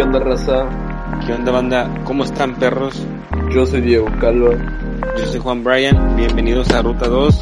¿Qué 0.00 0.04
onda, 0.04 0.18
raza? 0.18 0.66
¿Qué 1.26 1.34
onda, 1.34 1.52
banda? 1.52 1.94
¿Cómo 2.04 2.24
están, 2.24 2.54
perros? 2.54 3.06
Yo 3.54 3.66
soy 3.66 3.82
Diego 3.82 4.06
Calva. 4.18 4.52
Yo 5.18 5.26
soy 5.26 5.40
Juan 5.40 5.62
Bryan. 5.62 6.16
Bienvenidos 6.16 6.70
a 6.70 6.80
Ruta 6.80 7.06
2, 7.06 7.38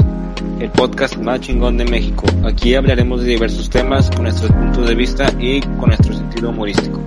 el 0.59 0.69
podcast 0.71 1.17
más 1.19 1.41
chingón 1.41 1.77
de 1.77 1.85
México. 1.85 2.27
Aquí 2.45 2.75
hablaremos 2.75 3.23
de 3.23 3.29
diversos 3.29 3.71
temas 3.71 4.11
con 4.11 4.25
nuestros 4.25 4.51
puntos 4.51 4.89
de 4.89 4.97
vista 4.97 5.33
y 5.39 5.61
con 5.61 5.91
nuestro 5.91 6.13
sentido 6.13 6.51
humorístico. 6.51 7.01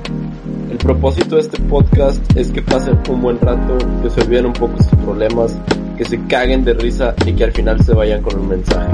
El 0.70 0.78
propósito 0.78 1.36
de 1.36 1.42
este 1.42 1.62
podcast 1.64 2.24
es 2.38 2.50
que 2.54 2.62
pasen 2.62 2.98
un 3.10 3.22
buen 3.22 3.38
rato, 3.42 3.78
que 4.02 4.10
se 4.10 4.22
olviden 4.22 4.46
un 4.46 4.54
poco 4.54 4.78
sus 4.78 4.96
problemas, 5.04 5.60
que 5.98 6.06
se 6.06 6.18
caguen 6.28 6.64
de 6.64 6.76
risa 6.76 7.14
y 7.26 7.34
que 7.34 7.44
al 7.44 7.52
final 7.52 7.84
se 7.84 7.94
vayan 7.94 8.22
con 8.22 8.40
un 8.40 8.48
mensaje. 8.48 8.88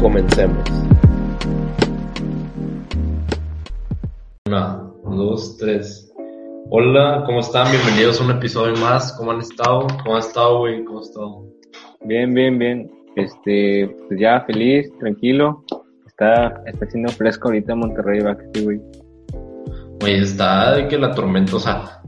Comencemos. 0.00 0.68
Dos, 5.12 5.58
tres. 5.58 6.10
Hola, 6.70 7.24
¿cómo 7.26 7.40
están? 7.40 7.70
Bienvenidos 7.70 8.18
a 8.18 8.24
un 8.24 8.30
episodio 8.30 8.74
más. 8.78 9.12
¿Cómo 9.12 9.32
han 9.32 9.40
estado? 9.40 9.86
¿Cómo 10.02 10.14
han 10.14 10.20
estado, 10.20 10.60
güey? 10.60 10.82
¿Cómo 10.84 11.00
han 11.00 11.04
estado? 11.04 11.44
Bien, 12.06 12.32
bien, 12.32 12.58
bien. 12.58 12.90
Este, 13.16 13.94
pues 14.08 14.18
ya 14.18 14.40
feliz, 14.46 14.90
tranquilo. 15.00 15.64
Está, 16.06 16.62
está 16.64 16.86
haciendo 16.86 17.12
fresco 17.12 17.48
ahorita 17.48 17.74
en 17.74 17.78
Monterrey, 17.80 18.20
va 18.20 18.38
que 18.38 18.44
sí, 18.54 18.64
güey. 18.64 18.80
Güey, 20.00 20.22
está 20.22 20.76
de 20.76 20.88
que 20.88 20.96
la 20.96 21.14
tormenta, 21.14 21.56
o 21.56 21.60
sea, 21.60 22.00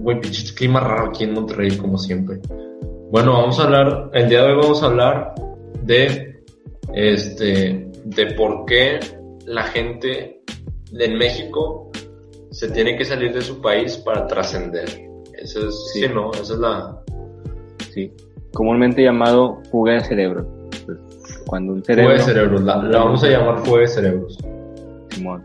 güey, 0.00 0.18
pinche 0.18 0.52
clima 0.52 0.80
raro 0.80 1.10
aquí 1.10 1.22
en 1.22 1.34
Monterrey, 1.34 1.76
como 1.76 1.96
siempre. 1.96 2.40
Bueno, 3.12 3.34
vamos 3.34 3.60
a 3.60 3.64
hablar, 3.64 4.10
el 4.14 4.28
día 4.28 4.42
de 4.42 4.52
hoy 4.52 4.58
vamos 4.60 4.82
a 4.82 4.86
hablar 4.86 5.34
de, 5.84 6.42
este, 6.92 7.88
de 8.04 8.26
por 8.34 8.64
qué 8.64 8.98
la 9.46 9.62
gente 9.62 10.42
en 10.92 11.16
México 11.16 11.91
se 12.52 12.68
tiene 12.70 12.96
que 12.96 13.04
salir 13.04 13.32
de 13.34 13.40
su 13.42 13.60
país 13.60 13.96
para 13.96 14.26
trascender. 14.26 14.88
Esa 15.36 15.58
es, 15.60 15.90
sí. 15.92 16.00
Sí. 16.02 16.08
¿no? 16.12 16.30
Esa 16.32 16.52
es 16.54 16.58
la, 16.58 16.98
Sí. 17.92 18.12
Comúnmente 18.54 19.02
llamado 19.02 19.58
fuga 19.70 19.94
de 19.94 20.04
cerebro. 20.04 20.46
Pues, 20.86 20.98
cuando 21.46 21.72
un 21.72 21.84
cerebro. 21.84 22.12
fuga 22.12 22.18
de 22.26 22.32
cerebros. 22.32 22.62
La, 22.62 22.76
la 22.82 22.98
vamos 22.98 23.24
a 23.24 23.28
llamar 23.28 23.58
fuga 23.64 23.80
de 23.80 23.88
cerebros. 23.88 24.38
Simón. 25.10 25.44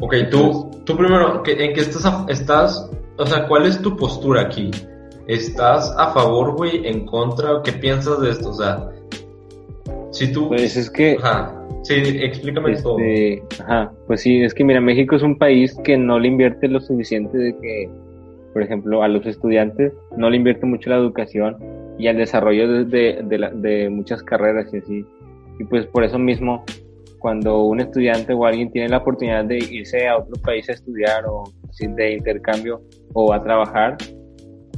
Ok, 0.00 0.14
tú, 0.30 0.70
tú 0.84 0.96
primero, 0.96 1.42
¿qué- 1.42 1.52
¿en 1.64 1.74
qué 1.74 1.80
estás, 1.80 2.04
a- 2.06 2.24
estás, 2.28 2.88
o 3.18 3.26
sea, 3.26 3.46
cuál 3.48 3.66
es 3.66 3.80
tu 3.82 3.96
postura 3.96 4.42
aquí? 4.42 4.70
¿Estás 5.26 5.92
a 5.98 6.12
favor, 6.12 6.56
güey, 6.56 6.86
en 6.86 7.04
contra? 7.04 7.60
¿Qué 7.62 7.72
piensas 7.72 8.20
de 8.20 8.30
esto? 8.30 8.50
O 8.50 8.54
sea, 8.54 8.88
si 10.10 10.32
tú... 10.32 10.48
Pues 10.48 10.76
es 10.76 10.88
que. 10.90 11.16
Ajá, 11.20 11.54
sí, 11.88 12.18
explícame 12.22 12.76
todo. 12.76 12.98
Este, 12.98 13.42
ajá, 13.62 13.92
pues 14.06 14.20
sí, 14.20 14.42
es 14.42 14.54
que 14.54 14.64
mira, 14.64 14.80
México 14.80 15.16
es 15.16 15.22
un 15.22 15.38
país 15.38 15.76
que 15.84 15.96
no 15.96 16.18
le 16.18 16.28
invierte 16.28 16.68
lo 16.68 16.80
suficiente 16.80 17.36
de 17.36 17.56
que, 17.60 17.88
por 18.52 18.62
ejemplo, 18.62 19.02
a 19.02 19.08
los 19.08 19.26
estudiantes 19.26 19.92
no 20.16 20.30
le 20.30 20.36
invierte 20.36 20.66
mucho 20.66 20.90
la 20.90 20.96
educación 20.96 21.56
y 21.98 22.06
al 22.08 22.16
desarrollo 22.16 22.84
de, 22.84 23.20
de, 23.24 23.38
la- 23.38 23.50
de 23.50 23.88
muchas 23.90 24.22
carreras 24.22 24.72
y 24.72 24.78
así. 24.78 25.04
Y 25.58 25.64
pues 25.64 25.86
por 25.86 26.04
eso 26.04 26.18
mismo, 26.18 26.64
cuando 27.18 27.64
un 27.64 27.80
estudiante 27.80 28.32
o 28.32 28.44
alguien 28.46 28.70
tiene 28.70 28.88
la 28.88 28.98
oportunidad 28.98 29.44
de 29.44 29.58
irse 29.58 30.06
a 30.06 30.16
otro 30.18 30.40
país 30.42 30.68
a 30.68 30.72
estudiar 30.72 31.24
o 31.26 31.44
de 31.80 32.12
intercambio 32.14 32.80
o 33.14 33.32
a 33.32 33.42
trabajar, 33.42 33.96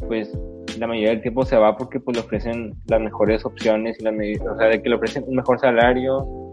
pues 0.09 0.33
la 0.79 0.87
mayoría 0.87 1.11
del 1.11 1.21
tiempo 1.23 1.45
se 1.45 1.57
va 1.57 1.77
porque 1.77 2.01
pues 2.01 2.17
le 2.17 2.23
ofrecen 2.23 2.73
las 2.89 3.01
mejores 3.01 3.45
opciones 3.45 3.99
y 4.01 4.05
medi- 4.05 4.41
o 4.41 4.57
sea, 4.57 4.69
de 4.69 4.81
que 4.81 4.89
le 4.89 4.95
ofrecen 4.95 5.25
un 5.27 5.37
mejor 5.37 5.59
salario, 5.61 6.50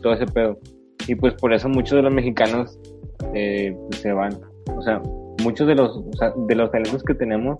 todo 0.00 0.14
ese 0.14 0.26
pedo. 0.26 0.58
Y 1.06 1.14
pues 1.14 1.34
por 1.34 1.52
eso 1.52 1.68
muchos 1.68 1.96
de 1.96 2.02
los 2.02 2.12
mexicanos 2.12 2.78
eh, 3.34 3.76
pues, 3.88 4.00
se 4.00 4.12
van. 4.12 4.38
O 4.76 4.82
sea, 4.82 5.00
muchos 5.42 5.66
de 5.66 5.74
los, 5.74 5.96
o 5.96 6.12
sea, 6.18 6.32
de 6.36 6.54
los 6.54 6.70
talentos 6.70 7.02
que 7.02 7.14
tenemos 7.14 7.56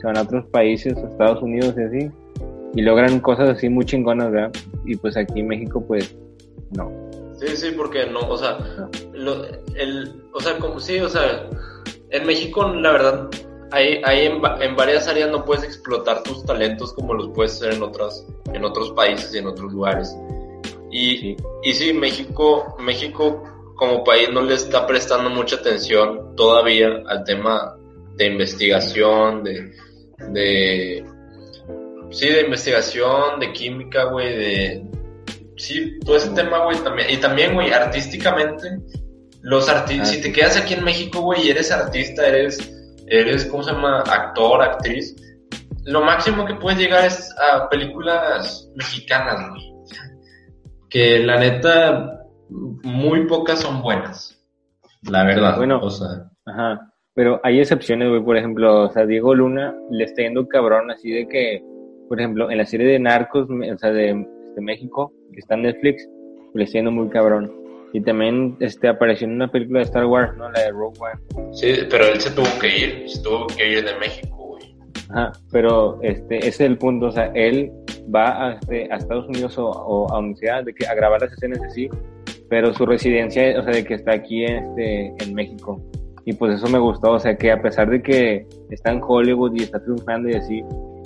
se 0.00 0.06
van 0.06 0.18
a 0.18 0.22
otros 0.22 0.44
países, 0.46 0.96
a 0.98 1.08
Estados 1.08 1.42
Unidos 1.42 1.74
y 1.78 1.82
así, 1.82 2.10
y 2.74 2.82
logran 2.82 3.20
cosas 3.20 3.48
así 3.50 3.68
muy 3.68 3.84
chingonas, 3.84 4.30
¿verdad? 4.30 4.52
Y 4.84 4.96
pues 4.96 5.16
aquí 5.16 5.40
en 5.40 5.48
México, 5.48 5.82
pues, 5.86 6.14
no. 6.76 6.90
Sí, 7.36 7.48
sí, 7.56 7.72
porque 7.76 8.06
no, 8.06 8.20
o 8.20 8.36
sea, 8.36 8.58
lo- 9.12 9.44
el, 9.74 10.22
o 10.32 10.40
sea, 10.40 10.58
como, 10.58 10.78
sí, 10.78 11.00
o 11.00 11.08
sea, 11.08 11.48
en 12.10 12.26
México, 12.26 12.68
la 12.68 12.92
verdad, 12.92 13.28
hay, 13.70 14.00
hay 14.04 14.26
en, 14.26 14.40
en 14.60 14.76
varias 14.76 15.08
áreas 15.08 15.30
no 15.30 15.44
puedes 15.44 15.64
explotar 15.64 16.22
tus 16.22 16.44
talentos 16.44 16.92
como 16.92 17.14
los 17.14 17.28
puedes 17.30 17.54
hacer 17.54 17.74
en 17.74 17.82
otras, 17.82 18.26
en 18.52 18.64
otros 18.64 18.92
países 18.92 19.34
y 19.34 19.38
en 19.38 19.46
otros 19.46 19.72
lugares. 19.72 20.16
Y, 20.94 21.16
Sí. 21.18 21.36
y 21.64 21.72
sí, 21.74 21.92
México, 21.92 22.76
México 22.78 23.42
como 23.74 24.04
país 24.04 24.30
no 24.32 24.42
le 24.42 24.54
está 24.54 24.86
prestando 24.86 25.28
mucha 25.28 25.56
atención 25.56 26.36
todavía 26.36 27.02
al 27.08 27.24
tema 27.24 27.76
de 28.14 28.26
investigación, 28.26 29.42
de, 29.42 29.72
de, 30.30 31.04
sí, 32.10 32.28
de 32.28 32.42
investigación, 32.42 33.40
de 33.40 33.52
química, 33.52 34.04
güey, 34.04 34.36
de, 34.36 34.84
sí, 35.56 35.98
todo 36.04 36.16
ese 36.16 36.30
tema, 36.30 36.64
güey, 36.64 36.78
también, 36.78 37.10
y 37.10 37.16
también, 37.16 37.54
güey, 37.54 37.72
artísticamente, 37.72 38.68
los 39.42 39.68
artistas, 39.68 40.08
Ah, 40.10 40.12
si 40.12 40.20
te 40.20 40.32
quedas 40.32 40.56
aquí 40.56 40.74
en 40.74 40.84
México, 40.84 41.20
güey, 41.22 41.44
y 41.44 41.50
eres 41.50 41.72
artista, 41.72 42.24
eres, 42.28 42.72
eres, 43.08 43.46
¿cómo 43.46 43.64
se 43.64 43.72
llama? 43.72 44.02
Actor, 44.02 44.62
actriz, 44.62 45.16
lo 45.86 46.02
máximo 46.02 46.46
que 46.46 46.54
puedes 46.54 46.78
llegar 46.78 47.04
es 47.04 47.34
a 47.36 47.68
películas 47.68 48.70
mexicanas, 48.76 49.50
güey. 49.50 49.73
Que 50.94 51.18
la 51.18 51.40
neta, 51.40 52.24
muy 52.48 53.26
pocas 53.26 53.58
son 53.58 53.82
buenas. 53.82 54.40
La 55.02 55.24
verdad. 55.24 55.56
Bueno. 55.56 55.80
o 55.82 55.90
sea, 55.90 56.30
Ajá. 56.46 56.92
Pero 57.14 57.40
hay 57.42 57.58
excepciones, 57.58 58.10
güey. 58.10 58.22
Por 58.22 58.36
ejemplo, 58.36 58.84
o 58.84 58.90
sea, 58.90 59.04
Diego 59.04 59.34
Luna 59.34 59.74
le 59.90 60.04
está 60.04 60.22
yendo 60.22 60.46
cabrón 60.46 60.92
así 60.92 61.10
de 61.10 61.26
que, 61.26 61.64
por 62.08 62.20
ejemplo, 62.20 62.48
en 62.48 62.58
la 62.58 62.64
serie 62.64 62.86
de 62.86 63.00
Narcos, 63.00 63.48
o 63.50 63.78
sea, 63.78 63.90
de, 63.90 64.24
de 64.54 64.62
México, 64.62 65.12
que 65.32 65.40
está 65.40 65.56
en 65.56 65.62
Netflix, 65.62 66.08
le 66.54 66.62
está 66.62 66.78
yendo 66.78 66.92
muy 66.92 67.08
cabrón. 67.08 67.52
Y 67.92 68.00
también 68.00 68.56
este, 68.60 68.86
apareció 68.86 69.26
en 69.26 69.34
una 69.34 69.50
película 69.50 69.80
de 69.80 69.86
Star 69.86 70.06
Wars, 70.06 70.36
¿no? 70.36 70.48
La 70.52 70.60
de 70.60 70.70
Rogue 70.70 70.96
One. 71.00 71.54
sí, 71.54 71.72
pero 71.90 72.06
él 72.06 72.20
se 72.20 72.30
tuvo 72.30 72.60
que 72.60 72.68
ir, 72.68 73.10
se 73.10 73.20
tuvo 73.20 73.48
que 73.48 73.68
ir 73.68 73.84
de 73.84 73.98
México, 73.98 74.36
güey. 74.36 74.76
Ajá. 75.10 75.32
Pero 75.50 75.98
este, 76.02 76.38
ese 76.38 76.48
es 76.48 76.60
el 76.60 76.78
punto. 76.78 77.06
O 77.06 77.10
sea, 77.10 77.32
él 77.34 77.72
va 78.12 78.48
a, 78.48 78.52
este, 78.54 78.92
a 78.92 78.96
Estados 78.96 79.26
Unidos 79.28 79.56
o, 79.58 79.66
o 79.66 80.12
a 80.12 80.36
sea 80.36 80.62
de 80.62 80.74
que, 80.74 80.86
a 80.86 80.94
grabar 80.94 81.20
las 81.20 81.32
escenas 81.32 81.60
así, 81.62 81.88
pero 82.48 82.72
su 82.74 82.86
residencia, 82.86 83.58
o 83.58 83.62
sea, 83.62 83.72
de 83.72 83.84
que 83.84 83.94
está 83.94 84.12
aquí 84.12 84.44
este, 84.44 85.14
en 85.18 85.34
México. 85.34 85.80
Y 86.24 86.32
pues 86.32 86.54
eso 86.54 86.68
me 86.68 86.78
gustó, 86.78 87.12
o 87.12 87.18
sea, 87.18 87.36
que 87.36 87.52
a 87.52 87.60
pesar 87.60 87.90
de 87.90 88.02
que 88.02 88.46
está 88.70 88.92
en 88.92 89.00
Hollywood 89.02 89.52
y 89.56 89.64
está 89.64 89.82
triunfando 89.82 90.30
y 90.30 90.34
así, 90.34 90.64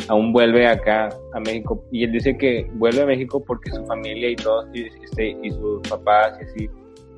aún 0.09 0.33
vuelve 0.33 0.67
acá 0.67 1.09
a 1.35 1.41
México. 1.41 1.85
Y 1.91 2.05
él 2.05 2.13
dice 2.13 2.37
que 2.37 2.71
vuelve 2.75 3.03
a 3.03 3.07
México 3.07 3.43
porque 3.45 3.71
su 3.71 3.85
familia 3.87 4.31
y 4.31 4.37
todos, 4.37 4.67
y, 4.73 4.87
este, 5.05 5.37
y 5.43 5.51
sus 5.51 5.81
papás 5.89 6.39
y 6.41 6.45
así, 6.45 6.71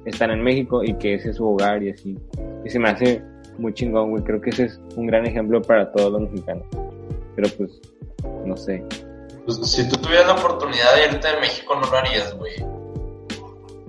están 0.07 0.31
en 0.31 0.43
México 0.43 0.83
y 0.83 0.95
que 0.95 1.15
ese 1.15 1.31
es 1.31 1.37
su 1.37 1.47
hogar 1.47 1.83
y 1.83 1.91
así. 1.91 2.17
Y 2.65 2.71
se 2.71 2.79
me 2.79 2.89
hace 2.89 3.23
muy 3.59 3.75
chingón, 3.75 4.11
güey. 4.11 4.23
Creo 4.25 4.41
que 4.41 4.51
ese 4.51 4.65
es 4.65 4.81
un 4.97 5.07
gran 5.07 5.27
ejemplo 5.27 5.61
para 5.61 5.91
todos 5.93 6.13
los 6.13 6.23
mexicanos. 6.31 6.65
Pero 7.37 7.49
pues, 7.59 7.81
no 8.47 8.57
sé. 8.57 8.83
Pues, 9.45 9.59
si 9.71 9.89
tú 9.89 9.97
tuvieras 9.97 10.27
la 10.27 10.35
oportunidad 10.35 10.95
de 10.95 11.05
irte 11.07 11.29
de 11.29 11.41
México, 11.41 11.75
no 11.75 11.91
lo 11.91 11.97
harías, 11.97 12.37
güey. 12.37 12.55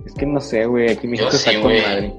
Es 0.06 0.14
que 0.14 0.26
no 0.26 0.40
sé, 0.40 0.66
güey. 0.66 0.90
Aquí 0.90 1.06
México 1.06 1.30
Yo 1.30 1.36
está 1.36 1.50
sí, 1.50 1.60
con 1.60 1.72
madre. 1.72 2.14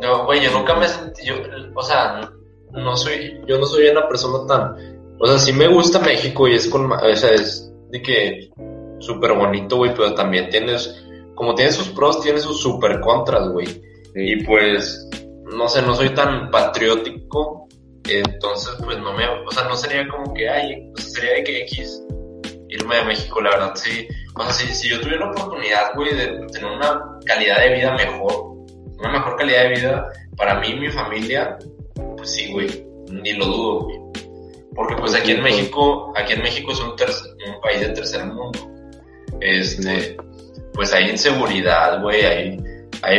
No, 0.00 0.24
güey, 0.24 0.40
yo 0.40 0.50
nunca 0.52 0.74
me 0.74 0.88
sentí, 0.88 1.26
yo, 1.26 1.34
o 1.74 1.82
sea, 1.82 2.30
no 2.72 2.96
soy, 2.96 3.38
yo 3.46 3.58
no 3.58 3.66
soy 3.66 3.88
una 3.88 4.08
persona 4.08 4.46
tan, 4.46 5.16
o 5.18 5.26
sea, 5.26 5.38
sí 5.38 5.52
me 5.52 5.68
gusta 5.68 5.98
México 5.98 6.48
y 6.48 6.54
es 6.54 6.68
con, 6.68 6.90
o 6.90 7.16
sea, 7.16 7.30
es 7.30 7.70
de 7.90 8.00
que 8.00 8.50
súper 8.98 9.34
bonito, 9.34 9.76
güey, 9.76 9.92
pero 9.94 10.14
también 10.14 10.48
tienes, 10.48 11.04
como 11.34 11.54
tiene 11.54 11.72
sus 11.72 11.88
pros, 11.88 12.22
tiene 12.22 12.38
sus 12.40 12.60
super 12.60 13.00
contras, 13.00 13.50
güey. 13.50 13.66
Sí. 13.66 13.82
Y 14.14 14.44
pues, 14.44 15.06
no 15.52 15.68
sé, 15.68 15.82
no 15.82 15.94
soy 15.94 16.10
tan 16.14 16.50
patriótico, 16.50 17.59
entonces 18.18 18.74
pues 18.84 18.98
no 18.98 19.12
me, 19.12 19.26
o 19.26 19.50
sea, 19.50 19.64
no 19.64 19.76
sería 19.76 20.06
como 20.08 20.32
que, 20.34 20.48
ay, 20.48 20.90
o 20.94 21.00
sea, 21.00 21.10
sería 21.10 21.34
de 21.34 21.44
que 21.44 21.62
X 21.62 22.02
irme 22.68 22.96
de 22.96 23.04
México, 23.04 23.40
la 23.40 23.50
verdad, 23.50 23.74
sí. 23.74 24.08
O 24.36 24.42
sea, 24.42 24.52
si, 24.52 24.72
si 24.74 24.88
yo 24.88 25.00
tuviera 25.00 25.26
la 25.26 25.32
oportunidad, 25.32 25.94
güey, 25.94 26.14
de 26.14 26.26
tener 26.52 26.70
una 26.70 27.18
calidad 27.26 27.58
de 27.58 27.74
vida 27.74 27.94
mejor, 27.94 28.56
una 28.98 29.12
mejor 29.12 29.36
calidad 29.36 29.62
de 29.64 29.68
vida 29.70 30.12
para 30.36 30.60
mí 30.60 30.68
y 30.68 30.80
mi 30.80 30.90
familia, 30.90 31.58
pues 32.16 32.30
sí, 32.32 32.52
güey, 32.52 32.86
ni 33.10 33.32
lo 33.34 33.46
dudo, 33.46 33.80
güey. 33.80 33.98
Porque 34.74 34.94
pues 34.96 35.14
aquí 35.14 35.32
en 35.32 35.42
México, 35.42 36.12
aquí 36.16 36.34
en 36.34 36.42
México 36.42 36.72
es 36.72 36.80
un, 36.80 36.90
un 36.90 37.60
país 37.60 37.80
de 37.80 37.88
tercer 37.88 38.24
mundo. 38.24 38.70
Este, 39.40 40.16
pues 40.72 40.92
hay 40.92 41.10
inseguridad, 41.10 42.00
güey, 42.00 42.24
hay, 42.24 42.58
hay 43.02 43.18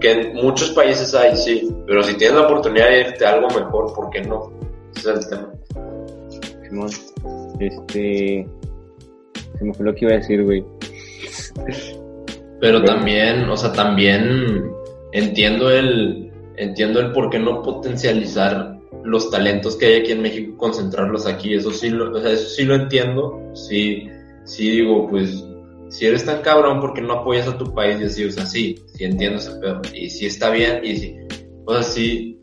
que 0.00 0.12
en 0.12 0.34
muchos 0.34 0.70
países 0.70 1.14
hay, 1.14 1.36
sí, 1.36 1.74
pero 1.86 2.02
si 2.02 2.16
tienes 2.16 2.36
la 2.36 2.46
oportunidad 2.46 2.88
de 2.88 3.00
irte 3.00 3.26
a 3.26 3.32
algo 3.34 3.48
mejor, 3.48 3.92
¿por 3.94 4.10
qué 4.10 4.22
no? 4.22 4.52
Ese 4.94 5.12
es 5.12 5.16
el 5.18 5.28
tema. 5.28 5.52
Simón. 6.68 6.90
Este. 7.60 8.46
Se 9.58 9.64
me 9.64 9.74
fue 9.74 9.86
lo 9.86 9.94
que 9.94 10.04
iba 10.04 10.14
a 10.14 10.18
decir, 10.18 10.44
güey. 10.44 10.64
Pero 12.60 12.80
Bueno. 12.80 12.84
también, 12.84 13.48
o 13.48 13.56
sea, 13.56 13.72
también 13.72 14.70
entiendo 15.12 15.70
el, 15.70 16.30
entiendo 16.56 17.00
el 17.00 17.12
por 17.12 17.30
qué 17.30 17.38
no 17.38 17.62
potencializar 17.62 18.78
los 19.04 19.30
talentos 19.30 19.76
que 19.76 19.86
hay 19.86 20.00
aquí 20.00 20.12
en 20.12 20.22
México, 20.22 20.56
concentrarlos 20.56 21.26
aquí, 21.26 21.54
eso 21.54 21.70
sí 21.70 21.90
lo, 21.90 22.12
o 22.12 22.20
sea, 22.20 22.32
eso 22.32 22.48
sí 22.48 22.64
lo 22.64 22.74
entiendo, 22.74 23.40
sí, 23.54 24.08
sí 24.44 24.70
digo, 24.70 25.08
pues, 25.08 25.44
si 25.88 26.06
eres 26.06 26.24
tan 26.24 26.42
cabrón, 26.42 26.80
¿por 26.80 26.94
qué 26.94 27.00
no 27.00 27.14
apoyas 27.14 27.48
a 27.48 27.58
tu 27.58 27.72
país? 27.74 28.00
Y 28.00 28.04
así, 28.04 28.24
o 28.24 28.30
sea, 28.30 28.46
sí, 28.46 28.76
sí 28.94 29.04
entiendo 29.04 29.38
ese 29.38 29.52
pedo, 29.56 29.80
y 29.94 30.10
sí 30.10 30.26
está 30.26 30.50
bien, 30.50 30.84
y 30.84 30.96
sí, 30.96 31.16
o 31.64 31.72
sea, 31.72 31.82
sí, 31.82 32.38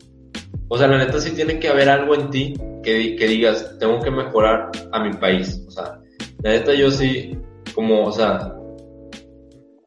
o 0.68 0.76
sea, 0.78 0.88
la 0.88 0.98
neta 0.98 1.20
sí 1.20 1.30
tiene 1.30 1.58
que 1.58 1.68
haber 1.68 1.88
algo 1.88 2.14
en 2.14 2.30
ti 2.30 2.54
que, 2.82 3.16
que 3.16 3.26
digas, 3.26 3.76
tengo 3.78 4.00
que 4.00 4.10
mejorar 4.10 4.70
a 4.92 5.02
mi 5.02 5.12
país, 5.14 5.62
o 5.66 5.70
sea, 5.70 6.00
la 6.42 6.50
neta 6.50 6.74
yo 6.74 6.90
sí, 6.90 7.38
como, 7.74 8.06
o 8.06 8.12
sea, 8.12 8.54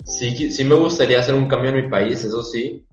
sí, 0.05 0.51
sí 0.51 0.63
me 0.63 0.75
gustaría 0.75 1.19
hacer 1.19 1.35
un 1.35 1.47
cambio 1.47 1.71
en 1.71 1.83
mi 1.83 1.89
país, 1.89 2.23
eso 2.23 2.43
sí, 2.43 2.85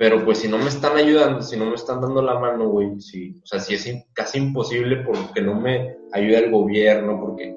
pero 0.00 0.24
pues 0.24 0.38
si 0.38 0.48
no 0.48 0.56
me 0.56 0.68
están 0.68 0.96
ayudando, 0.96 1.42
si 1.42 1.58
no 1.58 1.66
me 1.66 1.74
están 1.74 2.00
dando 2.00 2.22
la 2.22 2.38
mano, 2.38 2.70
güey, 2.70 2.98
sí, 3.00 3.36
o 3.42 3.46
sea, 3.46 3.60
sí 3.60 3.74
es 3.74 3.86
casi 4.14 4.38
imposible 4.38 5.04
porque 5.04 5.42
no 5.42 5.60
me 5.60 5.94
ayuda 6.12 6.38
el 6.38 6.50
gobierno, 6.50 7.20
porque 7.20 7.54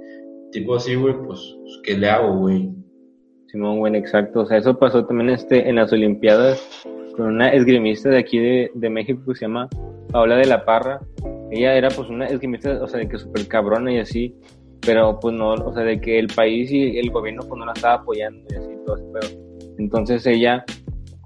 tipo 0.54 0.76
así, 0.76 0.96
güey, 0.96 1.16
pues, 1.26 1.58
pues, 1.62 1.80
¿qué 1.84 1.98
le 1.98 2.10
hago, 2.10 2.38
güey? 2.38 2.72
Simón, 3.48 3.80
güey, 3.80 3.96
exacto, 3.96 4.42
o 4.42 4.46
sea, 4.46 4.58
eso 4.58 4.78
pasó 4.80 5.06
también 5.06 5.30
este, 5.32 5.68
en 5.68 5.76
las 5.76 5.92
Olimpiadas 5.92 6.88
con 7.18 7.28
una 7.28 7.50
esgrimista 7.50 8.10
de 8.10 8.18
aquí 8.18 8.40
de, 8.40 8.72
de 8.74 8.90
México 8.90 9.22
que 9.28 9.36
se 9.36 9.46
llama 9.46 9.70
Paola 10.12 10.36
de 10.38 10.46
la 10.46 10.66
Parra. 10.66 11.00
Ella 11.52 11.76
era 11.76 11.90
pues 11.90 12.10
una 12.10 12.26
esgrimista, 12.26 12.82
o 12.82 12.88
sea, 12.88 13.00
de 13.00 13.08
que 13.08 13.20
súper 13.20 13.48
cabrona 13.48 13.92
y 13.94 14.00
así, 14.00 14.36
pero 14.82 15.20
pues 15.20 15.36
no, 15.36 15.54
o 15.54 15.74
sea, 15.74 15.84
de 15.84 16.02
que 16.02 16.18
el 16.18 16.28
país 16.28 16.72
y 16.72 16.98
el 16.98 17.12
gobierno 17.12 17.44
pues 17.48 17.60
no 17.60 17.66
la 17.66 17.74
estaba 17.74 17.96
apoyando 17.96 18.42
y 18.50 18.56
así, 18.56 18.70
todo 18.86 18.96
ese 18.96 19.06
pedo. 19.06 19.42
Entonces 19.78 20.26
ella, 20.26 20.66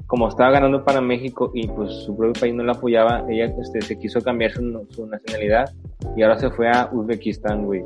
como 0.08 0.28
estaba 0.28 0.52
ganando 0.52 0.84
para 0.84 1.00
México 1.00 1.52
y 1.54 1.68
pues 1.68 1.94
su 2.06 2.18
propio 2.18 2.42
país 2.42 2.54
no 2.54 2.64
la 2.64 2.74
apoyaba, 2.74 3.26
ella 3.30 3.54
este, 3.62 3.82
se 3.82 3.98
quiso 3.98 4.22
cambiar 4.22 4.52
su, 4.52 4.62
su 4.90 5.08
nacionalidad 5.08 5.72
y 6.18 6.24
ahora 6.24 6.38
se 6.38 6.50
fue 6.50 6.68
a 6.68 6.90
Uzbekistán, 6.92 7.66
güey. 7.66 7.84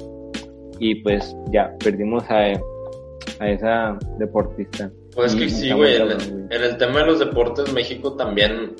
Y 0.83 0.95
pues 0.95 1.36
ya, 1.51 1.72
perdimos 1.78 2.24
a, 2.28 2.60
a 3.39 3.50
esa 3.50 4.00
deportista. 4.18 4.92
Pues 5.13 5.36
que 5.36 5.48
sí, 5.48 5.72
güey, 5.72 5.95
en, 5.98 6.50
el 6.50 6.78
tema 6.78 7.01
de 7.01 7.06
los 7.06 7.19
deportes, 7.19 7.72
México 7.72 8.13
también, 8.13 8.75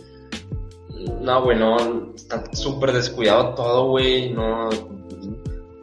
no, 1.22 1.44
güey, 1.44 1.60
no, 1.60 2.12
está 2.16 2.44
súper 2.54 2.92
descuidado 2.92 3.54
todo, 3.54 3.90
güey, 3.90 4.34
no, 4.34 4.70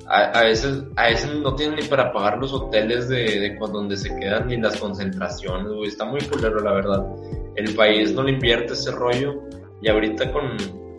a, 0.08 0.42
veces, 0.42 0.82
a 0.96 1.06
veces 1.06 1.32
no 1.36 1.54
tienen 1.54 1.76
ni 1.76 1.82
para 1.82 2.12
pagar 2.12 2.38
los 2.38 2.52
hoteles 2.52 3.08
de, 3.08 3.38
de 3.38 3.56
donde 3.72 3.96
se 3.96 4.12
quedan 4.16 4.48
ni 4.48 4.56
las 4.56 4.76
concentraciones, 4.76 5.72
güey, 5.72 5.86
está 5.86 6.04
muy 6.04 6.20
culero, 6.22 6.58
la 6.58 6.72
verdad. 6.72 7.06
El 7.54 7.76
país 7.76 8.12
no 8.12 8.24
le 8.24 8.32
invierte 8.32 8.72
ese 8.72 8.90
rollo 8.90 9.40
y 9.80 9.88
ahorita 9.88 10.32
con, 10.32 10.56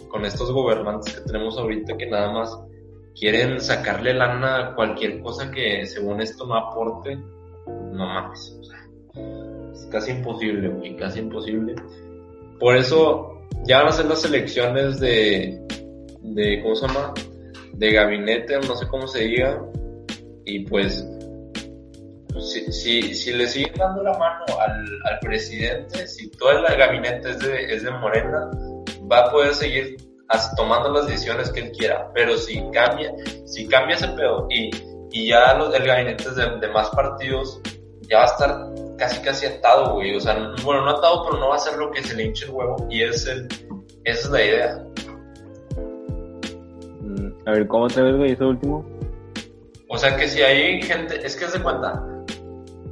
con 0.07 0.23
estos 0.23 0.49
gobernantes 0.49 1.13
que 1.13 1.21
tenemos 1.25 1.57
ahorita 1.57 1.97
que 1.97 2.05
nada 2.05 2.31
más 2.31 2.57
quieren 3.19 3.59
sacarle 3.59 4.13
lana 4.13 4.57
a 4.57 4.75
cualquier 4.75 5.21
cosa 5.21 5.51
que 5.51 5.85
según 5.85 6.21
esto 6.21 6.45
no 6.45 6.55
aporte, 6.55 7.17
no 7.17 8.05
mames, 8.05 8.57
o 8.59 8.63
sea, 8.63 8.79
es 9.73 9.87
casi 9.91 10.11
imposible, 10.11 10.69
güey, 10.69 10.95
casi 10.95 11.19
imposible. 11.19 11.75
Por 12.59 12.75
eso 12.75 13.41
ya 13.65 13.79
van 13.79 13.89
a 13.89 13.91
ser 13.91 14.05
las 14.05 14.23
elecciones 14.23 14.99
de, 14.99 15.61
de, 16.21 16.61
¿cómo 16.61 16.75
se 16.75 16.87
llama? 16.87 17.13
De 17.73 17.91
gabinete, 17.91 18.57
no 18.59 18.75
sé 18.75 18.87
cómo 18.87 19.07
se 19.07 19.23
diga, 19.23 19.61
y 20.45 20.65
pues 20.65 21.05
si, 22.39 22.71
si, 22.71 23.13
si, 23.13 23.33
le 23.33 23.47
siguen 23.47 23.73
dando 23.77 24.01
la 24.01 24.17
mano 24.17 24.45
al, 24.59 24.85
al, 25.11 25.19
presidente, 25.19 26.07
si 26.07 26.29
todo 26.31 26.51
el 26.51 26.77
gabinete 26.77 27.31
es 27.31 27.39
de, 27.39 27.63
es 27.65 27.83
de 27.83 27.91
Morena, 27.91 28.49
va 29.11 29.25
a 29.25 29.31
poder 29.31 29.53
seguir 29.53 29.97
tomando 30.55 30.91
las 30.91 31.07
decisiones 31.07 31.51
que 31.51 31.61
él 31.61 31.71
quiera. 31.71 32.11
Pero 32.13 32.37
si 32.37 32.61
cambia, 32.71 33.13
si 33.45 33.67
cambia 33.67 33.95
ese 33.95 34.07
pedo 34.09 34.47
y, 34.49 34.69
y 35.11 35.29
ya 35.29 35.53
los, 35.55 35.73
el 35.73 35.85
gabinete 35.85 36.29
de, 36.31 36.59
de, 36.59 36.67
más 36.69 36.89
partidos, 36.91 37.61
ya 38.01 38.17
va 38.17 38.23
a 38.23 38.27
estar 38.27 38.69
casi 38.97 39.21
casi 39.21 39.45
atado, 39.47 39.93
güey. 39.93 40.15
O 40.15 40.19
sea, 40.19 40.35
bueno, 40.63 40.85
no 40.85 40.91
atado, 40.91 41.25
pero 41.25 41.39
no 41.39 41.49
va 41.49 41.55
a 41.55 41.59
ser 41.59 41.77
lo 41.77 41.91
que 41.91 42.03
se 42.03 42.15
le 42.15 42.25
hinche 42.25 42.45
el 42.45 42.51
huevo. 42.51 42.87
Y 42.89 43.03
es 43.03 43.25
el, 43.27 43.47
esa 44.03 44.27
es 44.27 44.29
la 44.29 44.43
idea. 44.43 44.85
Mm, 47.01 47.47
a 47.47 47.51
ver, 47.51 47.67
¿cómo 47.67 47.87
te 47.87 48.01
ves, 48.01 48.15
güey, 48.15 48.31
eso 48.31 48.47
último? 48.47 48.85
O 49.89 49.97
sea, 49.97 50.15
que 50.15 50.27
si 50.27 50.41
hay 50.43 50.81
gente, 50.83 51.19
es 51.25 51.35
que 51.35 51.47
se 51.47 51.61
cuenta, 51.61 52.03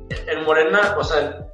en 0.09 0.43
Morena, 0.45 0.95
o 0.97 1.03
sea, 1.03 1.47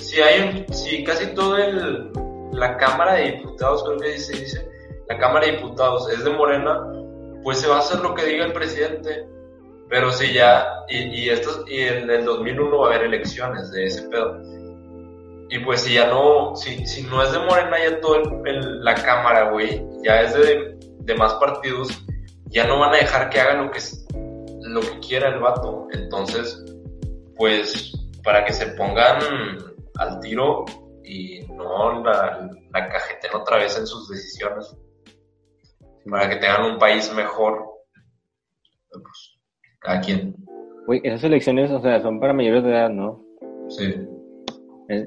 si 0.00 0.20
hay 0.20 0.64
un, 0.68 0.74
si 0.74 1.02
casi 1.02 1.26
todo 1.34 1.58
el, 1.58 2.10
la 2.52 2.76
Cámara 2.76 3.14
de 3.14 3.32
Diputados, 3.32 3.82
creo 3.84 3.98
que 3.98 4.18
se 4.18 4.36
dice, 4.36 4.71
la 5.08 5.18
Cámara 5.18 5.46
de 5.46 5.52
Diputados 5.52 6.08
es 6.10 6.24
de 6.24 6.30
Morena, 6.30 6.80
pues 7.42 7.60
se 7.60 7.68
va 7.68 7.76
a 7.76 7.80
hacer 7.80 8.00
lo 8.00 8.14
que 8.14 8.24
diga 8.24 8.44
el 8.44 8.52
presidente. 8.52 9.26
Pero 9.88 10.10
si 10.10 10.32
ya, 10.32 10.66
y, 10.88 11.24
y, 11.24 11.28
esto, 11.28 11.64
y 11.66 11.80
en 11.80 12.08
el 12.08 12.24
2001 12.24 12.78
va 12.78 12.86
a 12.86 12.94
haber 12.94 13.06
elecciones 13.06 13.70
de 13.72 13.84
ese 13.84 14.08
pedo. 14.08 14.40
Y 15.50 15.58
pues 15.58 15.82
si 15.82 15.94
ya 15.94 16.06
no, 16.06 16.56
si, 16.56 16.86
si 16.86 17.02
no 17.02 17.22
es 17.22 17.30
de 17.30 17.38
Morena 17.40 17.76
ya 17.78 18.00
toda 18.00 18.20
la 18.80 18.94
Cámara, 18.94 19.50
güey, 19.50 19.84
ya 20.02 20.22
es 20.22 20.32
de, 20.32 20.78
de 21.00 21.14
más 21.14 21.34
partidos, 21.34 21.90
ya 22.46 22.66
no 22.66 22.78
van 22.78 22.94
a 22.94 22.98
dejar 22.98 23.28
que 23.28 23.38
haga 23.38 23.62
lo 23.62 23.70
que, 23.70 23.80
lo 24.62 24.80
que 24.80 24.98
quiera 25.00 25.28
el 25.28 25.40
vato. 25.40 25.88
Entonces, 25.92 26.64
pues, 27.36 27.92
para 28.24 28.46
que 28.46 28.54
se 28.54 28.68
pongan 28.68 29.18
al 29.98 30.20
tiro 30.20 30.64
y 31.04 31.40
no 31.48 32.02
la, 32.02 32.48
la 32.72 32.88
cajeten 32.88 33.34
otra 33.34 33.58
vez 33.58 33.76
en 33.76 33.86
sus 33.86 34.08
decisiones, 34.08 34.74
para 36.10 36.28
que 36.28 36.36
tengan 36.36 36.72
un 36.72 36.78
país 36.78 37.12
mejor, 37.14 37.64
pues, 38.90 39.38
cada 39.80 40.00
quien. 40.00 40.34
Uy, 40.86 41.00
esas 41.04 41.24
elecciones, 41.24 41.70
o 41.70 41.80
sea, 41.80 42.00
son 42.02 42.20
para 42.20 42.32
mayores 42.32 42.64
de 42.64 42.70
edad, 42.70 42.90
¿no? 42.90 43.24
Sí. 43.68 43.94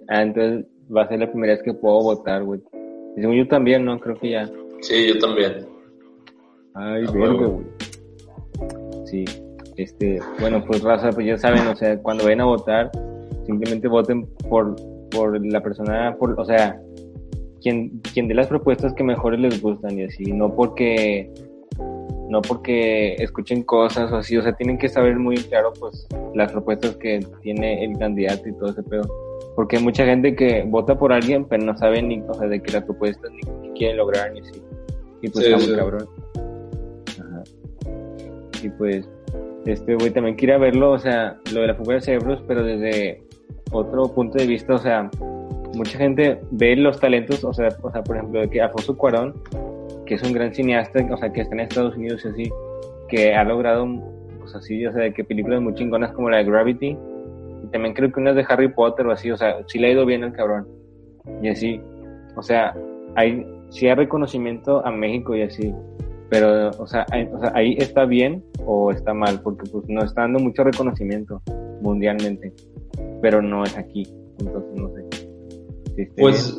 Ah, 0.09 0.21
entonces 0.21 0.65
va 0.95 1.03
a 1.03 1.07
ser 1.07 1.19
la 1.19 1.29
primera 1.29 1.53
vez 1.53 1.63
que 1.63 1.73
puedo 1.73 2.01
votar, 2.01 2.43
güey. 2.43 2.61
Y 3.15 3.21
según 3.21 3.35
yo 3.35 3.47
también, 3.47 3.85
¿no? 3.85 3.99
Creo 3.99 4.17
que 4.17 4.31
ya. 4.31 4.49
Sí, 4.81 5.07
yo 5.07 5.19
también. 5.19 5.67
Ay, 6.73 7.05
verde, 7.05 7.45
güey. 7.45 7.65
Sí. 9.05 9.25
Este, 9.77 10.19
bueno, 10.39 10.63
pues 10.65 10.81
raza, 10.81 11.09
pues 11.09 11.27
ya 11.27 11.37
saben, 11.37 11.67
o 11.67 11.75
sea, 11.75 11.97
cuando 12.01 12.23
vayan 12.23 12.41
a 12.41 12.45
votar, 12.45 12.91
simplemente 13.45 13.87
voten 13.87 14.25
por, 14.49 14.75
por 15.11 15.45
la 15.45 15.61
persona, 15.61 16.15
por, 16.17 16.39
o 16.39 16.45
sea, 16.45 16.79
quien, 17.61 18.01
quien 18.13 18.27
dé 18.27 18.33
las 18.33 18.47
propuestas 18.47 18.93
que 18.93 19.03
mejores 19.03 19.39
les 19.39 19.61
gustan 19.61 19.97
y 19.97 20.03
así, 20.03 20.31
no 20.31 20.55
porque 20.55 21.31
no 22.29 22.41
porque 22.41 23.13
escuchen 23.15 23.63
cosas 23.63 24.11
o 24.11 24.17
así, 24.17 24.35
o 24.37 24.41
sea, 24.41 24.53
tienen 24.53 24.77
que 24.77 24.89
saber 24.89 25.17
muy 25.17 25.35
claro 25.37 25.71
pues 25.79 26.07
las 26.33 26.51
propuestas 26.51 26.95
que 26.97 27.19
tiene 27.41 27.83
el 27.83 27.97
candidato 27.97 28.49
y 28.49 28.53
todo 28.53 28.69
ese 28.71 28.83
pedo. 28.83 29.03
Porque 29.55 29.77
hay 29.77 29.83
mucha 29.83 30.05
gente 30.05 30.35
que 30.35 30.63
vota 30.67 30.97
por 30.97 31.13
alguien, 31.13 31.45
pero 31.45 31.63
no 31.63 31.77
sabe 31.77 32.01
ni, 32.01 32.21
o 32.27 32.33
sea, 32.33 32.47
de 32.47 32.61
qué 32.61 32.73
las 32.73 32.83
propuestas 32.83 33.31
ni 33.31 33.41
qué 33.41 33.73
quiere 33.75 33.95
lograr 33.95 34.33
ni 34.33 34.41
así. 34.41 34.61
Y 35.21 35.29
pues 35.29 35.45
está 35.45 35.57
muy 35.57 35.75
cabrón. 35.75 36.07
Ajá. 37.19 37.43
Y 38.63 38.69
pues, 38.69 39.07
este 39.65 39.95
güey 39.95 40.11
también 40.11 40.35
quiere 40.35 40.57
verlo, 40.57 40.91
o 40.91 40.99
sea, 40.99 41.39
lo 41.53 41.61
de 41.61 41.67
la 41.67 41.75
fuga 41.75 41.95
de 41.95 42.01
cerebros, 42.01 42.43
pero 42.47 42.63
desde 42.63 43.23
otro 43.71 44.13
punto 44.13 44.37
de 44.37 44.45
vista, 44.45 44.73
o 44.73 44.77
sea, 44.77 45.09
mucha 45.75 45.97
gente 45.97 46.39
ve 46.51 46.75
los 46.75 46.99
talentos, 46.99 47.43
o 47.43 47.53
sea, 47.53 47.69
o 47.81 47.91
sea, 47.91 48.03
por 48.03 48.17
ejemplo, 48.17 48.41
de 48.41 48.49
que 48.49 48.61
Alfonso 48.61 48.97
Cuarón 48.97 49.33
que 50.05 50.15
es 50.15 50.23
un 50.23 50.33
gran 50.33 50.53
cineasta, 50.53 51.05
o 51.11 51.17
sea, 51.17 51.31
que 51.31 51.41
está 51.41 51.55
en 51.55 51.61
Estados 51.61 51.95
Unidos 51.95 52.23
y 52.25 52.27
así, 52.27 52.51
que 53.09 53.33
ha 53.33 53.43
logrado, 53.43 53.87
pues 54.39 54.55
así, 54.55 54.85
o 54.85 54.93
sea, 54.93 55.11
que 55.11 55.23
películas 55.23 55.61
muy 55.61 55.73
chingonas 55.73 56.11
como 56.13 56.29
la 56.29 56.37
de 56.37 56.45
Gravity, 56.45 56.97
y 57.63 57.67
también 57.71 57.93
creo 57.93 58.11
que 58.11 58.19
unas 58.19 58.35
de 58.35 58.45
Harry 58.47 58.67
Potter 58.69 59.07
o 59.07 59.11
así, 59.11 59.31
o 59.31 59.37
sea, 59.37 59.57
sí 59.67 59.79
le 59.79 59.87
ha 59.87 59.91
ido 59.91 60.05
bien 60.05 60.23
al 60.23 60.33
cabrón, 60.33 60.67
y 61.41 61.49
así, 61.49 61.81
o 62.35 62.41
sea, 62.41 62.75
hay, 63.15 63.45
sí 63.69 63.87
hay 63.87 63.95
reconocimiento 63.95 64.85
a 64.85 64.91
México 64.91 65.35
y 65.35 65.41
así, 65.41 65.73
pero, 66.29 66.69
o 66.69 66.87
sea, 66.87 67.05
o 67.33 67.39
sea, 67.39 67.51
ahí 67.55 67.75
está 67.79 68.05
bien 68.05 68.43
o 68.65 68.91
está 68.91 69.13
mal, 69.13 69.41
porque 69.41 69.69
pues 69.71 69.85
no 69.87 70.03
está 70.03 70.21
dando 70.21 70.39
mucho 70.39 70.63
reconocimiento 70.63 71.41
mundialmente, 71.81 72.53
pero 73.21 73.41
no 73.41 73.63
es 73.63 73.75
aquí, 73.77 74.07
entonces 74.39 74.75
no 74.75 74.89
sé. 74.93 75.04
Pues, 76.17 76.55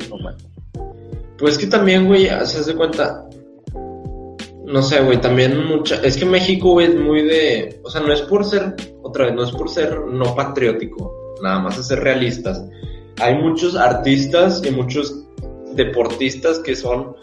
pues 1.37 1.57
que 1.57 1.67
también, 1.67 2.07
güey, 2.07 2.25
se 2.25 2.59
hace 2.59 2.75
cuenta, 2.75 3.27
no 4.65 4.81
sé, 4.81 5.01
güey, 5.01 5.21
también 5.21 5.65
mucha, 5.65 5.95
es 6.01 6.17
que 6.17 6.25
México, 6.25 6.71
güey, 6.71 6.87
es 6.87 6.95
muy 6.95 7.23
de, 7.23 7.79
o 7.83 7.89
sea, 7.89 8.01
no 8.01 8.11
es 8.11 8.21
por 8.23 8.43
ser, 8.45 8.75
otra 9.03 9.25
vez, 9.25 9.35
no 9.35 9.43
es 9.43 9.51
por 9.51 9.69
ser 9.69 9.99
no 9.99 10.35
patriótico, 10.35 11.35
nada 11.41 11.59
más 11.59 11.77
es 11.77 11.87
ser 11.87 11.99
realistas. 11.99 12.63
Hay 13.19 13.35
muchos 13.35 13.75
artistas 13.75 14.61
y 14.65 14.71
muchos 14.71 15.23
deportistas 15.73 16.59
que 16.59 16.75
son 16.75 17.15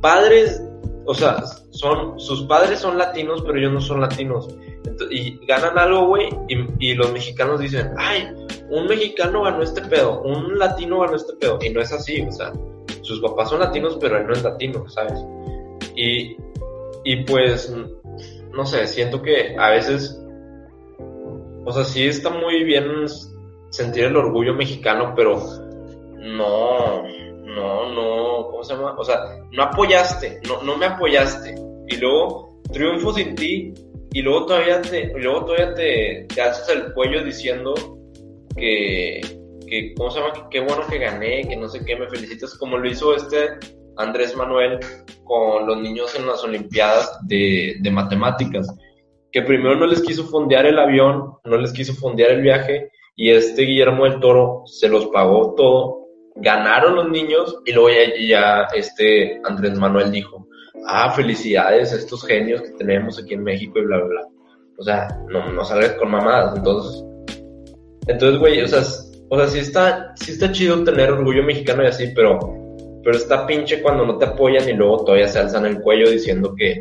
padres, 0.00 0.62
o 1.06 1.14
sea, 1.14 1.44
son, 1.70 2.18
sus 2.18 2.44
padres 2.44 2.80
son 2.80 2.98
latinos, 2.98 3.42
pero 3.42 3.58
ellos 3.58 3.72
no 3.72 3.80
son 3.80 4.00
latinos. 4.00 4.48
y 5.10 5.44
ganan 5.46 5.78
algo, 5.78 6.06
güey, 6.06 6.28
y, 6.48 6.90
y 6.90 6.94
los 6.94 7.12
mexicanos 7.12 7.60
dicen, 7.60 7.90
ay, 7.96 8.28
un 8.70 8.86
mexicano 8.86 9.42
ganó 9.42 9.62
este 9.62 9.82
pedo, 9.82 10.22
un 10.22 10.58
latino 10.58 11.00
ganó 11.00 11.16
este 11.16 11.34
pedo, 11.34 11.58
y 11.62 11.70
no 11.70 11.80
es 11.80 11.92
así, 11.92 12.22
o 12.22 12.32
sea, 12.32 12.52
sus 13.02 13.20
papás 13.20 13.50
son 13.50 13.60
latinos, 13.60 13.98
pero 14.00 14.16
él 14.16 14.26
no 14.26 14.32
es 14.32 14.42
latino, 14.42 14.88
¿sabes? 14.88 15.18
Y, 15.96 16.36
y 17.04 17.24
pues, 17.24 17.74
no 18.52 18.64
sé, 18.64 18.86
siento 18.86 19.20
que 19.22 19.56
a 19.58 19.70
veces, 19.70 20.18
o 21.64 21.72
sea, 21.72 21.84
sí 21.84 22.06
está 22.06 22.30
muy 22.30 22.64
bien 22.64 22.84
sentir 23.70 24.04
el 24.04 24.16
orgullo 24.16 24.54
mexicano, 24.54 25.14
pero 25.16 25.42
no, 26.18 27.02
no, 27.54 27.92
no, 27.92 28.48
¿cómo 28.50 28.64
se 28.64 28.74
llama? 28.74 28.94
O 28.98 29.04
sea, 29.04 29.18
no 29.50 29.62
apoyaste, 29.62 30.40
no, 30.48 30.62
no 30.62 30.76
me 30.76 30.86
apoyaste. 30.86 31.54
Y 31.88 31.96
luego 31.96 32.60
triunfo 32.72 33.12
sin 33.12 33.34
ti 33.34 33.74
y 34.12 34.22
luego 34.22 34.46
todavía 34.46 34.80
te, 34.82 35.12
luego 35.18 35.44
todavía 35.44 35.74
te, 35.74 36.26
te 36.34 36.40
alzas 36.40 36.68
el 36.70 36.92
cuello 36.92 37.24
diciendo 37.24 37.74
que, 38.56 39.20
que, 39.66 39.94
¿cómo 39.94 40.10
se 40.10 40.20
llama? 40.20 40.32
Que 40.32 40.42
qué 40.50 40.60
bueno 40.60 40.82
que 40.88 40.98
gané, 40.98 41.48
que 41.48 41.56
no 41.56 41.68
sé 41.68 41.84
qué, 41.84 41.96
me 41.96 42.08
felicitas, 42.08 42.56
como 42.56 42.78
lo 42.78 42.88
hizo 42.88 43.14
este 43.14 43.58
Andrés 43.96 44.36
Manuel 44.36 44.78
con 45.24 45.66
los 45.66 45.80
niños 45.80 46.14
en 46.14 46.26
las 46.26 46.42
Olimpiadas 46.44 47.18
de, 47.26 47.76
de 47.80 47.90
matemáticas, 47.90 48.68
que 49.30 49.42
primero 49.42 49.76
no 49.76 49.86
les 49.86 50.02
quiso 50.02 50.24
fondear 50.24 50.66
el 50.66 50.78
avión, 50.78 51.34
no 51.44 51.56
les 51.56 51.72
quiso 51.72 51.94
fondear 51.94 52.30
el 52.30 52.42
viaje, 52.42 52.90
y 53.16 53.30
este 53.30 53.62
Guillermo 53.62 54.04
del 54.04 54.20
Toro 54.20 54.62
se 54.66 54.88
los 54.88 55.06
pagó 55.06 55.54
todo, 55.54 56.01
ganaron 56.36 56.96
los 56.96 57.10
niños, 57.10 57.58
y 57.64 57.72
luego 57.72 57.90
ya, 57.90 58.26
ya 58.26 58.68
este 58.74 59.40
Andrés 59.44 59.78
Manuel 59.78 60.10
dijo, 60.10 60.46
ah, 60.86 61.12
felicidades 61.12 61.92
a 61.92 61.96
estos 61.96 62.24
genios 62.26 62.62
que 62.62 62.70
tenemos 62.70 63.18
aquí 63.18 63.34
en 63.34 63.44
México 63.44 63.78
y 63.78 63.84
bla, 63.84 63.98
bla, 63.98 64.06
bla. 64.06 64.28
O 64.78 64.82
sea, 64.82 65.08
no, 65.28 65.52
no 65.52 65.64
salgas 65.64 65.92
con 65.92 66.10
mamadas, 66.10 66.56
entonces, 66.56 67.04
entonces, 68.06 68.40
güey, 68.40 68.60
o 68.62 68.68
sea, 68.68 68.82
o 69.28 69.38
sea, 69.38 69.46
sí 69.46 69.58
está, 69.60 70.12
sí 70.16 70.32
está 70.32 70.50
chido 70.52 70.82
tener 70.84 71.10
orgullo 71.10 71.42
mexicano 71.42 71.84
y 71.84 71.86
así, 71.86 72.08
pero, 72.14 72.38
pero 73.04 73.16
está 73.16 73.46
pinche 73.46 73.80
cuando 73.80 74.04
no 74.04 74.18
te 74.18 74.26
apoyan 74.26 74.68
y 74.68 74.72
luego 74.72 75.04
todavía 75.04 75.28
se 75.28 75.38
alzan 75.38 75.66
el 75.66 75.80
cuello 75.80 76.10
diciendo 76.10 76.54
que, 76.56 76.78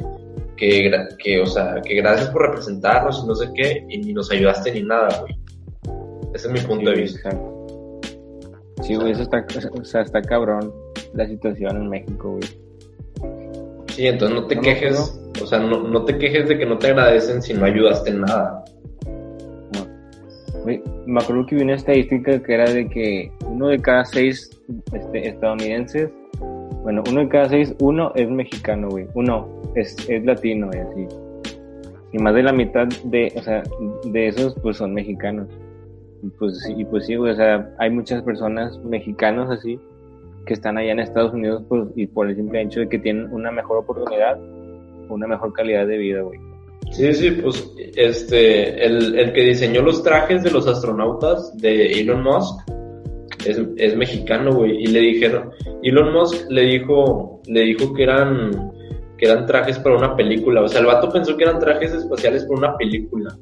que, 0.58 0.92
que, 1.18 1.42
o 1.42 1.46
sea, 1.46 1.82
que 1.84 1.96
gracias 1.96 2.30
por 2.30 2.44
representarnos 2.44 3.22
y 3.24 3.28
no 3.28 3.36
sé 3.36 3.50
qué, 3.56 3.86
y 3.90 4.00
ni 4.00 4.14
nos 4.14 4.32
ayudaste 4.32 4.72
ni 4.72 4.84
nada, 4.84 5.22
güey. 5.22 5.38
Ese 6.34 6.48
es 6.48 6.54
mi 6.54 6.60
punto 6.62 6.90
de 6.90 6.96
vista. 6.96 7.30
Sí, 8.82 8.96
güey, 8.96 9.12
eso 9.12 9.24
está, 9.24 9.46
o 9.74 9.84
sea, 9.84 10.02
está 10.02 10.22
cabrón 10.22 10.74
la 11.14 11.28
situación 11.28 11.78
en 11.78 11.90
México, 11.90 12.32
güey. 12.32 12.44
Sí, 13.88 14.08
entonces 14.08 14.40
no 14.40 14.48
te 14.48 14.60
quejes, 14.60 15.22
o 15.42 15.46
sea, 15.46 15.60
no, 15.60 15.84
no 15.88 16.06
te 16.06 16.18
quejes 16.18 16.48
de 16.48 16.58
que 16.58 16.66
no 16.66 16.78
te 16.78 16.88
agradecen 16.88 17.42
si 17.42 17.54
no 17.54 17.66
ayudaste 17.66 18.10
en 18.10 18.22
nada. 18.22 18.64
Güey, 20.64 20.82
me 21.06 21.22
acuerdo 21.22 21.46
que 21.46 21.56
vi 21.56 21.64
una 21.64 21.76
estadística 21.76 22.42
que 22.42 22.54
era 22.54 22.72
de 22.72 22.88
que 22.88 23.32
uno 23.48 23.68
de 23.68 23.80
cada 23.80 24.06
seis 24.06 24.50
este, 24.94 25.28
estadounidenses, 25.28 26.10
bueno, 26.84 27.04
uno 27.10 27.22
de 27.22 27.30
cada 27.30 27.50
seis, 27.50 27.76
uno 27.80 28.12
es 28.16 28.30
mexicano, 28.30 28.90
güey, 28.90 29.08
uno 29.14 29.48
es, 29.76 29.96
es 30.10 30.24
latino 30.24 30.70
y 30.74 30.78
así. 30.78 31.08
Y 32.14 32.18
más 32.20 32.34
de 32.36 32.44
la 32.44 32.54
mitad 32.54 32.88
de, 33.06 33.34
o 33.36 33.42
sea, 33.42 33.64
de 34.06 34.28
esos 34.28 34.56
pues 34.62 34.78
son 34.78 34.94
mexicanos. 34.94 35.48
Y 36.24 36.30
pues, 36.30 36.74
y 36.78 36.86
pues 36.86 37.06
sí, 37.06 37.16
güey, 37.16 37.32
o 37.32 37.36
sea, 37.36 37.74
hay 37.80 37.90
muchas 37.90 38.22
personas 38.24 38.78
mexicanos 38.84 39.50
así 39.50 39.80
que 40.46 40.54
están 40.54 40.78
allá 40.78 40.92
en 40.92 41.00
Estados 41.00 41.34
Unidos 41.34 41.64
pues, 41.68 41.88
y 41.96 42.08
por 42.08 42.30
el 42.30 42.36
simple 42.36 42.62
hecho 42.62 42.80
de 42.82 42.90
que 42.90 43.00
tienen 43.00 43.32
una 43.32 43.52
mejor 43.52 43.78
oportunidad, 43.78 44.40
una 45.10 45.28
mejor 45.28 45.54
calidad 45.54 45.88
de 45.88 45.98
vida, 45.98 46.22
güey. 46.22 46.40
Sí, 46.92 47.14
sí, 47.14 47.32
pues 47.32 47.74
este, 47.96 48.86
el, 48.86 49.18
el 49.18 49.34
que 49.34 49.42
diseñó 49.44 49.82
los 49.82 50.04
trajes 50.04 50.44
de 50.44 50.52
los 50.52 50.68
astronautas 50.68 51.56
de 51.58 52.00
Elon 52.00 52.24
Musk 52.24 52.60
es, 53.46 53.62
es 53.78 53.96
mexicano, 53.96 54.54
güey, 54.54 54.84
y 54.84 54.88
le 54.88 55.00
dijeron, 55.00 55.52
Elon 55.84 56.14
Musk 56.14 56.50
le 56.50 56.62
dijo, 56.64 57.42
le 57.48 57.62
dijo 57.62 57.94
que 57.94 58.04
eran, 58.04 58.72
que 59.18 59.26
eran 59.26 59.46
trajes 59.46 59.80
para 59.80 59.98
una 59.98 60.16
película, 60.16 60.64
o 60.64 60.68
sea, 60.68 60.82
el 60.82 60.88
vato 60.88 61.10
pensó 61.10 61.38
que 61.38 61.44
eran 61.44 61.60
trajes 61.60 61.94
espaciales 61.94 62.46
para 62.46 62.60
una 62.60 62.78
película. 62.78 63.38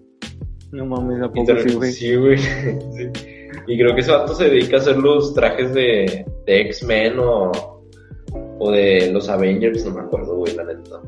No 0.71 0.85
mames, 0.85 1.21
¿a 1.21 1.25
Y 1.25 1.29
poco 1.29 1.59
sí, 1.59 1.75
güey? 1.75 1.91
Sí, 1.91 2.15
güey. 2.15 2.38
Sí. 2.95 3.09
Y 3.67 3.77
creo 3.77 3.93
que 3.95 4.01
ese 4.01 4.11
vato 4.11 4.33
se 4.35 4.45
dedica 4.45 4.77
a 4.77 4.79
hacer 4.79 4.97
los 4.97 5.33
trajes 5.33 5.73
de, 5.73 6.25
de 6.45 6.61
X-Men 6.61 7.19
o, 7.19 7.51
o 8.59 8.71
de 8.71 9.11
los 9.11 9.27
Avengers, 9.29 9.85
no 9.85 9.95
me 9.95 10.01
acuerdo, 10.01 10.35
güey, 10.38 10.55
la 10.55 10.63
neta. 10.65 11.01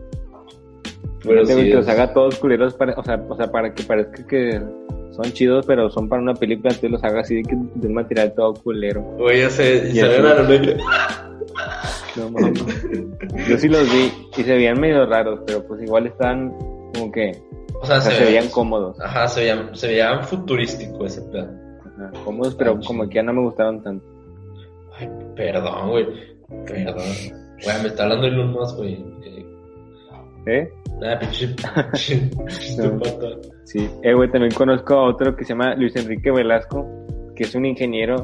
Pero 1.24 1.46
sí, 1.46 1.56
que 1.56 1.76
los 1.76 1.88
haga 1.88 2.14
todos 2.14 2.40
culeros, 2.40 2.74
para, 2.74 2.94
o, 2.94 3.04
sea, 3.04 3.24
o 3.30 3.36
sea, 3.36 3.52
para 3.52 3.74
que 3.74 3.84
parezca 3.84 4.26
que 4.26 4.60
son 5.12 5.26
chidos, 5.34 5.66
pero 5.68 5.90
son 5.92 6.10
para 6.10 6.22
una 6.22 6.34
película, 6.34 6.70
entonces 6.70 6.92
los 6.92 7.04
haga 7.04 7.22
así 7.22 7.36
de, 7.36 7.44
que, 7.44 7.56
de 7.76 7.88
un 7.88 7.94
material 7.94 8.34
todo 8.34 8.54
culero. 8.56 9.02
Güey, 9.20 9.42
ya 9.42 9.50
sé, 9.52 9.90
y 9.92 9.94
Ya 9.94 10.08
salen 10.08 10.22
sé. 10.24 10.28
a 10.28 10.34
la 10.36 10.44
noche. 10.44 10.78
No 12.18 12.30
mames. 12.32 12.64
Yo 13.48 13.58
sí 13.58 13.68
los 13.70 13.84
vi 13.92 14.12
y 14.38 14.44
se 14.44 14.54
veían 14.56 14.80
medio 14.80 15.06
raros, 15.06 15.42
pero 15.46 15.64
pues 15.66 15.82
igual 15.84 16.08
están 16.08 16.52
como 16.94 17.12
que, 17.12 17.32
O 17.82 17.86
sea, 17.86 17.98
o 17.98 18.02
sea, 18.02 18.12
se, 18.12 18.18
se 18.18 18.24
veían 18.26 18.34
veían 18.44 18.52
cómodos. 18.54 19.00
Ajá, 19.02 19.28
se 19.28 19.42
veían, 19.42 19.76
se 19.76 19.88
veían 19.88 20.24
futurístico 20.24 21.06
ese 21.06 21.22
pedo. 21.24 21.50
Ajá, 21.86 22.12
cómodos, 22.24 22.56
pero 22.56 22.74
Ah, 22.74 22.80
como 22.86 23.08
que 23.10 23.16
ya 23.16 23.24
no 23.24 23.34
me 23.34 23.42
gustaron 23.42 23.82
tanto. 23.84 24.06
Ay, 24.98 25.10
perdón, 25.36 25.90
güey. 25.90 26.06
Perdón. 26.66 27.06
Güey, 27.64 27.82
me 27.82 27.88
está 27.88 28.04
hablando 28.04 28.28
Elon 28.28 28.52
Musk, 28.52 28.78
güey. 28.78 28.94
Eh, 29.26 29.46
¿Eh? 30.48 30.70
Nada, 31.00 31.20
pinche. 31.20 31.56
Sí. 33.64 33.90
Eh, 34.04 34.14
güey, 34.14 34.30
también 34.32 34.54
conozco 34.54 34.94
a 34.96 35.04
otro 35.10 35.36
que 35.36 35.46
se 35.46 35.54
llama 35.54 35.76
Luis 35.76 35.96
Enrique 35.96 36.30
Velasco, 36.32 36.86
que 37.36 37.44
es 37.44 37.56
un 37.56 37.66
ingeniero 37.66 38.16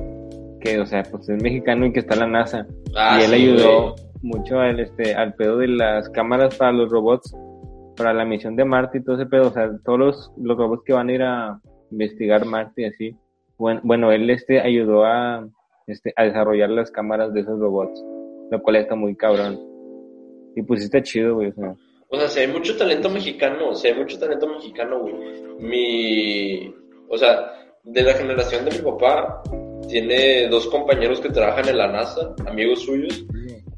que, 0.60 0.80
o 0.80 0.86
sea, 0.86 1.04
pues 1.04 1.30
es 1.30 1.42
mexicano 1.42 1.86
y 1.86 1.94
que 1.94 2.00
está 2.00 2.16
en 2.16 2.20
la 2.20 2.28
NASA. 2.28 2.68
Ah, 2.96 3.18
y 3.20 3.24
él 3.24 3.30
sí, 3.30 3.36
ayudó 3.36 3.82
güey. 3.92 3.94
mucho 4.24 4.60
al, 4.60 4.80
este, 4.80 5.16
al 5.16 5.34
pedo 5.36 5.58
de 5.60 5.68
las 5.70 6.10
cámaras 6.10 6.56
para 6.56 6.74
los 6.74 6.90
robots, 6.92 7.34
para 7.98 8.14
la 8.14 8.24
misión 8.24 8.56
de 8.56 8.64
Marte 8.64 9.00
y 9.00 9.04
todo 9.04 9.16
ese 9.16 9.26
pedo. 9.26 9.48
O 9.48 9.52
sea, 9.52 9.70
todos 9.84 10.00
los, 10.00 10.32
los 10.38 10.58
robots 10.58 10.84
que 10.86 10.94
van 10.94 11.10
a 11.10 11.14
ir 11.14 11.24
a 11.24 11.60
investigar 11.92 12.46
Marte 12.46 12.84
y 12.84 12.86
así. 12.86 13.16
Bueno, 13.58 13.82
bueno 13.84 14.12
él 14.12 14.30
este, 14.30 14.60
ayudó 14.62 15.04
a, 15.06 15.48
este, 15.88 16.14
a 16.16 16.24
desarrollar 16.24 16.70
las 16.70 16.92
cámaras 16.92 17.34
de 17.34 17.42
esos 17.42 17.60
robots, 17.60 18.04
lo 18.52 18.62
cual 18.62 18.76
está 18.78 18.96
muy 18.96 19.16
cabrón. 19.16 19.60
Y 20.56 20.62
pues 20.62 20.84
está 20.84 21.02
chido, 21.02 21.36
güey. 21.36 21.50
O 21.50 21.54
sea, 21.54 21.76
O 22.10 22.18
sea, 22.18 22.28
si 22.28 22.40
hay 22.40 22.48
mucho 22.48 22.78
talento 22.78 23.10
mexicano, 23.10 23.74
si 23.74 23.88
hay 23.88 23.96
mucho 23.96 24.18
talento 24.20 24.48
mexicano, 24.48 25.00
güey. 25.00 25.14
Mi. 25.60 26.74
O 27.10 27.18
sea, 27.18 27.52
de 27.84 28.02
la 28.04 28.14
generación 28.14 28.66
de 28.66 28.72
mi 28.72 28.80
papá, 28.80 29.42
tiene 29.88 30.48
dos 30.50 30.68
compañeros 30.68 31.20
que 31.20 31.30
trabajan 31.30 31.70
en 31.70 31.78
la 31.78 31.88
NASA, 31.92 32.36
amigos 32.46 32.84
suyos, 32.84 33.26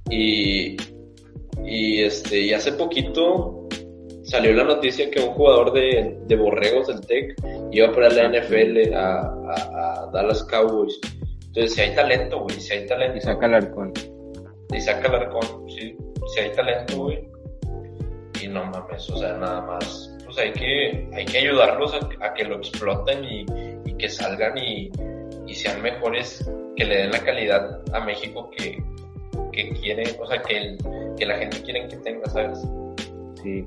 y. 0.10 0.78
Y 1.66 2.02
este, 2.02 2.40
y 2.40 2.54
hace 2.54 2.72
poquito 2.72 3.68
salió 4.30 4.54
la 4.54 4.64
noticia 4.64 5.10
que 5.10 5.20
un 5.22 5.32
jugador 5.34 5.74
de, 5.74 6.18
de 6.28 6.36
borregos 6.36 6.88
del 6.88 7.02
TEC 7.02 7.36
iba 7.72 7.92
para 7.92 8.10
la 8.10 8.30
NFL 8.30 8.94
a, 8.94 9.20
a, 9.22 10.04
a 10.04 10.12
Dallas 10.14 10.44
Cowboys. 10.44 11.00
Entonces, 11.48 11.74
si 11.74 11.82
hay 11.82 11.96
talento, 11.96 12.40
güey, 12.42 12.60
si 12.60 12.74
hay 12.74 12.86
talento. 12.86 13.18
y 13.18 13.22
saca 13.22 13.46
el 13.48 13.54
arcón. 13.56 13.92
Isaac 14.72 15.04
Alarcón, 15.04 15.68
sí, 15.68 15.98
si 16.36 16.40
hay 16.42 16.52
talento, 16.52 16.96
güey. 16.98 17.28
Y 18.42 18.48
no 18.48 18.64
mames, 18.66 19.10
o 19.10 19.18
sea, 19.18 19.34
nada 19.34 19.62
más. 19.62 20.16
Pues 20.24 20.38
hay 20.38 20.52
que, 20.54 21.10
hay 21.12 21.26
que 21.26 21.40
ayudarlos 21.40 21.92
a, 21.96 22.26
a 22.26 22.34
que 22.36 22.44
lo 22.44 22.58
exploten 22.58 23.26
y, 23.26 23.46
y 23.86 23.94
que 23.98 24.08
salgan 24.08 24.56
y, 24.60 24.92
y 25.48 25.56
sean 25.56 25.82
mejores, 25.82 26.48
que 26.76 26.86
le 26.86 26.98
den 26.98 27.12
la 27.12 27.20
calidad 27.20 27.82
a 27.94 28.00
México 28.02 28.52
que, 28.56 28.78
que 29.52 29.70
quiere, 29.72 30.04
o 30.22 30.28
sea, 30.28 30.40
que, 30.44 30.56
el- 30.58 30.78
que 31.18 31.26
la 31.26 31.40
gente 31.40 31.64
quiere 31.64 31.88
que 31.88 31.98
tenga, 31.98 32.30
¿sabes? 32.30 32.60
Sí. 33.42 33.66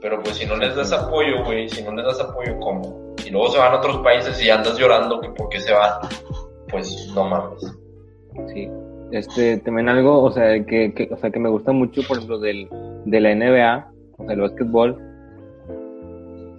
Pero 0.00 0.22
pues 0.22 0.36
si 0.36 0.46
no 0.46 0.56
les 0.56 0.74
das 0.74 0.92
apoyo, 0.92 1.44
güey, 1.44 1.68
si 1.68 1.82
no 1.82 1.92
les 1.94 2.04
das 2.06 2.20
apoyo, 2.20 2.58
¿cómo? 2.60 3.14
Y 3.26 3.30
luego 3.30 3.50
se 3.50 3.58
van 3.58 3.72
a 3.74 3.78
otros 3.78 3.98
países 3.98 4.42
y 4.42 4.48
andas 4.50 4.78
llorando 4.78 5.20
que 5.20 5.28
por 5.30 5.48
qué 5.50 5.60
se 5.60 5.72
van, 5.72 5.92
pues 6.70 7.12
no 7.14 7.24
mames. 7.28 7.76
Sí. 8.54 8.68
Este, 9.12 9.58
también 9.58 9.88
algo, 9.88 10.22
o 10.22 10.30
sea, 10.30 10.64
que, 10.64 10.94
que, 10.94 11.08
o 11.12 11.16
sea, 11.16 11.30
que 11.30 11.40
me 11.40 11.48
gusta 11.50 11.72
mucho, 11.72 12.00
por 12.06 12.16
ejemplo, 12.16 12.38
del, 12.38 12.68
de 13.04 13.20
la 13.20 13.34
NBA, 13.34 13.90
o 14.18 14.24
sea, 14.24 14.34
el 14.34 14.40
básquetbol. 14.40 14.96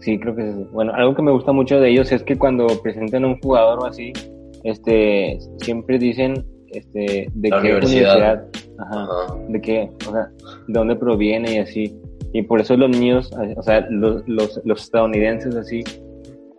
Sí, 0.02 0.20
creo 0.20 0.36
que 0.36 0.50
es, 0.50 0.72
bueno, 0.72 0.94
algo 0.94 1.16
que 1.16 1.22
me 1.22 1.32
gusta 1.32 1.52
mucho 1.52 1.80
de 1.80 1.90
ellos 1.90 2.12
es 2.12 2.24
que 2.24 2.38
cuando 2.38 2.68
presentan 2.82 3.24
a 3.24 3.28
un 3.28 3.40
jugador 3.40 3.80
o 3.80 3.86
así, 3.86 4.12
este, 4.64 5.40
siempre 5.58 5.98
dicen, 6.00 6.46
este, 6.72 7.28
de 7.34 7.50
La 7.50 7.62
qué 7.62 7.68
universidad. 7.70 8.16
universidad, 8.18 8.48
ajá, 8.80 9.04
Ajá. 9.04 9.36
de 9.48 9.62
qué, 9.62 9.90
o 10.08 10.12
sea, 10.12 10.30
de 10.68 10.74
dónde 10.74 10.96
proviene 10.96 11.54
y 11.56 11.58
así. 11.60 12.01
Y 12.34 12.44
por 12.44 12.62
eso 12.62 12.78
los 12.78 12.90
niños, 12.90 13.32
o 13.58 13.64
sea, 13.64 13.86
los, 13.90 14.28
los, 14.28 14.60
los 14.64 14.82
estadounidenses 14.84 15.56
así, 15.56 15.84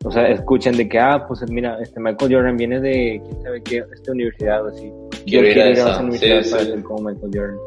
o 0.04 0.10
sea, 0.10 0.28
escuchan 0.28 0.76
de 0.76 0.88
que, 0.88 0.98
ah, 0.98 1.24
pues 1.26 1.42
mira, 1.50 1.78
este 1.80 2.00
Michael 2.00 2.34
Jordan 2.34 2.56
viene 2.56 2.80
de, 2.80 3.22
quién 3.24 3.42
sabe 3.42 3.62
qué, 3.62 3.84
esta 3.94 4.12
universidad 4.12 4.64
o 4.64 4.68
así. 4.68 4.92
Quiero 5.24 5.48
ir 5.48 5.60
a 5.60 5.70
esa, 5.70 6.00
universidad 6.00 6.42
sí, 6.42 6.50
para 6.50 6.64
sí. 6.64 6.70
ser 6.70 6.82
como 6.82 7.10
Michael 7.10 7.30
Jordan. 7.34 7.58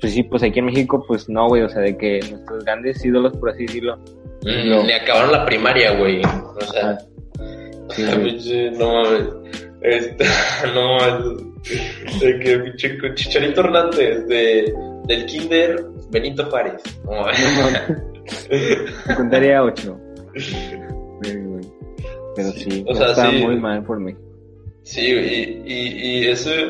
Pues 0.00 0.12
sí, 0.12 0.22
pues 0.22 0.42
aquí 0.42 0.58
en 0.58 0.66
México, 0.66 1.04
pues 1.06 1.28
no, 1.28 1.48
güey, 1.48 1.62
o 1.62 1.68
sea, 1.68 1.82
de 1.82 1.96
que 1.96 2.20
nuestros 2.30 2.64
grandes 2.64 3.04
ídolos, 3.04 3.36
por 3.36 3.50
así 3.50 3.66
decirlo, 3.66 3.98
Mm, 4.46 4.68
No. 4.68 4.82
Ni 4.84 4.92
acabaron 4.92 5.32
la 5.32 5.44
primaria, 5.44 5.92
güey. 5.96 6.22
O 6.24 6.60
sea, 6.60 6.90
ah, 6.90 6.98
sí, 7.90 8.02
Ay, 8.02 8.14
güey. 8.18 8.30
pinche, 8.30 8.70
no 8.72 8.92
mames. 8.92 9.28
Este, 9.82 10.24
no 10.74 10.96
mames. 10.96 12.20
De 12.20 12.38
que 12.38 12.58
pinche 12.58 12.98
Chicharito 13.14 13.60
Hernández, 13.62 14.26
de, 14.28 14.72
del 15.06 15.26
Kinder 15.26 15.84
Benito 16.10 16.44
Juárez. 16.46 16.82
No, 17.04 17.24
Secundaria 19.06 19.62
8. 19.62 20.00
Pero 22.36 22.50
sí, 22.52 22.84
O 22.86 22.94
sea, 22.94 23.10
está 23.10 23.30
sí. 23.30 23.42
muy 23.44 23.58
mal 23.58 23.82
por 23.82 23.98
México. 23.98 24.22
Sí, 24.82 25.00
y, 25.00 25.62
y, 25.66 26.20
y 26.20 26.26
ese, 26.28 26.66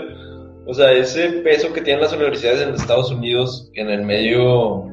o 0.65 0.73
sea, 0.73 0.93
ese 0.93 1.29
peso 1.43 1.73
que 1.73 1.83
tienen 1.83 2.03
las 2.03 2.13
universidades 2.13 2.63
en 2.63 2.75
Estados 2.75 3.11
Unidos 3.11 3.71
en 3.75 3.91
el 3.91 4.05
medio, 4.05 4.87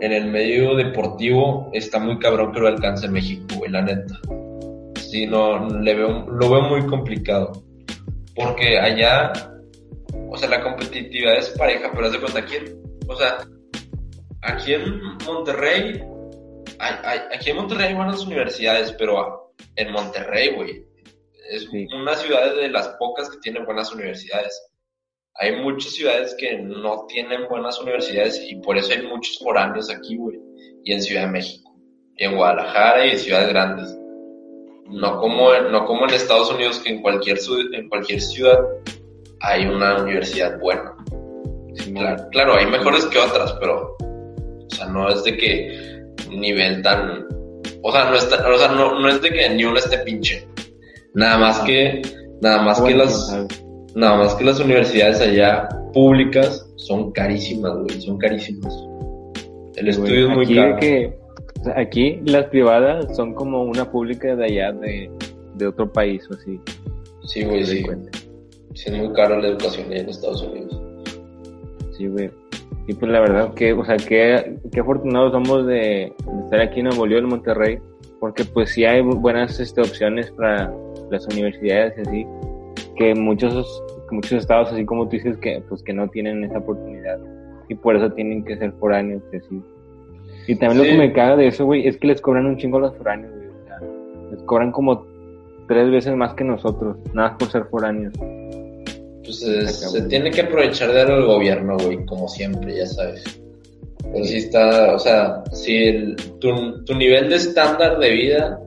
en 0.00 0.12
el 0.12 0.30
medio 0.30 0.74
deportivo 0.74 1.68
está 1.72 1.98
muy 1.98 2.18
cabrón 2.18 2.52
que 2.52 2.60
lo 2.60 2.68
alcance 2.68 3.08
México, 3.08 3.44
güey, 3.58 3.70
la 3.70 3.82
neta. 3.82 4.18
Sí, 5.10 5.26
no, 5.26 5.68
le 5.68 5.94
veo, 5.94 6.26
lo 6.26 6.50
veo 6.50 6.62
muy 6.62 6.86
complicado. 6.86 7.52
Porque 8.34 8.78
allá, 8.78 9.32
o 10.30 10.36
sea, 10.36 10.48
la 10.48 10.62
competitividad 10.62 11.36
es 11.36 11.50
pareja, 11.50 11.90
pero 11.92 12.06
haz 12.06 12.12
de 12.12 12.20
cuenta 12.20 12.38
aquí, 12.40 12.56
en- 12.56 12.82
o 13.08 13.16
sea, 13.16 13.38
aquí 14.42 14.74
en 14.74 15.00
Monterrey, 15.26 16.02
hay, 16.78 16.94
hay- 17.04 17.20
aquí 17.34 17.50
en 17.50 17.56
Monterrey 17.56 17.88
hay 17.88 17.94
buenas 17.94 18.24
universidades, 18.26 18.92
pero 18.98 19.52
en 19.76 19.92
Monterrey, 19.92 20.54
güey, 20.54 20.84
es 21.50 21.66
Sí. 21.70 21.86
una 21.94 22.14
ciudad 22.14 22.54
de 22.54 22.68
las 22.68 22.88
pocas 22.98 23.30
que 23.30 23.38
tienen 23.38 23.64
buenas 23.64 23.92
universidades. 23.92 24.60
Hay 25.40 25.56
muchas 25.62 25.92
ciudades 25.92 26.34
que 26.38 26.58
no 26.58 27.06
tienen 27.06 27.46
buenas 27.48 27.80
universidades 27.80 28.40
y 28.48 28.56
por 28.56 28.76
eso 28.76 28.92
hay 28.92 29.02
muchos 29.06 29.38
foráneos 29.38 29.88
aquí, 29.90 30.16
güey. 30.16 30.38
Y 30.84 30.92
en 30.92 31.00
Ciudad 31.02 31.22
de 31.22 31.28
México, 31.32 31.74
y 32.16 32.24
en 32.24 32.36
Guadalajara 32.36 33.06
y 33.06 33.10
en 33.10 33.18
ciudades 33.18 33.48
grandes. 33.50 33.96
No 34.90 35.18
como, 35.20 35.52
no 35.54 35.84
como 35.86 36.06
en 36.08 36.14
Estados 36.14 36.50
Unidos 36.50 36.80
que 36.80 36.90
en 36.90 37.02
cualquier, 37.02 37.38
en 37.72 37.88
cualquier 37.88 38.20
ciudad 38.20 38.58
hay 39.40 39.66
una 39.66 40.02
universidad 40.02 40.58
buena. 40.60 40.94
Sí, 41.74 41.92
Claro, 41.92 42.28
claro, 42.32 42.54
hay 42.56 42.66
mejores 42.66 43.06
que 43.06 43.18
otras, 43.18 43.54
pero, 43.60 43.96
o 44.00 44.70
sea, 44.70 44.86
no 44.86 45.08
es 45.08 45.22
de 45.24 45.36
que 45.36 46.02
nivel 46.30 46.82
tan, 46.82 47.26
o 47.82 47.92
sea, 47.92 48.10
no, 48.10 48.16
está, 48.16 48.46
o 48.48 48.58
sea, 48.58 48.68
no, 48.68 48.98
no 48.98 49.08
es 49.08 49.22
de 49.22 49.30
que 49.30 49.48
ni 49.50 49.64
uno 49.64 49.78
esté 49.78 49.98
pinche. 49.98 50.46
Nada 51.14 51.38
más 51.38 51.60
que, 51.60 52.02
nada 52.42 52.62
más 52.62 52.78
que 52.78 52.94
Bueno, 52.94 53.04
las, 53.04 53.12
quién 53.30 53.48
sabe. 53.48 53.64
nada 53.94 54.16
más 54.18 54.34
que 54.34 54.44
las 54.44 54.60
universidades 54.60 55.20
allá 55.20 55.68
públicas 55.92 56.68
son 56.76 57.12
carísimas, 57.12 57.72
güey, 57.76 58.00
son 58.00 58.18
carísimas. 58.18 58.74
El 59.76 59.88
estudio 59.88 60.28
es 60.28 60.34
muy 60.34 60.44
aquí 60.44 60.56
caro. 60.56 60.76
que, 60.80 61.18
o 61.60 61.64
sea, 61.64 61.78
aquí 61.78 62.20
las 62.24 62.46
privadas 62.46 63.16
son 63.16 63.34
como 63.34 63.62
una 63.62 63.90
pública 63.90 64.34
de 64.34 64.44
allá 64.44 64.72
de, 64.72 65.10
de 65.54 65.66
otro 65.66 65.90
país 65.92 66.26
o 66.30 66.34
así. 66.34 66.60
Sí, 67.24 67.44
güey, 67.44 67.64
sí. 67.64 67.82
cuenta. 67.82 68.10
Sí, 68.74 68.90
es 68.90 68.96
muy 68.98 69.12
caro 69.12 69.40
la 69.40 69.48
educación 69.48 69.92
en 69.92 70.08
Estados 70.08 70.42
Unidos. 70.42 70.80
Sí, 71.96 72.06
güey. 72.06 72.30
Y 72.86 72.94
pues 72.94 73.10
la 73.12 73.20
verdad 73.20 73.52
que, 73.54 73.72
o 73.72 73.84
sea, 73.84 73.96
qué, 73.96 74.56
qué 74.72 74.80
afortunados 74.80 75.32
somos 75.32 75.66
de, 75.66 76.12
de 76.26 76.40
estar 76.44 76.60
aquí 76.60 76.80
en 76.80 76.86
Nuevo 76.86 77.06
León, 77.06 77.24
en 77.24 77.30
Monterrey, 77.30 77.78
porque 78.20 78.44
pues 78.44 78.70
sí 78.70 78.84
hay 78.84 79.02
buenas 79.02 79.60
este, 79.60 79.80
opciones 79.80 80.30
para 80.32 80.72
las 81.10 81.26
universidades 81.26 81.94
y 81.98 82.00
así, 82.08 82.26
que 82.96 83.14
muchos, 83.14 83.82
muchos 84.10 84.32
estados, 84.32 84.72
así 84.72 84.84
como 84.86 85.04
tú 85.04 85.10
dices, 85.16 85.36
que 85.38 85.62
pues 85.68 85.82
que 85.82 85.92
no 85.92 86.08
tienen 86.08 86.44
esa 86.44 86.58
oportunidad 86.58 87.18
y 87.68 87.74
por 87.74 87.96
eso 87.96 88.10
tienen 88.12 88.42
que 88.44 88.56
ser 88.56 88.72
foráneos 88.72 89.22
y 89.32 89.36
así. 89.36 89.62
Y 90.46 90.54
también 90.56 90.78
lo 90.78 90.84
Sí. 90.84 90.90
que 90.92 90.98
me 90.98 91.12
caga 91.12 91.36
de 91.36 91.48
eso, 91.48 91.66
güey, 91.66 91.86
es 91.86 91.98
que 91.98 92.06
les 92.06 92.20
cobran 92.22 92.46
un 92.46 92.56
chingo 92.56 92.78
a 92.78 92.80
los 92.80 92.96
foráneos, 92.96 93.34
güey. 93.34 93.48
O 93.48 93.66
sea, 93.66 93.80
les 94.30 94.42
cobran 94.44 94.72
como 94.72 95.04
tres 95.68 95.90
veces 95.90 96.14
más 96.16 96.34
que 96.34 96.44
nosotros, 96.44 96.96
nada 97.14 97.28
más 97.30 97.38
por 97.38 97.50
ser 97.52 97.64
foráneos. 97.66 98.14
Pues 99.24 99.42
es- 99.42 99.70
Está 99.70 99.88
se 99.88 100.02
tiene 100.08 100.30
que 100.30 100.40
aprovechar 100.42 100.92
de 100.92 101.00
algo 101.02 101.16
el 101.16 101.26
gobierno, 101.26 101.76
güey, 101.78 102.04
como 102.06 102.26
siempre, 102.28 102.74
ya 102.76 102.86
sabes. 102.86 103.22
Pero 104.10 104.24
sí 104.24 104.38
está, 104.38 104.94
o 104.94 104.98
sea, 104.98 105.42
si 105.52 105.76
el, 105.84 106.16
tu, 106.40 106.82
tu 106.84 106.94
nivel 106.94 107.28
de 107.28 107.36
estándar 107.36 107.98
de 107.98 108.10
vida, 108.10 108.60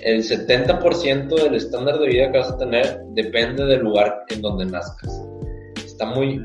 el 0.00 0.22
70% 0.22 1.34
del 1.42 1.54
estándar 1.56 1.98
de 1.98 2.06
vida 2.08 2.32
que 2.32 2.38
vas 2.38 2.50
a 2.52 2.56
tener 2.56 3.00
depende 3.10 3.64
del 3.66 3.80
lugar 3.80 4.24
en 4.30 4.40
donde 4.40 4.64
nazcas. 4.66 5.22
Está 5.84 6.06
muy, 6.06 6.40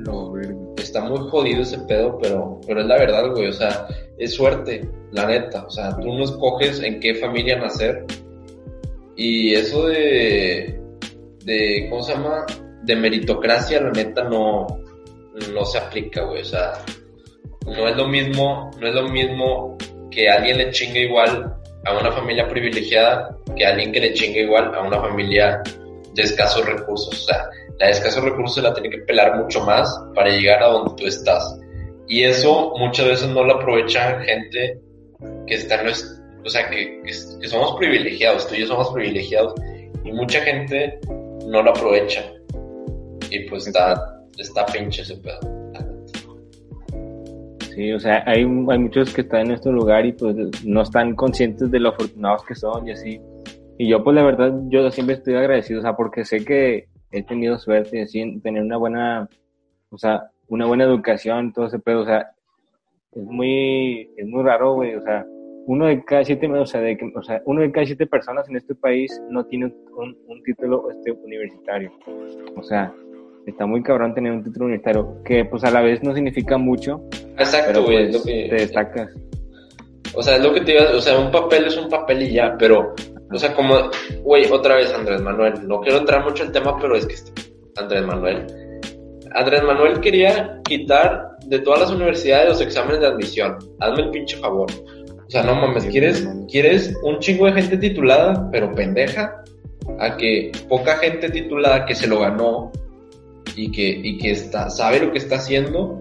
está 0.78 1.02
muy 1.02 1.20
jodido 1.30 1.62
ese 1.62 1.78
pedo, 1.88 2.18
pero, 2.22 2.60
pero 2.68 2.82
es 2.82 2.88
la 2.88 2.98
verdad, 2.98 3.32
güey, 3.32 3.48
o 3.48 3.54
sea, 3.54 3.86
es 4.18 4.34
suerte, 4.34 4.90
la 5.12 5.28
neta, 5.28 5.64
o 5.66 5.70
sea, 5.70 5.96
tú 5.98 6.08
no 6.12 6.24
escoges 6.24 6.82
en 6.82 7.00
qué 7.00 7.16
familia 7.16 7.58
nacer. 7.60 8.04
Y 9.16 9.54
eso 9.54 9.88
de, 9.88 10.80
de, 11.44 11.88
¿cómo 11.90 12.04
se 12.04 12.14
llama? 12.14 12.46
De 12.84 12.96
meritocracia, 12.96 13.82
la 13.82 13.92
neta, 13.92 14.24
no, 14.24 14.68
no 15.54 15.66
se 15.66 15.78
aplica, 15.78 16.24
güey, 16.24 16.42
o 16.42 16.46
sea, 16.46 16.74
no 17.66 17.88
es 17.88 17.96
lo 17.96 18.08
mismo, 18.08 18.72
no 18.80 18.88
es 18.88 18.94
lo 18.94 19.08
mismo 19.10 19.78
que 20.10 20.30
alguien 20.30 20.58
le 20.58 20.72
chingue 20.72 21.02
igual 21.02 21.56
a 21.86 21.98
una 21.98 22.12
familia 22.12 22.48
privilegiada 22.48 23.38
que 23.56 23.66
alguien 23.66 23.92
que 23.92 24.00
le 24.00 24.14
chingue 24.14 24.42
igual 24.42 24.74
a 24.74 24.82
una 24.82 25.00
familia 25.00 25.62
de 26.14 26.24
escasos 26.24 26.66
recursos. 26.66 27.10
O 27.10 27.26
sea, 27.26 27.50
la 27.80 27.88
de 27.88 27.92
escasos 27.92 28.24
recursos 28.24 28.64
la 28.64 28.74
tiene 28.74 28.90
que 28.90 29.00
pelar 29.00 29.36
mucho 29.38 29.62
más 29.62 29.90
para 30.14 30.30
llegar 30.30 30.64
a 30.64 30.68
donde 30.68 30.96
tú 30.96 31.08
estás. 31.08 31.60
Y 32.08 32.24
eso 32.24 32.74
muchas 32.78 33.08
veces 33.08 33.30
no 33.30 33.44
lo 33.44 33.56
aprovechan 33.56 34.24
gente 34.24 34.80
que 35.48 35.56
está 35.56 35.82
en 35.82 35.88
o 36.46 36.50
sea, 36.50 36.70
que, 36.70 37.02
que, 37.04 37.48
somos 37.48 37.76
privilegiados, 37.78 38.48
tú 38.48 38.56
y 38.56 38.60
yo 38.60 38.68
somos 38.68 38.92
privilegiados, 38.92 39.54
y 40.04 40.12
mucha 40.12 40.42
gente 40.42 41.00
no 41.48 41.62
lo 41.62 41.72
aprovecha. 41.72 42.24
Y 43.30 43.40
pues 43.50 43.68
está, 43.68 44.22
está 44.38 44.66
pinche 44.68 45.02
ese 45.02 45.18
pedo. 45.18 45.40
Sí, 47.74 47.92
o 47.92 48.00
sea, 48.00 48.24
hay, 48.28 48.42
hay 48.42 48.46
muchos 48.78 49.14
que 49.14 49.22
están 49.22 49.48
en 49.48 49.52
este 49.54 49.72
lugar 49.72 50.06
y 50.06 50.12
pues 50.12 50.36
no 50.64 50.82
están 50.82 51.16
conscientes 51.16 51.72
de 51.72 51.80
lo 51.80 51.90
afortunados 51.90 52.46
que 52.46 52.54
son 52.54 52.88
y 52.88 52.92
así. 52.92 53.20
Y 53.80 53.88
yo 53.88 54.04
pues 54.04 54.16
la 54.16 54.24
verdad, 54.24 54.54
yo 54.68 54.92
siempre 54.92 55.16
estoy 55.16 55.36
agradecido, 55.36 55.80
o 55.80 55.84
sea, 55.84 55.96
porque 55.96 56.24
sé 56.24 56.46
que 56.46 56.88
he 57.12 57.24
tenido 57.24 57.58
suerte 57.58 57.98
de 57.98 58.04
así, 58.04 58.40
tener 58.42 58.64
una 58.64 58.78
buena, 58.78 59.30
o 59.90 59.98
sea, 59.98 60.30
una 60.48 60.68
buena 60.68 60.84
educación, 60.84 61.52
todo 61.52 61.66
ese 61.66 61.80
pedo, 61.80 62.02
o 62.02 62.06
sea, 62.06 62.32
es 63.12 63.24
muy, 63.24 64.12
es 64.18 64.28
muy 64.28 64.44
raro, 64.44 64.76
güey, 64.76 64.94
o 64.96 65.02
sea, 65.02 65.26
uno 65.66 65.88
de 65.88 66.04
cada 66.04 66.24
siete, 66.24 66.48
o 66.48 66.66
sea, 66.66 66.82
de, 66.82 66.98
o 67.16 67.24
sea, 67.24 67.42
uno 67.46 67.62
de 67.62 67.72
cada 67.72 67.86
siete 67.86 68.06
personas 68.06 68.48
en 68.50 68.58
este 68.58 68.76
país 68.76 69.22
no 69.30 69.46
tiene 69.46 69.66
un, 69.98 70.18
un 70.28 70.44
título 70.44 70.90
este, 70.92 71.12
universitario. 71.12 71.92
O 72.56 72.64
sea, 72.64 72.94
está 73.46 73.66
muy 73.66 73.82
cabrón 73.84 74.14
tener 74.14 74.32
un 74.32 74.44
título 74.44 74.66
universitario, 74.66 75.22
que 75.24 75.46
pues 75.46 75.64
a 75.64 75.72
la 75.72 75.82
vez 75.82 76.04
no 76.04 76.14
significa 76.14 76.58
mucho, 76.58 77.02
Exacto, 77.38 77.84
güey, 77.84 77.98
pues, 77.98 78.10
es 78.10 78.16
lo 78.16 78.24
que... 78.24 78.48
te 78.50 78.56
destacas. 78.56 79.10
O 80.16 80.22
sea, 80.22 80.36
es 80.36 80.44
lo 80.44 80.54
que 80.54 80.62
te 80.62 80.74
iba, 80.74 80.92
o 80.96 81.02
sea, 81.02 81.18
un 81.18 81.32
papel 81.32 81.66
es 81.66 81.78
un 81.78 81.90
papel 81.90 82.22
y 82.24 82.34
ya, 82.34 82.56
pero, 82.58 82.94
o 83.32 83.38
sea, 83.38 83.56
como, 83.56 83.90
güey, 84.22 84.46
otra 84.52 84.76
vez 84.76 84.94
Andrés 84.94 85.22
Manuel, 85.22 85.68
no 85.68 85.82
quiero 85.82 86.00
entrar 86.00 86.24
mucho 86.24 86.44
en 86.44 86.48
el 86.48 86.54
tema, 86.54 86.78
pero 86.80 86.96
es 86.96 87.08
que 87.08 87.16
Andrés 87.78 88.06
Manuel, 88.06 88.46
Andrés 89.34 89.64
Manuel 89.64 90.00
quería 90.00 90.60
quitar 90.64 91.30
de 91.48 91.60
todas 91.60 91.82
las 91.82 91.92
universidades 91.92 92.50
los 92.50 92.62
exámenes 92.62 93.00
de 93.00 93.08
admisión, 93.08 93.58
hazme 93.80 94.04
el 94.04 94.12
pinche 94.12 94.38
favor. 94.38 94.68
O 95.34 95.36
sea, 95.36 95.52
no 95.52 95.56
mames, 95.56 95.86
quieres, 95.86 96.30
quieres 96.48 96.96
un 97.02 97.18
chingo 97.18 97.48
de 97.48 97.54
gente 97.54 97.78
titulada, 97.78 98.52
pero 98.52 98.72
pendeja, 98.76 99.44
a 99.98 100.16
que 100.16 100.52
poca 100.70 100.98
gente 100.98 101.28
titulada 101.32 101.88
que 101.88 101.96
se 101.96 102.06
lo 102.06 102.20
ganó 102.20 102.72
y 103.56 103.72
que, 103.72 103.82
y 103.90 104.20
que 104.20 104.30
está, 104.30 104.70
sabe 104.70 105.00
lo 105.00 105.12
que 105.12 105.18
está 105.18 105.38
haciendo, 105.38 106.00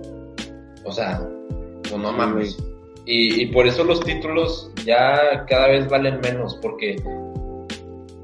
o 0.84 0.92
sea, 0.92 1.26
pues 1.80 1.96
no 1.96 2.12
mames. 2.12 2.58
Y, 3.06 3.44
y 3.44 3.46
por 3.46 3.66
eso 3.66 3.84
los 3.84 4.00
títulos 4.00 4.70
ya 4.84 5.46
cada 5.48 5.68
vez 5.68 5.88
valen 5.88 6.20
menos, 6.20 6.58
porque 6.60 6.96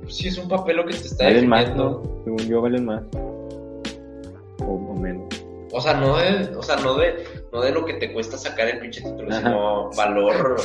pues, 0.03 0.15
sí 0.15 0.29
es 0.29 0.37
un 0.37 0.47
papel 0.47 0.77
lo 0.77 0.85
que 0.85 0.93
te 0.93 1.07
está 1.07 1.25
Valen 1.25 1.49
más, 1.49 1.61
definiendo. 1.61 2.03
¿no? 2.05 2.25
Según 2.25 2.51
yo, 2.51 2.61
valen 2.61 2.85
más. 2.85 3.03
O, 4.61 4.75
o 4.75 4.95
menos. 4.95 5.25
O 5.73 5.81
sea, 5.81 5.95
no 5.95 6.19
de, 6.19 6.55
o 6.55 6.63
sea, 6.63 6.77
no 6.77 6.95
de, 6.97 7.25
no 7.51 7.63
de 7.63 7.73
lo 7.73 7.87
que 7.87 7.95
te 7.95 8.13
cuesta 8.13 8.37
sacar 8.37 8.69
el 8.69 8.79
pinche 8.79 9.01
título, 9.01 9.31
Ajá. 9.31 9.41
sino 9.41 9.91
valor, 9.97 10.57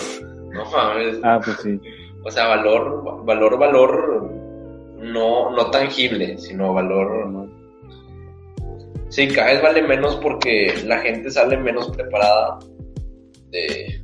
no 0.53 0.65
mames, 0.71 1.19
Ah, 1.23 1.39
pues 1.43 1.57
sí. 1.61 1.79
o 2.25 2.31
sea, 2.31 2.47
valor, 2.47 3.23
valor, 3.25 3.57
valor, 3.57 4.29
no, 4.97 5.51
no 5.51 5.71
tangible, 5.71 6.37
sino 6.37 6.73
valor, 6.73 7.47
sí, 9.09 9.27
cada 9.27 9.51
vez 9.53 9.61
vale 9.61 9.81
menos 9.81 10.15
porque 10.17 10.73
la 10.85 10.99
gente 10.99 11.29
sale 11.29 11.57
menos 11.57 11.89
preparada 11.91 12.59
de, 13.49 14.01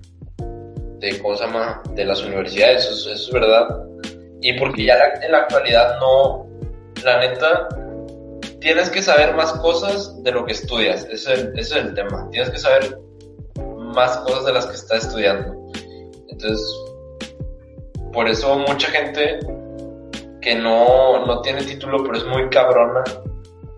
de 0.99 1.19
¿cómo 1.21 1.35
se 1.35 1.45
llama? 1.45 1.81
De 1.95 2.05
las 2.05 2.23
universidades, 2.23 2.85
eso, 2.85 3.09
es- 3.11 3.21
eso 3.21 3.27
es 3.29 3.33
verdad. 3.33 3.67
Y 4.41 4.53
porque 4.59 4.83
ya 4.85 4.97
la- 4.97 5.25
en 5.25 5.31
la 5.31 5.37
actualidad 5.39 5.97
no, 5.99 6.47
la 7.03 7.19
neta, 7.19 7.67
tienes 8.59 8.89
que 8.89 9.01
saber 9.01 9.33
más 9.35 9.53
cosas 9.53 10.21
de 10.23 10.31
lo 10.31 10.45
que 10.45 10.51
estudias, 10.51 11.05
ese, 11.05 11.33
es 11.33 11.39
ese 11.39 11.59
es 11.59 11.71
el 11.85 11.93
tema, 11.93 12.27
tienes 12.31 12.49
que 12.49 12.57
saber 12.57 12.99
más 13.77 14.17
cosas 14.17 14.45
de 14.45 14.53
las 14.53 14.65
que 14.67 14.75
estás 14.75 15.05
estudiando. 15.07 15.55
Entonces, 16.41 16.85
por 18.13 18.29
eso 18.29 18.57
mucha 18.59 18.89
gente 18.91 19.39
que 20.41 20.55
no, 20.55 21.25
no 21.25 21.41
tiene 21.41 21.63
título, 21.63 22.01
pero 22.03 22.17
es 22.17 22.25
muy 22.25 22.47
cabrona, 22.49 23.03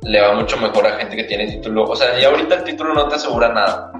le 0.04 0.22
va 0.22 0.36
mucho 0.36 0.58
mejor 0.58 0.86
a 0.86 0.92
gente 0.98 1.16
que 1.16 1.24
tiene 1.24 1.48
título. 1.48 1.86
O 1.86 1.96
sea, 1.96 2.20
ya 2.20 2.30
ahorita 2.30 2.56
el 2.56 2.64
título 2.64 2.94
no 2.94 3.08
te 3.08 3.16
asegura 3.16 3.52
nada. 3.52 3.92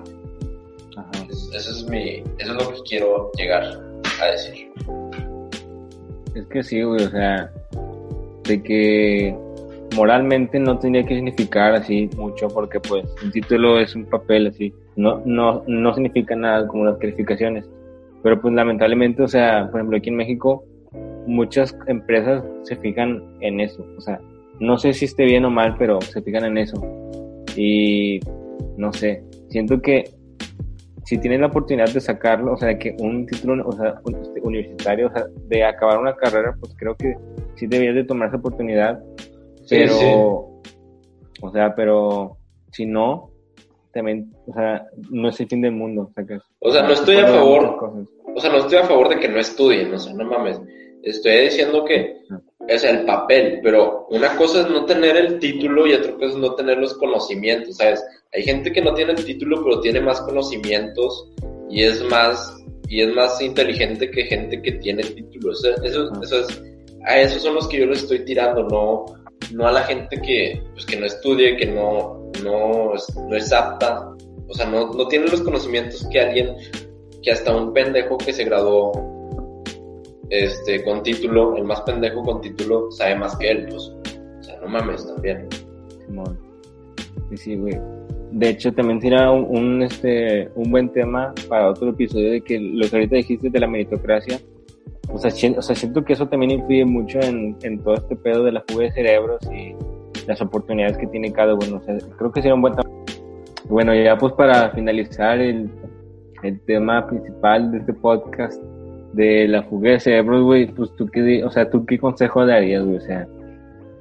Ajá. 0.96 1.12
Eso 1.30 1.72
es 1.72 1.84
mi, 1.90 2.24
eso 2.38 2.52
es 2.52 2.64
lo 2.64 2.72
que 2.72 2.82
quiero 2.88 3.32
llegar 3.36 3.64
a 4.22 4.26
decir. 4.28 4.72
Es 6.36 6.46
que 6.46 6.62
sí, 6.62 6.84
güey, 6.84 7.04
o 7.04 7.10
sea, 7.10 7.52
de 8.44 8.62
que 8.62 9.36
moralmente 9.96 10.60
no 10.60 10.78
tendría 10.78 11.04
que 11.04 11.16
significar 11.16 11.74
así 11.74 12.12
mucho 12.16 12.48
porque 12.48 12.80
pues 12.80 13.06
un 13.24 13.32
título 13.32 13.80
es 13.80 13.96
un 13.96 14.06
papel 14.06 14.48
así, 14.48 14.74
no, 14.96 15.22
no, 15.26 15.64
no 15.66 15.94
significa 15.96 16.36
nada 16.36 16.68
como 16.68 16.86
las 16.86 16.98
calificaciones. 17.00 17.66
Pero 18.24 18.42
pues 18.42 18.54
lamentablemente, 18.54 19.24
o 19.24 19.28
sea, 19.28 19.68
por 19.72 19.80
ejemplo 19.80 19.98
aquí 19.98 20.10
en 20.10 20.16
México, 20.16 20.64
muchas 21.26 21.76
empresas 21.88 22.44
se 22.64 22.76
fijan 22.76 23.24
en 23.42 23.60
eso, 23.60 23.86
o 23.98 24.02
sea, 24.02 24.20
no 24.60 24.78
sé 24.78 24.94
si 24.94 25.06
esté 25.06 25.26
bien 25.26 25.46
o 25.46 25.50
mal, 25.50 25.76
pero 25.78 26.00
se 26.02 26.22
fijan 26.22 26.46
en 26.46 26.58
eso. 26.58 26.80
Y 27.56 28.20
no 28.78 28.94
sé, 28.94 29.24
siento 29.50 29.82
que 29.82 30.12
si 31.04 31.18
tienes 31.18 31.40
la 31.40 31.48
oportunidad 31.48 31.90
de 31.90 32.00
sacarlo, 32.00 32.54
o 32.54 32.58
sea, 32.58 32.78
que 32.78 32.96
un 33.00 33.26
título 33.26 33.68
o 33.68 33.72
sea, 33.74 34.00
este, 34.22 34.40
universitario, 34.42 35.08
o 35.08 35.12
sea, 35.12 35.26
de 35.48 35.64
acabar 35.64 36.00
una 36.00 36.16
carrera, 36.16 36.56
pues 36.60 36.74
creo 36.78 36.96
que 36.96 37.16
sí 37.56 37.68
deberías 37.68 37.96
de 37.96 38.04
tomar 38.04 38.30
esa 38.30 38.38
oportunidad. 38.38 39.04
Sí, 39.66 39.78
Pero, 39.78 39.94
sí. 40.64 40.72
o 41.42 41.52
sea, 41.52 41.76
pero 41.76 42.38
si 42.72 42.86
no, 42.86 43.31
también, 43.92 44.34
o 44.48 44.54
sea, 44.54 44.88
no 45.10 45.30
es 45.30 45.40
el 45.40 45.48
fin 45.48 45.62
del 45.62 45.74
mundo. 45.74 46.12
sacas. 46.16 46.44
O 46.60 46.72
sea, 46.72 46.84
no 46.84 46.94
estoy 46.94 47.18
a 47.18 47.28
favor. 47.28 48.08
O 48.36 48.40
sea, 48.40 48.52
no 48.52 48.60
estoy 48.60 48.78
a 48.78 48.86
favor 48.86 49.10
de 49.10 49.20
que 49.20 49.28
no 49.28 49.40
estudien, 49.40 49.94
o 49.94 50.00
sea, 50.00 50.14
no 50.14 50.26
mames. 50.26 50.60
Estoy 51.04 51.42
diciendo 51.42 51.84
que 51.84 52.22
es 52.68 52.84
el 52.84 53.06
papel, 53.06 53.60
pero 53.64 54.08
una 54.10 54.36
cosa 54.38 54.62
es 54.62 54.70
no 54.70 54.86
tener 54.86 55.18
el 55.18 55.40
título 55.40 55.88
y 55.88 55.94
otra 55.94 56.14
cosa 56.14 56.28
es 56.28 56.38
no 56.38 56.54
tener 56.54 56.78
los 56.78 56.94
conocimientos, 56.96 57.78
¿sabes? 57.78 58.04
Hay 58.34 58.44
gente 58.44 58.72
que 58.72 58.82
no 58.82 58.94
tiene 58.94 59.14
el 59.14 59.26
título 59.26 59.64
pero 59.64 59.82
tiene 59.82 60.00
más 60.00 60.22
conocimientos 60.22 61.32
y 61.70 61.84
es 61.84 62.04
más 62.10 62.58
y 62.88 63.02
es 63.02 63.14
más 63.14 63.42
inteligente 63.42 64.12
que 64.12 64.26
gente 64.26 64.62
que 64.62 64.74
tiene 64.74 65.02
el 65.02 65.16
título. 65.16 65.54
Eso, 65.54 65.70
eso, 65.84 66.12
eso 66.22 66.40
es 66.42 66.64
a 67.06 67.20
esos 67.20 67.42
son 67.42 67.56
los 67.56 67.68
que 67.68 67.80
yo 67.80 67.86
le 67.88 67.94
estoy 67.94 68.24
tirando, 68.26 68.64
no 68.64 69.06
no 69.52 69.68
a 69.68 69.72
la 69.72 69.84
gente 69.84 70.22
que 70.22 70.62
pues 70.74 70.86
que 70.86 70.98
no 70.98 71.06
estudie, 71.08 71.58
que 71.58 71.66
no 71.66 72.21
no 72.44 72.96
es, 72.96 73.16
no 73.16 73.36
es 73.36 73.52
apta, 73.54 74.14
o 74.48 74.54
sea, 74.54 74.66
no 74.68 74.94
no 74.94 75.08
tiene 75.08 75.28
los 75.28 75.42
conocimientos 75.42 76.06
que 76.12 76.20
alguien 76.20 76.56
que 77.22 77.32
hasta 77.32 77.56
un 77.56 77.74
pendejo 77.74 78.18
que 78.18 78.34
se 78.34 78.44
graduó 78.44 78.92
este, 80.32 80.84
con 80.84 81.04
título, 81.04 81.56
el 81.58 81.66
más 81.66 81.82
pendejo 81.82 82.24
con 82.24 82.42
título, 82.42 82.90
sabe 82.92 83.16
más 83.16 83.36
que 83.38 83.52
él, 83.52 83.68
pues. 83.70 83.94
O 84.40 84.44
sea, 84.44 84.60
no 84.62 84.68
mames 84.68 85.06
también. 85.06 85.48
Sí, 87.30 87.38
sí, 87.38 87.56
güey. 87.56 87.78
De 88.32 88.50
hecho, 88.50 88.74
también 88.74 89.02
será 89.02 89.30
un, 89.30 89.84
este, 89.84 90.50
un 90.56 90.72
buen 90.72 90.90
tema 90.94 91.34
para 91.50 91.70
otro 91.70 91.90
episodio 91.90 92.32
de 92.32 92.42
que 92.42 92.58
lo 92.58 92.90
que 92.90 92.96
ahorita 92.96 93.18
dijiste 93.18 93.50
de 93.50 93.60
la 93.60 93.68
meritocracia. 93.68 94.40
O 95.12 95.18
sea, 95.18 95.32
o 95.58 95.62
sea 95.62 95.76
siento 95.76 96.06
que 96.06 96.14
eso 96.14 96.28
también 96.28 96.52
influye 96.52 96.86
mucho 96.86 97.20
en, 97.20 97.58
en 97.62 97.80
todo 97.84 97.96
este 97.96 98.16
pedo 98.16 98.46
de 98.46 98.54
la 98.54 98.64
fuga 98.66 98.86
de 98.86 98.92
cerebros 98.94 99.42
y 99.52 99.76
las 100.28 100.42
oportunidades 100.42 100.98
que 100.98 101.08
tiene 101.08 101.32
cada 101.32 101.54
uno. 101.54 101.78
O 101.78 101.82
sea, 101.82 101.96
creo 102.18 102.32
que 102.32 102.42
sería 102.42 102.56
un 102.56 102.62
buen. 102.62 102.74
Bueno, 103.70 103.94
ya 103.96 104.18
pues 104.18 104.34
para 104.34 104.70
finalizar 104.72 105.40
el, 105.40 105.70
el 106.44 106.60
tema 106.62 107.08
principal 107.08 107.72
de 107.72 107.78
este 107.80 107.94
podcast 107.94 108.62
de 109.14 109.48
la 109.48 109.64
fuga 109.64 109.92
de 109.92 110.00
cerebros, 110.00 110.44
güey, 110.44 110.68
pues 110.68 110.94
tú 110.96 111.06
qué, 111.08 111.44
o 111.44 111.50
sea, 111.52 111.70
tú 111.70 111.86
qué 111.86 111.98
consejo 112.00 112.46
darías, 112.46 112.84
güey, 112.84 112.98
o 112.98 113.02
sea, 113.02 113.28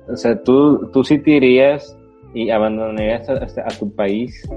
o 0.09 0.17
sea, 0.17 0.41
tú, 0.43 0.89
tú 0.93 1.05
sí 1.05 1.19
te 1.19 1.33
irías 1.33 1.97
y 2.35 2.51
abandonarías 2.51 3.29
a- 3.29 3.35
a 3.65 3.69
tu 3.79 3.93
país. 3.95 4.49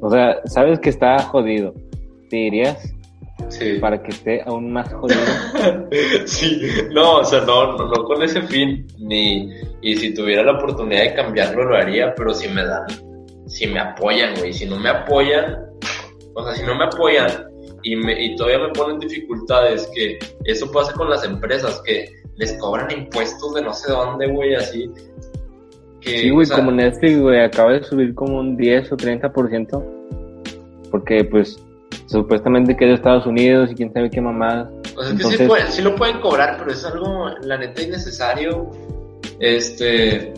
O 0.00 0.10
sea, 0.10 0.36
sabes 0.44 0.78
que 0.80 0.90
está 0.90 1.18
jodido. 1.20 1.74
¿Te 2.28 2.36
irías 2.38 2.92
Sí. 3.48 3.78
para 3.80 4.02
que 4.02 4.10
esté 4.10 4.42
aún 4.46 4.72
más 4.72 4.92
jodido? 4.92 5.20
sí, 6.26 6.62
no, 6.92 7.18
o 7.18 7.24
sea, 7.24 7.40
no, 7.42 7.76
no, 7.76 7.86
no 7.86 8.04
con 8.04 8.22
ese 8.22 8.42
fin, 8.42 8.86
ni, 8.98 9.50
y 9.82 9.96
si 9.96 10.14
tuviera 10.14 10.42
la 10.42 10.52
oportunidad 10.52 11.02
de 11.02 11.14
cambiarlo 11.14 11.64
lo 11.64 11.76
haría, 11.76 12.14
pero 12.16 12.32
si 12.34 12.48
me 12.48 12.64
dan, 12.64 12.86
si 13.46 13.66
me 13.66 13.78
apoyan, 13.78 14.34
güey, 14.38 14.52
si 14.52 14.66
no 14.66 14.78
me 14.78 14.88
apoyan, 14.88 15.66
o 16.34 16.44
sea, 16.44 16.54
si 16.54 16.62
no 16.64 16.74
me 16.74 16.84
apoyan 16.84 17.46
y, 17.82 17.94
me, 17.94 18.20
y 18.24 18.36
todavía 18.36 18.66
me 18.66 18.72
ponen 18.72 18.98
dificultades, 18.98 19.88
que 19.94 20.18
eso 20.44 20.70
pasa 20.72 20.92
con 20.92 21.08
las 21.08 21.24
empresas, 21.24 21.80
que 21.84 22.08
les 22.36 22.52
cobran 22.54 22.90
impuestos 22.90 23.54
de 23.54 23.62
no 23.62 23.72
sé 23.72 23.92
dónde, 23.92 24.26
güey, 24.28 24.54
así. 24.54 24.90
Que, 26.00 26.18
Sí, 26.18 26.30
güey, 26.30 26.44
o 26.44 26.46
sea, 26.46 26.56
como 26.56 26.72
Netflix, 26.72 27.18
güey, 27.18 27.40
acaba 27.40 27.72
de 27.72 27.82
subir 27.82 28.14
como 28.14 28.38
un 28.40 28.56
10 28.56 28.92
o 28.92 28.96
30%. 28.96 29.84
Porque, 30.90 31.24
pues, 31.24 31.56
supuestamente 32.06 32.76
que 32.76 32.84
es 32.84 32.90
de 32.90 32.94
Estados 32.96 33.26
Unidos 33.26 33.70
y 33.72 33.74
quién 33.74 33.92
sabe 33.92 34.10
qué 34.10 34.20
mamadas. 34.20 34.68
O 34.96 35.02
sea, 35.02 35.12
es 35.12 35.16
que 35.16 35.16
sí, 35.18 35.22
Entonces- 35.24 35.48
pueden- 35.48 35.68
sí 35.68 35.82
lo 35.82 35.94
pueden 35.96 36.20
cobrar, 36.20 36.56
pero 36.58 36.70
es 36.70 36.84
algo, 36.84 37.28
la 37.42 37.58
neta, 37.58 37.82
innecesario. 37.82 38.70
Este. 39.40 40.32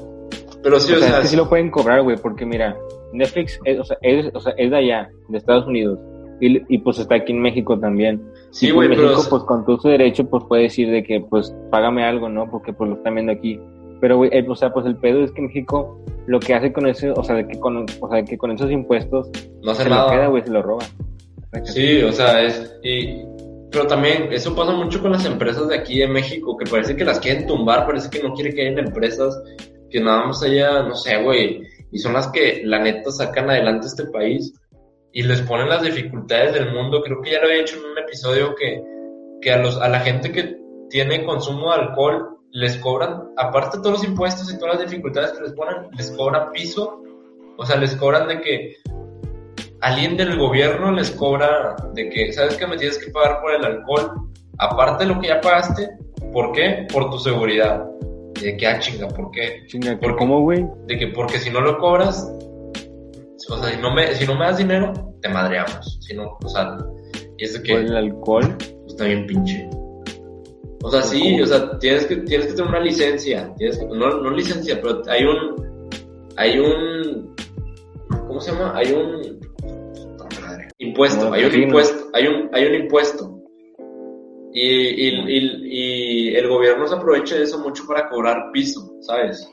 Pero 0.62 0.80
sí, 0.80 0.92
o 0.92 0.96
o, 0.96 0.98
sea, 0.98 1.08
sea. 1.08 1.16
es 1.18 1.22
que 1.22 1.28
sí 1.28 1.36
lo 1.36 1.48
pueden 1.48 1.70
cobrar, 1.70 2.02
güey, 2.02 2.16
porque 2.16 2.44
mira, 2.44 2.76
Netflix 3.12 3.60
es, 3.64 3.78
o 3.78 3.84
sea, 3.84 3.96
es, 4.02 4.30
o 4.34 4.40
sea, 4.40 4.52
es 4.56 4.70
de 4.70 4.76
allá, 4.76 5.08
de 5.28 5.38
Estados 5.38 5.66
Unidos. 5.66 5.98
Y, 6.40 6.62
y 6.72 6.78
pues 6.78 6.98
está 6.98 7.16
aquí 7.16 7.32
en 7.32 7.40
México 7.40 7.78
también. 7.78 8.22
sí, 8.50 8.70
güey, 8.70 8.88
pues 8.88 8.98
pero. 8.98 9.10
México, 9.10 9.26
pues 9.30 9.42
con 9.44 9.64
todo 9.64 9.78
su 9.80 9.88
derecho, 9.88 10.24
pues 10.28 10.44
puede 10.48 10.62
decir 10.64 10.90
de 10.90 11.02
que, 11.02 11.20
pues, 11.20 11.54
págame 11.70 12.04
algo, 12.04 12.28
¿no? 12.28 12.48
Porque 12.50 12.72
pues 12.72 12.88
lo 12.90 12.96
están 12.96 13.14
viendo 13.14 13.32
aquí. 13.32 13.60
Pero, 14.00 14.16
güey, 14.18 14.30
el- 14.32 14.48
o 14.48 14.54
sea, 14.54 14.72
pues 14.72 14.86
el 14.86 14.96
pedo 14.96 15.24
es 15.24 15.32
que 15.32 15.42
México 15.42 15.98
lo 16.26 16.38
que 16.38 16.54
hace 16.54 16.72
con 16.72 16.86
eso, 16.86 17.12
o 17.16 17.24
sea, 17.24 17.34
de 17.36 17.46
que 17.48 17.58
con, 17.58 17.84
o 18.00 18.08
sea, 18.10 18.22
que 18.24 18.38
con 18.38 18.52
esos 18.52 18.70
impuestos 18.70 19.28
no 19.62 19.72
hace 19.72 19.84
se 19.84 19.90
nada. 19.90 20.04
lo 20.04 20.10
queda, 20.12 20.26
güey, 20.28 20.42
se 20.44 20.50
lo 20.52 20.62
roba. 20.62 20.84
Sí, 21.64 22.02
o 22.02 22.12
sea, 22.12 22.42
es. 22.42 22.76
Y, 22.82 23.24
pero 23.70 23.86
también, 23.86 24.32
eso 24.32 24.54
pasa 24.54 24.72
mucho 24.72 25.00
con 25.00 25.12
las 25.12 25.24
empresas 25.24 25.68
de 25.68 25.76
aquí 25.76 25.98
de 25.98 26.08
México, 26.08 26.56
que 26.56 26.70
parece 26.70 26.96
que 26.96 27.04
las 27.04 27.18
quieren 27.20 27.46
tumbar, 27.46 27.86
parece 27.86 28.08
que 28.10 28.22
no 28.22 28.32
quiere 28.34 28.54
que 28.54 28.62
hayan 28.62 28.78
empresas 28.78 29.40
que 29.90 30.00
nada 30.00 30.26
más 30.26 30.42
haya, 30.42 30.82
no 30.82 30.94
sé, 30.94 31.22
güey. 31.22 31.62
Y 31.90 31.98
son 31.98 32.12
las 32.12 32.28
que, 32.28 32.62
la 32.64 32.78
neta, 32.78 33.10
sacan 33.10 33.50
adelante 33.50 33.86
este 33.86 34.04
país 34.06 34.52
y 35.12 35.22
les 35.22 35.40
ponen 35.42 35.68
las 35.68 35.82
dificultades 35.82 36.54
del 36.54 36.72
mundo. 36.72 37.02
Creo 37.02 37.20
que 37.22 37.32
ya 37.32 37.40
lo 37.40 37.46
había 37.46 37.60
dicho 37.60 37.76
en 37.76 37.92
un 37.92 37.98
episodio 37.98 38.54
que, 38.54 38.82
que 39.40 39.50
a, 39.50 39.58
los, 39.58 39.78
a 39.78 39.88
la 39.88 40.00
gente 40.00 40.30
que 40.30 40.58
tiene 40.90 41.24
consumo 41.24 41.72
de 41.72 41.80
alcohol 41.80 42.38
les 42.50 42.76
cobran, 42.78 43.30
aparte 43.36 43.76
de 43.76 43.82
todos 43.82 43.98
los 43.98 44.08
impuestos 44.08 44.52
y 44.52 44.58
todas 44.58 44.78
las 44.78 44.90
dificultades 44.90 45.32
que 45.32 45.42
les 45.42 45.52
ponen, 45.52 45.90
les 45.96 46.10
cobran 46.12 46.52
piso. 46.52 47.02
O 47.56 47.66
sea, 47.66 47.76
les 47.76 47.96
cobran 47.96 48.28
de 48.28 48.40
que 48.40 48.76
alguien 49.80 50.16
del 50.16 50.36
gobierno 50.38 50.90
les 50.92 51.10
cobra 51.12 51.76
de 51.94 52.08
que, 52.10 52.32
¿sabes 52.32 52.56
que 52.56 52.66
me 52.66 52.76
tienes 52.76 52.98
que 52.98 53.10
pagar 53.10 53.40
por 53.40 53.52
el 53.54 53.64
alcohol? 53.64 54.10
Aparte 54.58 55.04
de 55.04 55.14
lo 55.14 55.20
que 55.20 55.28
ya 55.28 55.40
pagaste, 55.40 55.88
¿por 56.32 56.52
qué? 56.52 56.86
Por 56.92 57.10
tu 57.10 57.18
seguridad. 57.18 57.84
De 58.42 58.56
que, 58.56 58.66
ah, 58.66 58.78
chinga, 58.78 59.08
¿por 59.08 59.30
qué? 59.30 59.62
Chinga, 59.66 59.98
¿Por? 59.98 60.16
¿cómo, 60.16 60.42
güey? 60.42 60.64
De 60.86 60.98
que 60.98 61.08
porque 61.08 61.38
si 61.38 61.50
no 61.50 61.60
lo 61.60 61.78
cobras, 61.78 62.30
o 63.50 63.56
sea, 63.56 63.70
si 63.74 63.80
no 63.80 63.92
me, 63.94 64.14
si 64.14 64.26
no 64.26 64.34
me 64.36 64.44
das 64.46 64.58
dinero, 64.58 64.92
te 65.22 65.28
madreamos. 65.28 65.98
Si 66.02 66.14
no, 66.14 66.36
o 66.44 66.48
sea, 66.48 66.76
y 67.36 67.44
es 67.44 67.54
de 67.54 67.62
que 67.62 67.72
Por 67.74 67.82
el 67.82 67.96
alcohol. 67.96 68.56
pues, 68.58 68.74
está 68.88 69.04
bien 69.04 69.26
pinche. 69.26 69.68
O 70.82 70.90
sea, 70.90 71.02
sí, 71.02 71.40
o 71.40 71.46
sea, 71.46 71.78
tienes 71.78 72.06
que, 72.06 72.16
tienes 72.18 72.46
que 72.48 72.52
tener 72.54 72.68
una 72.68 72.80
licencia. 72.80 73.52
Tienes 73.56 73.78
que- 73.78 73.86
no, 73.86 73.96
no 74.20 74.30
licencia, 74.30 74.78
pero 74.80 75.02
hay 75.08 75.24
un, 75.24 75.88
hay 76.36 76.58
un, 76.58 77.34
¿cómo 78.28 78.40
se 78.40 78.52
llama? 78.52 78.72
Hay 78.76 78.92
un, 78.92 79.37
impuesto, 80.88 81.32
hay 81.32 81.44
un 81.44 81.62
impuesto, 81.62 82.10
hay 82.12 82.26
un, 82.26 82.50
hay 82.52 82.64
un 82.66 82.74
impuesto. 82.74 83.34
Y, 84.52 84.62
y, 84.62 85.08
y, 85.08 86.30
y 86.30 86.36
el 86.36 86.48
gobierno 86.48 86.86
se 86.86 86.94
aprovecha 86.94 87.36
de 87.36 87.44
eso 87.44 87.58
mucho 87.58 87.86
para 87.86 88.08
cobrar 88.08 88.50
piso, 88.52 88.90
¿sabes? 89.00 89.48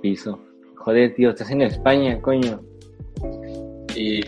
Piso. 0.00 0.40
Joder, 0.76 1.14
tío, 1.14 1.30
estás 1.30 1.50
en 1.50 1.62
España, 1.62 2.20
coño. 2.22 2.60
Y, 3.94 4.20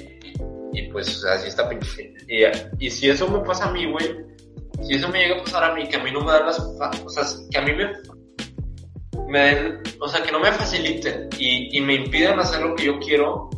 y 0.73 0.83
pues, 0.91 1.17
o 1.17 1.21
sea, 1.21 1.35
así 1.35 1.49
está 1.49 1.69
pinche. 1.69 2.14
Y, 2.79 2.91
si 2.91 3.09
eso 3.09 3.29
me 3.29 3.38
pasa 3.41 3.69
a 3.69 3.73
mí, 3.73 3.91
güey, 3.91 4.17
si 4.83 4.95
eso 4.95 5.09
me 5.09 5.21
llega 5.21 5.41
a 5.41 5.45
pasar 5.45 5.64
a 5.71 5.75
mí, 5.75 5.88
que 5.88 5.97
a 5.97 6.03
mí 6.03 6.11
no 6.11 6.21
me 6.21 6.33
dan 6.33 6.47
las. 6.47 6.59
O 6.59 7.09
sea, 7.09 7.25
que 7.51 7.59
a 7.59 7.62
mí 7.62 7.73
me. 7.73 7.93
Me 9.29 9.38
den. 9.38 9.79
O 10.01 10.09
sea, 10.09 10.23
que 10.23 10.33
no 10.33 10.41
me 10.41 10.51
faciliten 10.51 11.29
y, 11.38 11.79
y 11.79 11.81
me 11.81 11.95
impiden 11.95 12.38
hacer 12.38 12.61
lo 12.62 12.75
que 12.75 12.87
yo 12.87 12.99
quiero, 12.99 13.51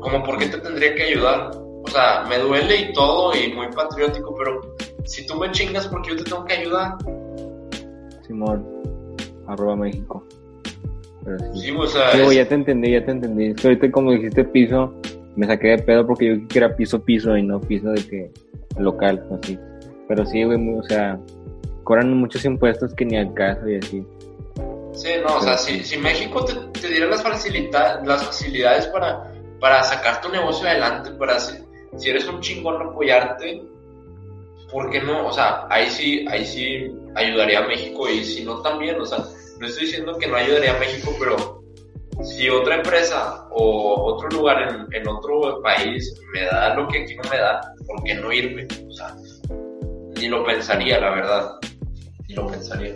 como 0.00 0.22
por 0.22 0.38
qué 0.38 0.46
te 0.46 0.58
tendría 0.58 0.94
que 0.94 1.02
ayudar. 1.04 1.50
O 1.84 1.90
sea, 1.90 2.24
me 2.28 2.38
duele 2.38 2.76
y 2.76 2.92
todo 2.92 3.32
y 3.34 3.52
muy 3.54 3.68
patriótico, 3.68 4.34
pero 4.36 4.60
si 5.04 5.24
tú 5.26 5.36
me 5.36 5.50
chingas 5.52 5.86
porque 5.88 6.10
yo 6.10 6.16
te 6.16 6.24
tengo 6.24 6.44
que 6.44 6.54
ayudar, 6.54 6.94
Simón. 8.26 8.66
Arroba 9.46 9.76
México. 9.76 10.22
Pero 11.24 11.38
sí. 11.54 11.60
sí, 11.60 11.70
o 11.76 11.86
sea, 11.86 12.12
Sí, 12.12 12.20
es- 12.20 12.34
ya 12.34 12.48
te 12.48 12.54
entendí, 12.54 12.92
ya 12.92 13.04
te 13.04 13.12
entendí. 13.12 13.46
Es 13.46 13.56
que 13.56 13.68
ahorita 13.68 13.90
como 13.90 14.12
dijiste 14.12 14.44
piso, 14.44 14.92
me 15.36 15.46
saqué 15.46 15.68
de 15.68 15.78
pedo 15.78 16.06
porque 16.06 16.26
yo 16.36 16.48
que 16.48 16.58
era 16.58 16.76
piso 16.76 17.02
piso 17.02 17.36
y 17.36 17.42
no 17.42 17.60
piso 17.60 17.90
de 17.90 18.06
que 18.06 18.30
local, 18.78 19.24
así. 19.42 19.58
Pero 20.06 20.26
sí, 20.26 20.44
güey, 20.44 20.58
muy- 20.58 20.78
o 20.78 20.82
sea, 20.82 21.18
cobran 21.84 22.12
muchos 22.14 22.44
impuestos 22.44 22.92
que 22.94 23.04
ni 23.06 23.16
al 23.16 23.32
caso 23.34 23.66
y 23.68 23.76
así. 23.76 24.04
Sí, 24.92 25.08
no, 25.26 25.36
o 25.36 25.40
sea, 25.40 25.56
si, 25.56 25.82
si 25.84 25.96
México 25.96 26.44
te, 26.44 26.54
te 26.80 26.88
diera 26.88 27.06
las, 27.06 27.22
facilita, 27.22 28.02
las 28.04 28.24
facilidades 28.24 28.86
para, 28.88 29.32
para 29.60 29.82
sacar 29.82 30.20
tu 30.20 30.28
negocio 30.28 30.68
adelante, 30.68 31.10
para 31.12 31.38
si, 31.38 31.58
si 31.96 32.10
eres 32.10 32.26
un 32.26 32.40
chingón 32.40 32.80
apoyarte, 32.80 33.62
¿por 34.70 34.90
qué 34.90 35.00
no? 35.00 35.28
O 35.28 35.32
sea, 35.32 35.66
ahí 35.70 35.90
sí, 35.90 36.24
ahí 36.28 36.44
sí 36.44 36.92
ayudaría 37.14 37.60
a 37.60 37.66
México 37.66 38.08
y 38.08 38.24
si 38.24 38.44
no 38.44 38.60
también, 38.62 39.00
o 39.00 39.06
sea, 39.06 39.18
no 39.58 39.66
estoy 39.66 39.86
diciendo 39.86 40.16
que 40.18 40.26
no 40.26 40.36
ayudaría 40.36 40.76
a 40.76 40.78
México, 40.78 41.14
pero 41.18 41.62
si 42.22 42.48
otra 42.48 42.76
empresa 42.76 43.46
o 43.50 44.14
otro 44.14 44.28
lugar 44.30 44.62
en, 44.62 44.86
en 44.94 45.08
otro 45.08 45.62
país 45.62 46.14
me 46.32 46.44
da 46.44 46.74
lo 46.74 46.86
que 46.88 47.02
aquí 47.02 47.16
no 47.16 47.30
me 47.30 47.38
da, 47.38 47.60
¿por 47.86 48.02
qué 48.04 48.14
no 48.14 48.32
irme? 48.32 48.66
O 48.88 48.92
sea, 48.92 49.14
ni 50.20 50.28
lo 50.28 50.44
pensaría, 50.44 51.00
la 51.00 51.10
verdad. 51.10 51.52
Ni 52.28 52.34
lo 52.34 52.46
pensaría. 52.48 52.94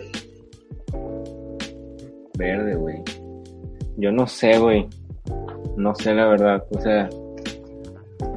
Verde, 2.37 2.75
güey. 2.75 2.97
Yo 3.97 4.11
no 4.11 4.27
sé, 4.27 4.57
güey. 4.57 4.87
No 5.77 5.93
sé, 5.95 6.13
la 6.13 6.27
verdad. 6.27 6.63
O 6.71 6.79
sea, 6.79 7.09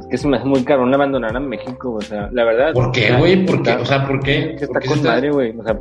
es 0.00 0.06
que 0.10 0.16
se 0.18 0.28
me 0.28 0.36
hace 0.36 0.46
muy 0.46 0.64
caro 0.64 0.84
abandonar 0.86 1.36
a 1.36 1.40
México, 1.40 1.94
o 1.94 2.00
sea, 2.00 2.28
la 2.32 2.44
verdad. 2.44 2.72
¿Por 2.72 2.92
qué, 2.92 3.12
güey? 3.16 3.44
¿Por 3.44 3.62
qué? 3.62 3.72
O 3.72 3.84
sea, 3.84 4.06
¿por 4.06 4.20
qué? 4.20 4.56
Que 4.58 4.66
¿Por 4.66 4.76
está 4.76 4.80
qué 4.80 4.88
con 4.88 5.02
te- 5.02 5.08
madre, 5.08 5.30
güey. 5.30 5.58
O 5.58 5.62
sea, 5.62 5.78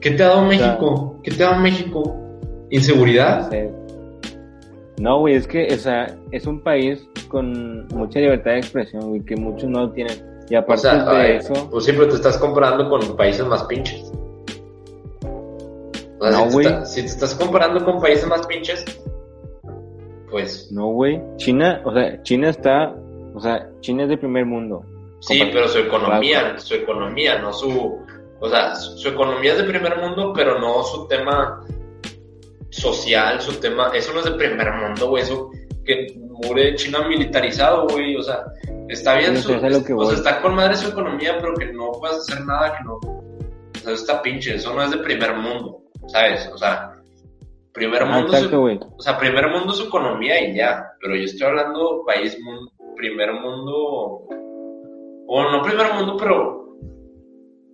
¿Qué 0.00 0.10
te 0.12 0.22
ha 0.22 0.28
dado 0.28 0.48
sea- 0.50 0.68
México? 0.68 1.20
¿Qué 1.22 1.30
te 1.32 1.44
ha 1.44 1.50
dado 1.50 1.60
México? 1.62 2.02
no 2.16 2.66
¿Inseguridad? 2.70 3.50
sé. 3.50 3.70
No, 4.98 5.18
güey, 5.20 5.34
es 5.34 5.46
que, 5.46 5.66
o 5.72 5.76
sea, 5.78 6.06
es 6.30 6.46
un 6.46 6.60
país 6.62 7.06
con 7.28 7.86
mucha 7.88 8.18
libertad 8.20 8.52
de 8.52 8.58
expresión, 8.58 9.08
güey, 9.08 9.20
que 9.24 9.34
muchos 9.36 9.68
no 9.68 9.80
lo 9.80 9.90
tienen. 9.92 10.16
Y 10.48 10.56
O 10.56 10.58
aparte 10.60 10.82
sea, 10.82 11.04
de 11.04 11.36
eso, 11.36 11.52
pues 11.70 11.84
siempre 11.84 12.06
te 12.06 12.14
estás 12.14 12.36
comparando 12.38 12.88
con 12.88 13.16
países 13.16 13.46
más 13.46 13.62
pinches. 13.64 14.12
O 16.18 16.26
sea, 16.26 16.32
No, 16.32 16.38
si, 16.44 16.48
te 16.48 16.52
güey. 16.54 16.66
está- 16.66 16.84
si 16.86 17.00
te 17.00 17.06
estás 17.06 17.34
comparando 17.34 17.84
con 17.84 18.00
países 18.00 18.26
más 18.26 18.46
pinches, 18.46 18.84
pues 20.30 20.70
no, 20.70 20.86
güey. 20.86 21.20
China, 21.36 21.82
o 21.84 21.92
sea, 21.92 22.22
China 22.22 22.50
está, 22.50 22.94
o 23.34 23.40
sea, 23.40 23.68
China 23.80 24.04
es 24.04 24.08
de 24.10 24.18
primer 24.18 24.46
mundo. 24.46 24.84
sí, 25.20 25.42
pero 25.52 25.68
su 25.68 25.78
economía, 25.78 26.58
su 26.58 26.74
economía, 26.74 27.38
no 27.38 27.52
su, 27.52 27.98
o 28.40 28.48
sea, 28.48 28.74
su, 28.74 29.08
economía 29.08 29.52
es 29.52 29.58
de 29.58 29.64
primer 29.64 29.98
mundo, 29.98 30.32
pero 30.34 30.58
no 30.58 30.82
su 30.84 31.06
tema 31.06 31.60
social, 32.70 33.40
su 33.40 33.52
tema, 33.54 33.90
eso 33.94 34.12
no 34.12 34.20
es 34.20 34.26
de 34.26 34.32
primer 34.32 34.72
mundo, 34.72 35.08
güey, 35.08 35.22
eso 35.22 35.50
que 35.84 36.06
mure 36.16 36.74
China 36.76 37.06
militarizado, 37.06 37.86
güey, 37.88 38.16
o 38.16 38.22
sea, 38.22 38.44
está 38.88 39.16
bien, 39.16 39.36
su, 39.36 39.52
es 39.52 39.84
que 39.84 39.92
o 39.92 40.04
sea, 40.06 40.16
está 40.16 40.40
con 40.40 40.54
madre 40.54 40.76
su 40.76 40.88
economía, 40.88 41.36
pero 41.40 41.54
que 41.54 41.66
no 41.66 41.92
puedas 41.92 42.18
hacer 42.18 42.44
nada 42.46 42.76
que 42.78 42.84
no, 42.84 42.94
o 42.94 43.78
sea, 43.82 43.92
está 43.92 44.22
pinche, 44.22 44.54
eso 44.54 44.72
no 44.72 44.82
es 44.82 44.90
de 44.90 44.98
primer 44.98 45.36
mundo, 45.36 45.82
¿sabes? 46.06 46.48
O 46.54 46.56
sea, 46.56 46.89
primer 47.72 48.02
Ah, 48.02 48.06
mundo, 48.06 48.28
su- 48.28 48.34
exacto, 48.36 48.60
güey. 48.60 48.78
o 48.96 49.00
sea, 49.00 49.18
primer 49.18 49.48
mundo 49.48 49.72
su 49.72 49.86
economía 49.88 50.48
y 50.48 50.56
ya, 50.56 50.84
pero 51.00 51.14
yo 51.16 51.22
estoy 51.24 51.46
hablando 51.46 52.02
país, 52.06 52.38
mun- 52.42 52.68
primer 52.96 53.32
mundo, 53.32 54.26
o 55.26 55.42
no 55.50 55.62
primer 55.62 55.94
mundo, 55.94 56.16
pero, 56.18 56.74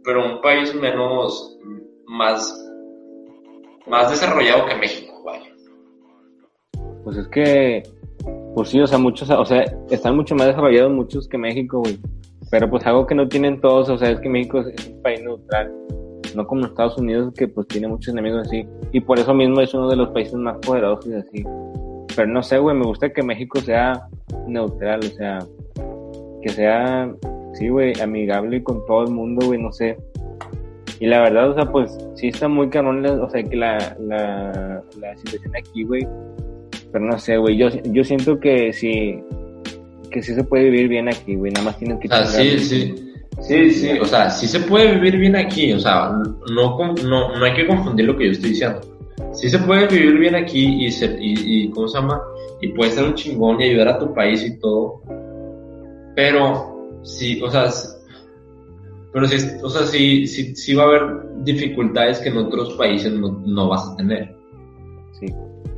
pero 0.04 0.24
un 0.35 0.40
país 0.40 0.74
menos, 0.74 1.59
más, 2.06 2.54
más 3.87 4.11
desarrollado 4.11 4.66
que 4.66 4.76
México, 4.76 5.22
vaya. 5.24 5.46
Pues 7.04 7.16
es 7.16 7.28
que, 7.28 7.82
pues 8.54 8.68
sí, 8.68 8.80
o 8.80 8.87
sea, 8.87 8.98
muchos, 8.98 9.28
o 9.30 9.44
sea, 9.44 9.64
están 9.90 10.16
mucho 10.16 10.35
más 10.35 10.48
desarrollados 10.48 10.92
muchos 10.92 11.28
que 11.28 11.38
México, 11.38 11.80
güey. 11.80 11.98
Pero 12.50 12.70
pues 12.70 12.87
algo 12.87 13.06
que 13.06 13.14
no 13.16 13.26
tienen 13.28 13.61
todos, 13.61 13.88
o 13.88 13.98
sea, 13.98 14.11
es 14.11 14.20
que 14.20 14.28
México 14.28 14.61
es 14.61 14.87
un 14.88 15.02
país 15.02 15.20
neutral, 15.22 15.72
no 16.37 16.46
como 16.46 16.66
Estados 16.66 16.99
Unidos 16.99 17.33
que 17.35 17.49
pues 17.49 17.66
tiene 17.66 17.88
muchos 17.88 18.12
enemigos 18.12 18.46
así. 18.46 18.66
Y 18.92 19.01
por 19.01 19.18
eso 19.18 19.35
mismo 19.35 19.61
es 19.61 19.72
uno 19.75 19.88
de 19.88 19.96
los 19.96 20.11
países 20.11 20.35
más 20.35 20.59
poderosos 20.59 21.07
y 21.07 21.14
así. 21.14 21.44
Pero 22.14 22.29
no 22.29 22.42
sé, 22.42 22.59
güey, 22.59 22.77
me 22.77 22.85
gusta 22.85 23.12
que 23.12 23.22
México 23.22 23.61
sea 23.61 24.07
neutral, 24.46 25.01
o 25.01 25.16
sea, 25.16 25.38
que 26.42 26.49
sea, 26.51 27.12
sí, 27.55 27.68
güey, 27.68 27.99
amigable 28.01 28.62
con 28.62 28.85
todo 28.87 29.05
el 29.05 29.11
mundo, 29.11 29.46
güey, 29.46 29.61
no 29.61 29.72
sé. 29.72 29.96
Y 31.01 31.07
la 31.07 31.20
verdad, 31.20 31.51
o 31.51 31.55
sea, 31.55 31.70
pues 31.70 31.96
sí 32.14 32.29
está 32.29 32.49
muy 32.49 32.68
cabrón, 32.68 33.05
o 33.05 33.31
sea, 33.31 33.42
que 33.42 33.57
la, 33.57 33.96
la, 34.01 34.83
la 34.99 35.16
situación 35.18 35.57
aquí, 35.57 35.85
güey. 35.85 36.07
Pero 36.92 37.05
no 37.05 37.18
sé, 37.18 37.37
güey, 37.37 37.57
yo, 37.57 37.68
yo 37.68 38.05
siento 38.05 38.38
que 38.40 38.72
sí, 38.72 39.18
que 40.11 40.22
sí 40.22 40.35
se 40.35 40.44
puede 40.44 40.64
vivir 40.64 40.88
bien 40.88 41.09
aquí, 41.09 41.35
güey, 41.35 41.53
nada 41.53 41.66
más 41.66 41.79
tienes 41.79 41.99
que 41.99 42.09
O 42.09 42.11
sea, 42.11 42.27
sí. 42.27 43.06
Sí. 43.40 43.70
Sí, 43.70 43.90
o 44.01 44.05
sea, 44.05 44.31
sí 44.31 44.46
se 44.46 44.61
puede 44.61 44.94
vivir 44.94 45.18
bien 45.18 45.37
aquí, 45.37 45.72
o 45.72 45.79
sea, 45.81 46.11
no, 46.51 46.94
no, 47.05 47.38
no 47.38 47.44
hay 47.44 47.55
que 47.55 47.66
confundir 47.66 48.07
lo 48.07 48.16
que 48.16 48.27
yo 48.27 48.33
estoy 48.33 48.51
diciendo. 48.51 48.81
Sí 49.33 49.49
se 49.49 49.59
puede 49.59 49.87
vivir 49.87 50.18
bien 50.18 50.35
aquí 50.35 50.85
y, 50.85 50.90
se, 50.90 51.16
y, 51.20 51.35
y 51.64 51.70
¿cómo 51.70 51.88
se 51.88 51.99
llama? 51.99 52.20
Y 52.61 52.68
puedes 52.68 52.94
ser 52.94 53.05
un 53.05 53.14
chingón 53.14 53.61
y 53.61 53.64
ayudar 53.64 53.88
a 53.88 53.99
tu 53.99 54.12
país 54.14 54.42
y 54.42 54.59
todo. 54.59 55.03
Pero, 56.14 57.01
sí, 57.03 57.40
o 57.42 57.51
sea, 57.51 57.70
pero 59.12 59.27
sí, 59.27 59.37
o 59.62 59.70
sea, 59.70 59.83
sí, 59.85 60.27
sí, 60.27 60.55
sí 60.55 60.75
va 60.75 60.85
a 60.85 60.87
haber 60.87 61.03
dificultades 61.44 62.18
que 62.18 62.29
en 62.29 62.38
otros 62.38 62.75
países 62.75 63.12
no, 63.12 63.42
no 63.46 63.68
vas 63.68 63.88
a 63.88 63.96
tener. 63.96 64.35
Sí. 65.18 65.27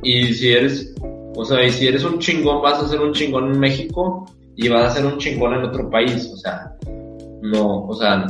Y 0.03 0.33
si 0.33 0.51
eres, 0.51 0.93
o 1.35 1.45
sea, 1.45 1.63
y 1.63 1.71
si 1.71 1.87
eres 1.87 2.03
un 2.03 2.19
chingón, 2.19 2.61
vas 2.61 2.83
a 2.83 2.87
ser 2.87 2.99
un 3.01 3.13
chingón 3.13 3.53
en 3.53 3.59
México 3.59 4.25
y 4.55 4.67
vas 4.67 4.91
a 4.91 4.95
ser 4.95 5.05
un 5.05 5.17
chingón 5.17 5.53
en 5.53 5.63
otro 5.63 5.89
país, 5.89 6.29
o 6.33 6.37
sea, 6.37 6.75
no, 7.41 7.85
o 7.85 7.93
sea, 7.93 8.25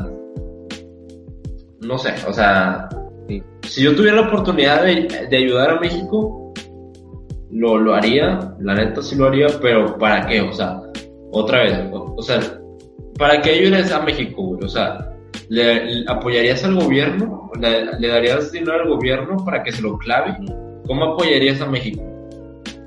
no 1.81 1.97
sé, 1.97 2.13
o 2.27 2.33
sea, 2.33 2.87
Sí. 3.27 3.43
si 3.63 3.83
yo 3.83 3.95
tuviera 3.95 4.21
la 4.21 4.27
oportunidad 4.27 4.83
de, 4.83 5.07
de 5.29 5.37
ayudar 5.37 5.69
a 5.71 5.79
México, 5.79 6.51
lo, 7.51 7.77
lo 7.77 7.93
haría, 7.93 8.55
la 8.59 8.73
neta 8.75 9.01
sí 9.01 9.15
lo 9.15 9.27
haría, 9.27 9.47
pero 9.61 9.97
¿para 9.97 10.25
qué? 10.27 10.41
O 10.41 10.51
sea, 10.51 10.81
otra 11.31 11.63
vez, 11.63 11.73
o, 11.91 12.15
o 12.17 12.21
sea, 12.21 12.39
¿para 13.17 13.39
qué 13.41 13.51
ayudarías 13.51 13.91
a 13.91 14.01
México, 14.01 14.41
güey? 14.43 14.63
O 14.63 14.67
sea, 14.67 15.13
¿le, 15.49 15.85
le 15.85 16.05
apoyarías 16.11 16.63
al 16.63 16.75
gobierno? 16.75 17.51
¿Le, 17.59 17.85
¿Le 17.99 18.07
darías 18.07 18.51
dinero 18.51 18.81
al 18.83 18.89
gobierno 18.89 19.37
para 19.45 19.63
que 19.63 19.71
se 19.71 19.81
lo 19.83 19.97
clave? 19.97 20.35
¿Cómo 20.87 21.05
apoyarías 21.13 21.61
a 21.61 21.67
México? 21.67 22.01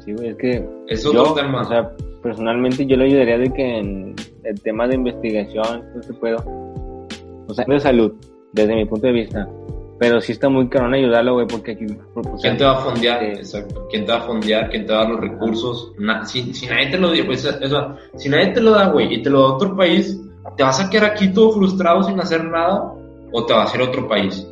Sí, 0.04 0.12
güey, 0.12 0.30
es 0.30 0.36
que 0.36 0.68
Es 0.88 1.06
otro 1.06 1.26
yo, 1.26 1.34
tema. 1.34 1.60
o 1.62 1.64
sea, 1.64 1.90
personalmente 2.22 2.84
yo 2.86 2.96
le 2.96 3.04
ayudaría 3.04 3.38
de 3.38 3.52
que 3.52 3.78
en 3.78 4.14
el 4.44 4.60
tema 4.60 4.86
de 4.88 4.94
investigación, 4.96 5.84
no 5.94 6.02
se 6.02 6.12
puedo, 6.14 6.36
o 7.48 7.54
sea, 7.54 7.64
de 7.66 7.80
salud, 7.80 8.12
desde 8.52 8.74
mi 8.74 8.84
punto 8.84 9.06
de 9.06 9.12
vista. 9.12 9.48
Pero 9.98 10.20
sí 10.20 10.32
está 10.32 10.48
muy 10.48 10.68
caro 10.68 10.92
ayudarlo, 10.92 11.34
güey, 11.34 11.46
porque 11.46 11.72
aquí... 11.72 11.86
o 12.14 12.22
sea, 12.24 12.32
¿Quién 12.40 12.56
te 12.56 12.64
va 12.64 12.72
a 12.72 12.80
fondear? 12.80 13.22
eh, 13.22 13.32
Exacto. 13.34 13.86
¿Quién 13.88 14.04
te 14.04 14.10
va 14.10 14.18
a 14.18 14.22
fondear? 14.22 14.68
¿Quién 14.70 14.84
te 14.84 14.92
va 14.92 14.98
a 14.98 15.02
dar 15.04 15.12
los 15.12 15.20
recursos? 15.20 15.92
Na- 15.98 16.24
si, 16.24 16.52
si 16.52 16.66
nadie 16.66 16.90
te 16.90 16.98
lo 16.98 17.10
da, 17.12 17.24
pues, 17.24 17.44
eso, 17.44 17.96
si 18.16 18.28
nadie 18.28 18.48
te 18.48 18.60
lo 18.60 18.72
da, 18.72 18.88
güey, 18.88 19.14
y 19.14 19.22
te 19.22 19.30
lo 19.30 19.42
da 19.42 19.54
otro 19.54 19.76
país, 19.76 20.20
¿te 20.56 20.64
vas 20.64 20.80
a 20.84 20.90
quedar 20.90 21.12
aquí 21.12 21.28
todo 21.32 21.52
frustrado 21.52 22.02
sin 22.02 22.18
hacer 22.18 22.42
nada? 22.44 22.92
¿O 23.30 23.46
te 23.46 23.52
vas 23.52 23.72
a 23.72 23.76
ir 23.76 23.82
a 23.82 23.88
otro 23.90 24.08
país? 24.08 24.44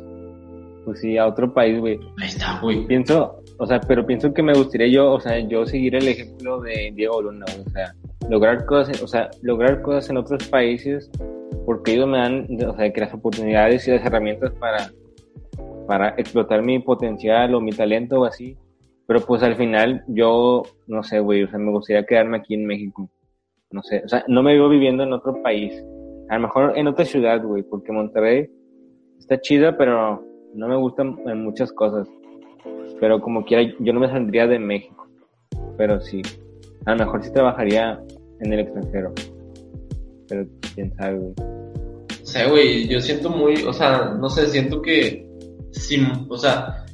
Pues 0.85 1.01
sí, 1.01 1.17
a 1.17 1.27
otro 1.27 1.53
país, 1.53 1.79
güey. 1.81 1.99
Ahí 2.21 2.27
está, 2.29 2.57
güey. 2.61 2.85
Pienso, 2.87 3.35
o 3.57 3.67
sea, 3.67 3.81
pero 3.81 4.05
pienso 4.05 4.33
que 4.33 4.41
me 4.41 4.53
gustaría 4.53 4.87
yo, 4.87 5.11
o 5.11 5.19
sea, 5.19 5.37
yo 5.39 5.65
seguir 5.65 5.95
el 5.95 6.07
ejemplo 6.07 6.61
de 6.61 6.91
Diego 6.95 7.21
Luna, 7.21 7.45
o 7.45 7.69
sea, 7.71 7.93
lograr 8.29 8.65
cosas, 8.65 9.01
o 9.01 9.07
sea, 9.07 9.29
lograr 9.41 9.81
cosas 9.81 10.09
en 10.09 10.17
otros 10.17 10.47
países, 10.47 11.09
porque 11.65 11.93
ellos 11.93 12.07
me 12.07 12.17
dan, 12.17 12.47
o 12.67 12.75
sea, 12.75 12.91
que 12.91 13.01
las 13.01 13.13
oportunidades 13.13 13.87
y 13.87 13.91
las 13.91 14.05
herramientas 14.05 14.51
para, 14.59 14.91
para 15.87 16.09
explotar 16.17 16.61
mi 16.61 16.79
potencial 16.79 17.53
o 17.55 17.61
mi 17.61 17.71
talento 17.71 18.21
o 18.21 18.25
así. 18.25 18.57
Pero 19.07 19.21
pues 19.21 19.43
al 19.43 19.55
final 19.55 20.03
yo, 20.07 20.63
no 20.87 21.03
sé, 21.03 21.19
güey, 21.19 21.43
o 21.43 21.49
sea, 21.49 21.59
me 21.59 21.71
gustaría 21.71 22.05
quedarme 22.05 22.37
aquí 22.37 22.53
en 22.53 22.65
México. 22.65 23.09
No 23.71 23.83
sé, 23.83 24.01
o 24.05 24.07
sea, 24.07 24.23
no 24.27 24.43
me 24.43 24.53
veo 24.53 24.69
viviendo 24.69 25.03
en 25.03 25.13
otro 25.13 25.41
país. 25.41 25.83
A 26.29 26.35
lo 26.35 26.41
mejor 26.41 26.77
en 26.77 26.87
otra 26.87 27.05
ciudad, 27.05 27.43
güey, 27.43 27.63
porque 27.63 27.91
Monterrey 27.91 28.49
está 29.19 29.39
chida, 29.41 29.77
pero 29.77 30.23
no 30.53 30.67
me 30.67 30.75
gustan 30.75 31.17
muchas 31.43 31.71
cosas. 31.73 32.07
Pero 32.99 33.19
como 33.21 33.43
quiera, 33.43 33.63
yo 33.79 33.93
no 33.93 33.99
me 33.99 34.07
saldría 34.07 34.47
de 34.47 34.59
México. 34.59 35.07
Pero 35.77 35.99
sí, 35.99 36.21
a 36.85 36.91
lo 36.91 37.05
mejor 37.05 37.23
sí 37.23 37.31
trabajaría 37.31 37.99
en 38.39 38.53
el 38.53 38.59
extranjero. 38.61 39.13
Pero 40.27 40.45
quién 40.75 40.93
sabe, 40.95 41.17
güey. 41.17 41.33
O 42.21 42.25
sea, 42.25 42.47
güey, 42.47 42.87
yo 42.87 42.99
siento 43.01 43.29
muy, 43.29 43.61
o 43.63 43.73
sea, 43.73 44.15
no 44.19 44.29
sé, 44.29 44.47
siento 44.47 44.81
que, 44.81 45.27
sin, 45.71 46.07
o 46.29 46.37
sea, 46.37 46.85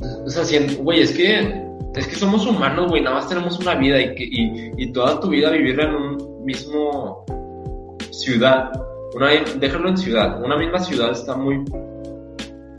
o 0.00 0.28
sea, 0.30 0.44
siento, 0.44 0.82
güey, 0.82 1.00
es 1.00 1.12
que, 1.12 1.40
es 1.96 2.06
que 2.06 2.14
somos 2.14 2.46
humanos, 2.46 2.88
güey, 2.90 3.02
nada 3.02 3.16
más 3.16 3.28
tenemos 3.28 3.58
una 3.58 3.74
vida 3.74 4.00
y 4.00 4.14
que, 4.14 4.24
y, 4.24 4.70
y 4.76 4.92
toda 4.92 5.18
tu 5.18 5.30
vida 5.30 5.50
vivirla 5.50 5.84
en 5.84 5.94
un 5.94 6.44
mismo 6.44 7.24
ciudad, 8.12 8.70
una, 9.14 9.30
déjalo 9.58 9.88
en 9.88 9.96
ciudad, 9.96 10.42
una 10.44 10.56
misma 10.56 10.78
ciudad 10.78 11.10
está 11.10 11.34
muy, 11.34 11.64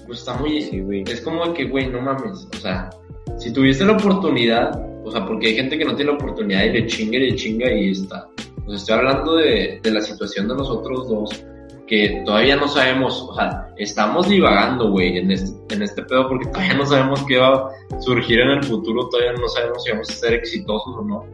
pues 0.06 0.20
está 0.20 0.36
muy, 0.36 0.62
Sí, 0.62 0.80
güey. 0.80 1.04
es 1.08 1.22
como 1.22 1.52
que, 1.54 1.66
güey, 1.66 1.90
no 1.90 2.00
mames, 2.02 2.48
o 2.54 2.58
sea, 2.58 2.90
si 3.38 3.52
tuviste 3.52 3.84
la 3.84 3.94
oportunidad, 3.94 4.89
o 5.10 5.12
sea, 5.12 5.26
porque 5.26 5.48
hay 5.48 5.56
gente 5.56 5.76
que 5.76 5.86
no 5.86 5.96
tiene 5.96 6.12
la 6.12 6.18
oportunidad 6.18 6.66
y 6.66 6.70
le 6.70 6.86
chinga 6.86 7.18
y 7.18 7.32
le 7.32 7.36
chinga 7.36 7.74
y 7.74 7.90
está. 7.90 8.30
Pues 8.64 8.82
estoy 8.82 8.96
hablando 8.96 9.38
de, 9.38 9.80
de 9.82 9.92
la 9.92 10.02
situación 10.02 10.48
de 10.48 10.54
nosotros 10.54 11.10
dos, 11.10 11.46
que 11.88 12.22
todavía 12.24 12.56
no 12.56 12.68
sabemos, 12.68 13.28
o 13.28 13.34
sea, 13.34 13.74
estamos 13.76 14.30
divagando, 14.30 14.92
güey, 14.92 15.18
en 15.18 15.32
este, 15.32 15.74
en 15.74 15.82
este 15.82 16.04
pedo 16.04 16.28
porque 16.28 16.48
todavía 16.50 16.76
no 16.76 16.86
sabemos 16.86 17.26
qué 17.28 17.40
va 17.40 17.56
a 17.56 18.02
surgir 18.02 18.40
en 18.40 18.50
el 18.50 18.64
futuro, 18.64 19.10
todavía 19.10 19.34
no 19.34 19.48
sabemos 19.48 19.84
si 19.84 19.92
vamos 19.92 20.10
a 20.12 20.14
ser 20.14 20.34
exitosos 20.36 20.96
o 20.96 21.02
no. 21.04 21.26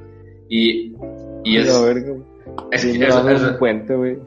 Y, 0.48 0.94
y 1.44 1.58
es... 1.58 1.68
es, 1.68 2.86
que 2.86 3.06
es, 3.06 3.16
es, 3.16 3.42
un 3.42 3.58
puente, 3.60 3.94
güey. 3.94 4.18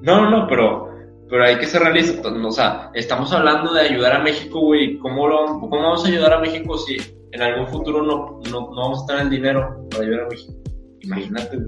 No, 0.00 0.22
no, 0.22 0.30
no, 0.30 0.46
pero, 0.48 0.88
pero 1.30 1.44
hay 1.44 1.56
que 1.56 1.66
ser 1.66 1.82
realistas, 1.82 2.26
o 2.26 2.50
sea, 2.50 2.90
estamos 2.94 3.32
hablando 3.32 3.72
de 3.72 3.82
ayudar 3.82 4.14
a 4.14 4.24
México, 4.24 4.58
güey, 4.58 4.98
¿cómo, 4.98 5.28
lo, 5.28 5.60
¿cómo 5.60 5.80
vamos 5.80 6.04
a 6.04 6.08
ayudar 6.08 6.32
a 6.32 6.40
México 6.40 6.76
si 6.78 6.96
en 7.32 7.42
algún 7.42 7.66
futuro 7.68 8.02
no, 8.02 8.40
no, 8.50 8.70
no 8.70 8.76
vamos 8.76 9.02
a 9.02 9.06
tener 9.06 9.22
el 9.22 9.30
dinero 9.30 9.88
para 9.90 10.04
ayudar 10.04 10.20
a 10.20 10.28
México? 10.28 10.52
Imagínate. 11.00 11.58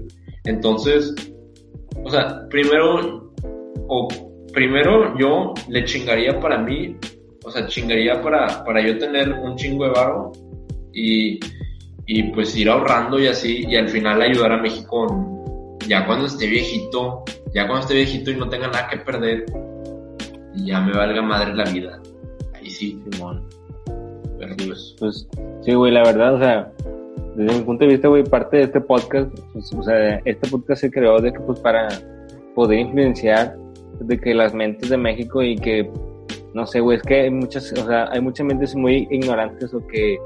Entonces, 0.45 1.13
o 2.03 2.09
sea, 2.09 2.47
primero, 2.49 3.33
o 3.87 4.07
primero 4.53 5.17
yo 5.17 5.53
le 5.67 5.83
chingaría 5.85 6.39
para 6.39 6.59
mí, 6.59 6.95
o 7.43 7.51
sea, 7.51 7.67
chingaría 7.67 8.21
para, 8.21 8.63
para 8.63 8.85
yo 8.85 8.97
tener 8.97 9.31
un 9.33 9.55
chingo 9.55 9.85
de 9.85 9.91
varo 9.91 10.31
y, 10.93 11.39
y 12.05 12.23
pues 12.31 12.55
ir 12.55 12.69
ahorrando 12.69 13.19
y 13.19 13.27
así, 13.27 13.65
y 13.67 13.75
al 13.75 13.89
final 13.89 14.21
ayudar 14.21 14.53
a 14.53 14.61
México 14.61 15.07
ya 15.87 16.05
cuando 16.05 16.27
esté 16.27 16.47
viejito, 16.47 17.23
ya 17.53 17.67
cuando 17.67 17.81
esté 17.81 17.95
viejito 17.95 18.31
y 18.31 18.37
no 18.37 18.49
tenga 18.49 18.67
nada 18.67 18.87
que 18.87 18.97
perder, 18.97 19.45
y 20.55 20.67
ya 20.67 20.79
me 20.81 20.93
valga 20.93 21.21
madre 21.21 21.53
la 21.53 21.65
vida. 21.65 22.01
Ahí 22.53 22.69
sí, 22.69 23.01
Simón. 23.11 23.47
Pues, 24.99 25.27
sí, 25.61 25.73
güey, 25.73 25.91
la 25.91 26.03
verdad, 26.03 26.35
o 26.35 26.39
sea, 26.39 26.71
desde 27.35 27.59
mi 27.59 27.65
punto 27.65 27.85
de 27.85 27.91
vista, 27.91 28.07
güey, 28.07 28.23
parte 28.23 28.57
de 28.57 28.63
este 28.63 28.81
podcast, 28.81 29.29
pues, 29.53 29.73
o 29.73 29.83
sea, 29.83 30.21
este 30.25 30.49
podcast 30.49 30.81
se 30.81 30.91
creó 30.91 31.19
de 31.19 31.33
que, 31.33 31.39
pues, 31.39 31.59
para 31.59 31.87
poder 32.53 32.79
influenciar 32.79 33.57
de 33.99 34.19
que 34.19 34.33
las 34.33 34.53
mentes 34.53 34.89
de 34.89 34.97
México 34.97 35.41
y 35.41 35.55
que, 35.55 35.89
no 36.53 36.65
sé, 36.65 36.79
güey, 36.79 36.97
es 36.97 37.03
que 37.03 37.21
hay 37.21 37.29
muchas, 37.29 37.71
o 37.73 37.85
sea, 37.85 38.09
hay 38.11 38.21
muchas 38.21 38.45
mentes 38.45 38.75
muy 38.75 39.07
ignorantes 39.09 39.73
o 39.73 39.85
que 39.87 40.17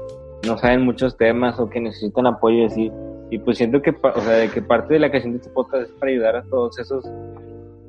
no 0.46 0.56
saben 0.58 0.82
muchos 0.82 1.16
temas 1.16 1.58
o 1.58 1.68
que 1.68 1.80
necesitan 1.80 2.26
apoyo 2.26 2.66
así. 2.66 2.90
Y 3.30 3.38
pues 3.38 3.58
siento 3.58 3.80
que, 3.80 3.90
o 3.90 4.20
sea, 4.20 4.34
de 4.34 4.48
que 4.48 4.62
parte 4.62 4.94
de 4.94 5.00
la 5.00 5.08
creación 5.08 5.32
de 5.32 5.38
este 5.38 5.50
podcast 5.50 5.84
es 5.84 5.92
para 5.92 6.10
ayudar 6.10 6.36
a 6.36 6.42
todos 6.44 6.78
esos, 6.78 7.04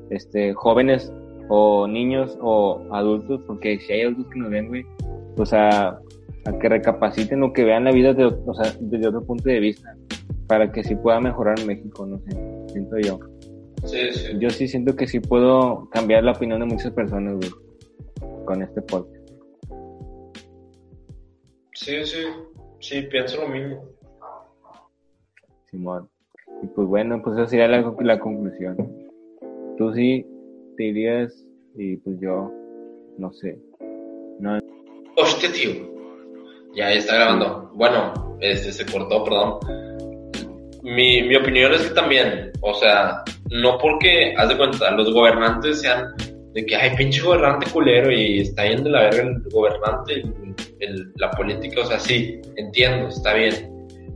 este, 0.10 0.54
jóvenes 0.54 1.12
o 1.50 1.88
niños 1.88 2.38
o 2.42 2.82
adultos, 2.92 3.42
porque 3.48 3.80
si 3.80 3.94
hay 3.94 4.02
adultos 4.02 4.28
que 4.32 4.40
nos 4.40 4.52
ven, 4.52 4.68
güey, 4.68 4.86
pues 5.36 5.54
a 5.54 6.00
a 6.45 6.58
que 6.58 6.69
recapaciten 6.69 7.43
o 7.43 7.54
que 7.54 7.63
vean 7.63 7.84
la 7.84 7.91
vida 7.91 8.13
de, 8.13 8.25
o 8.25 8.54
sea, 8.54 8.73
desde 8.80 9.08
otro 9.08 9.23
punto 9.23 9.43
de 9.49 9.60
vista, 9.60 9.95
para 10.47 10.71
que 10.71 10.84
sí 10.84 10.95
pueda 10.95 11.19
mejorar 11.19 11.63
México, 11.65 12.06
no 12.06 12.19
sé, 12.19 12.32
siento 12.71 12.97
yo. 12.99 13.19
Sí, 13.86 14.12
sí. 14.13 14.38
Yo 14.39 14.49
sí 14.49 14.67
siento 14.67 14.95
que 14.95 15.08
sí 15.08 15.19
puedo 15.19 15.89
cambiar 15.89 16.23
la 16.23 16.32
opinión 16.32 16.60
de 16.60 16.65
muchas 16.65 16.91
personas, 16.91 17.36
güey, 17.36 17.51
con 18.45 18.62
este 18.62 18.82
podcast. 18.82 19.30
Sí, 21.73 22.06
sí, 22.06 22.23
sí, 22.80 23.01
pienso 23.04 23.41
lo 23.41 23.47
mismo. 23.47 23.84
Simón. 25.65 26.08
Y 26.62 26.67
pues 26.67 26.88
bueno, 26.88 27.21
pues 27.23 27.38
esa 27.38 27.47
sería 27.47 27.67
la, 27.67 27.95
la 28.01 28.19
conclusión. 28.19 28.75
Tú 29.77 29.93
sí 29.93 30.25
te 30.77 30.84
irías 30.86 31.47
y 31.75 31.97
pues 31.97 32.19
yo, 32.19 32.51
no 33.17 33.32
sé. 33.34 33.58
No. 34.39 34.60
Hostia, 35.17 35.51
tío. 35.51 35.90
Ya 36.74 36.92
está 36.92 37.16
grabando. 37.16 37.72
Bueno, 37.74 38.38
este 38.40 38.72
se 38.72 38.86
cortó, 38.86 39.24
perdón. 39.24 39.60
Mi, 40.84 41.22
mi 41.24 41.36
opinión 41.36 41.74
es 41.74 41.82
que 41.82 41.94
también, 41.94 42.52
o 42.62 42.74
sea, 42.74 43.24
no 43.50 43.78
porque, 43.78 44.34
haz 44.38 44.50
de 44.50 44.58
cuenta, 44.58 44.92
los 44.92 45.14
gobernantes 45.14 45.82
sean 45.82 46.14
de 46.54 46.66
que, 46.66 46.76
hay 46.76 46.96
pinche 46.96 47.22
gobernante 47.22 47.70
culero 47.72 48.12
y 48.12 48.42
está 48.42 48.66
yendo 48.66 48.90
la 48.90 49.04
verga 49.04 49.24
el 49.24 49.42
gobernante, 49.52 50.24
el, 50.80 51.12
la 51.16 51.32
política, 51.32 51.82
o 51.82 51.86
sea, 51.86 52.00
sí, 52.00 52.42
entiendo, 52.58 53.08
está 53.08 53.34
bien. 53.34 53.70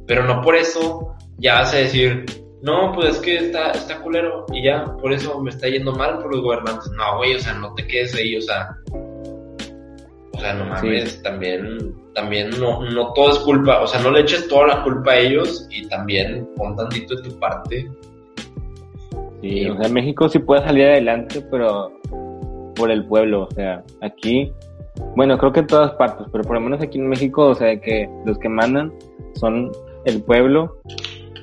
Pero 0.07 0.23
no 0.23 0.41
por 0.41 0.55
eso 0.55 1.15
ya 1.37 1.59
vas 1.59 1.73
a 1.73 1.77
decir, 1.77 2.25
no, 2.61 2.91
pues 2.93 3.15
es 3.15 3.21
que 3.21 3.37
está, 3.37 3.71
está 3.71 3.99
culero 4.01 4.45
y 4.51 4.63
ya, 4.63 4.85
por 5.01 5.13
eso 5.13 5.39
me 5.39 5.49
está 5.49 5.67
yendo 5.67 5.93
mal 5.93 6.19
por 6.19 6.33
los 6.33 6.43
gobernantes. 6.43 6.89
No, 6.91 7.17
güey, 7.17 7.35
o 7.35 7.39
sea, 7.39 7.53
no 7.53 7.73
te 7.73 7.85
quedes 7.87 8.15
ahí, 8.15 8.35
o 8.35 8.41
sea, 8.41 8.69
o 10.35 10.39
sea, 10.39 10.53
no 10.53 10.65
mames, 10.65 11.23
también, 11.23 11.95
también 12.13 12.49
no, 12.59 12.81
no 12.81 13.13
todo 13.13 13.31
es 13.31 13.39
culpa, 13.39 13.81
o 13.81 13.87
sea, 13.87 14.01
no 14.01 14.11
le 14.11 14.21
eches 14.21 14.47
toda 14.49 14.67
la 14.67 14.83
culpa 14.83 15.11
a 15.11 15.17
ellos 15.17 15.65
y 15.71 15.87
también 15.87 16.47
pon 16.57 16.75
tantito 16.75 17.15
de 17.15 17.29
tu 17.29 17.39
parte. 17.39 17.89
Sí, 19.41 19.69
o 19.69 19.77
sea, 19.77 19.87
México 19.89 20.27
sí 20.27 20.39
puede 20.39 20.61
salir 20.63 20.85
adelante, 20.85 21.41
pero 21.49 21.89
por 22.75 22.91
el 22.91 23.05
pueblo, 23.05 23.43
o 23.43 23.51
sea, 23.51 23.81
aquí, 24.01 24.51
bueno, 25.15 25.37
creo 25.37 25.53
que 25.53 25.61
en 25.61 25.67
todas 25.67 25.91
partes, 25.91 26.27
pero 26.31 26.43
por 26.43 26.55
lo 26.55 26.61
menos 26.61 26.81
aquí 26.81 26.97
en 26.97 27.07
México, 27.07 27.47
o 27.47 27.55
sea, 27.55 27.79
que 27.79 28.09
los 28.25 28.37
que 28.39 28.49
mandan 28.49 28.91
son 29.35 29.71
el 30.03 30.21
pueblo 30.21 30.77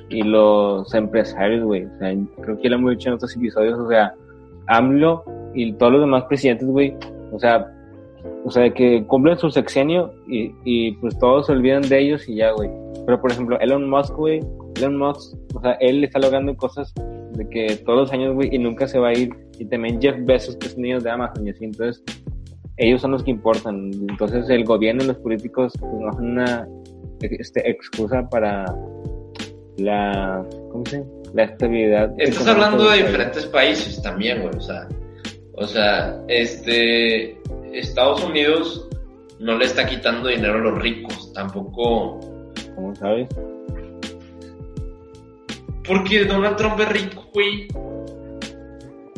y 0.09 0.21
los 0.21 0.93
empresarios, 0.93 1.63
güey, 1.63 1.85
o 1.85 1.97
sea, 1.97 2.13
creo 2.41 2.57
que 2.57 2.63
ya 2.63 2.69
lo 2.69 2.75
hemos 2.75 2.91
dicho 2.91 3.09
en 3.09 3.15
otros 3.15 3.35
episodios, 3.35 3.79
o 3.79 3.89
sea, 3.89 4.13
AMLO 4.67 5.23
y 5.55 5.73
todos 5.73 5.93
los 5.93 6.01
demás 6.01 6.25
presidentes, 6.25 6.67
güey, 6.67 6.95
o 7.31 7.39
sea, 7.39 7.72
o 8.45 8.51
sea, 8.51 8.69
que 8.73 9.05
cumplen 9.05 9.37
su 9.37 9.49
sexenio 9.49 10.13
y, 10.27 10.51
y 10.63 10.91
pues 10.93 11.17
todos 11.19 11.47
se 11.47 11.53
olvidan 11.53 11.81
de 11.81 11.99
ellos 11.99 12.27
y 12.27 12.35
ya, 12.35 12.51
güey. 12.51 12.69
Pero 13.05 13.19
por 13.21 13.31
ejemplo, 13.31 13.59
Elon 13.59 13.89
Musk, 13.89 14.15
güey, 14.15 14.39
Elon 14.77 14.97
Musk, 14.97 15.35
o 15.55 15.61
sea, 15.61 15.73
él 15.73 16.03
está 16.03 16.19
logrando 16.19 16.55
cosas 16.55 16.93
de 17.33 17.47
que 17.49 17.75
todos 17.85 17.99
los 17.99 18.11
años, 18.11 18.33
güey, 18.33 18.53
y 18.53 18.59
nunca 18.59 18.87
se 18.87 18.99
va 18.99 19.09
a 19.09 19.13
ir. 19.13 19.29
Y 19.59 19.65
también 19.65 20.01
Jeff 20.01 20.15
Bezos, 20.21 20.55
que 20.57 20.67
es 20.67 20.75
un 20.75 20.83
niño 20.83 20.99
de 20.99 21.09
Amazon 21.09 21.47
y 21.47 21.51
así. 21.51 21.65
Entonces, 21.65 22.03
ellos 22.77 23.01
son 23.01 23.11
los 23.11 23.23
que 23.23 23.31
importan. 23.31 23.91
Entonces, 24.09 24.49
el 24.49 24.63
gobierno 24.63 25.03
y 25.03 25.07
los 25.07 25.17
políticos 25.17 25.73
pues, 25.79 25.93
no 25.93 26.13
son 26.13 26.31
una 26.31 26.67
este, 27.21 27.69
excusa 27.69 28.27
para 28.29 28.65
la, 29.77 30.45
¿cómo 30.71 30.85
se 30.85 31.03
La 31.33 31.43
estabilidad. 31.43 32.13
Estás 32.17 32.47
hablando 32.47 32.89
de 32.89 32.97
diferentes 32.97 33.45
países 33.47 34.01
también, 34.01 34.41
güey, 34.41 34.55
o 34.55 34.61
sea, 34.61 34.87
o 35.55 35.67
sea, 35.67 36.19
este, 36.27 37.37
Estados 37.73 38.23
Unidos 38.23 38.87
no 39.39 39.57
le 39.57 39.65
está 39.65 39.85
quitando 39.85 40.29
dinero 40.29 40.55
a 40.55 40.61
los 40.61 40.81
ricos, 40.81 41.33
tampoco. 41.33 42.19
¿Cómo 42.75 42.95
sabes? 42.95 43.27
Porque 45.85 46.25
Donald 46.25 46.55
Trump 46.55 46.79
es 46.79 46.89
rico, 46.89 47.29
güey. 47.33 47.67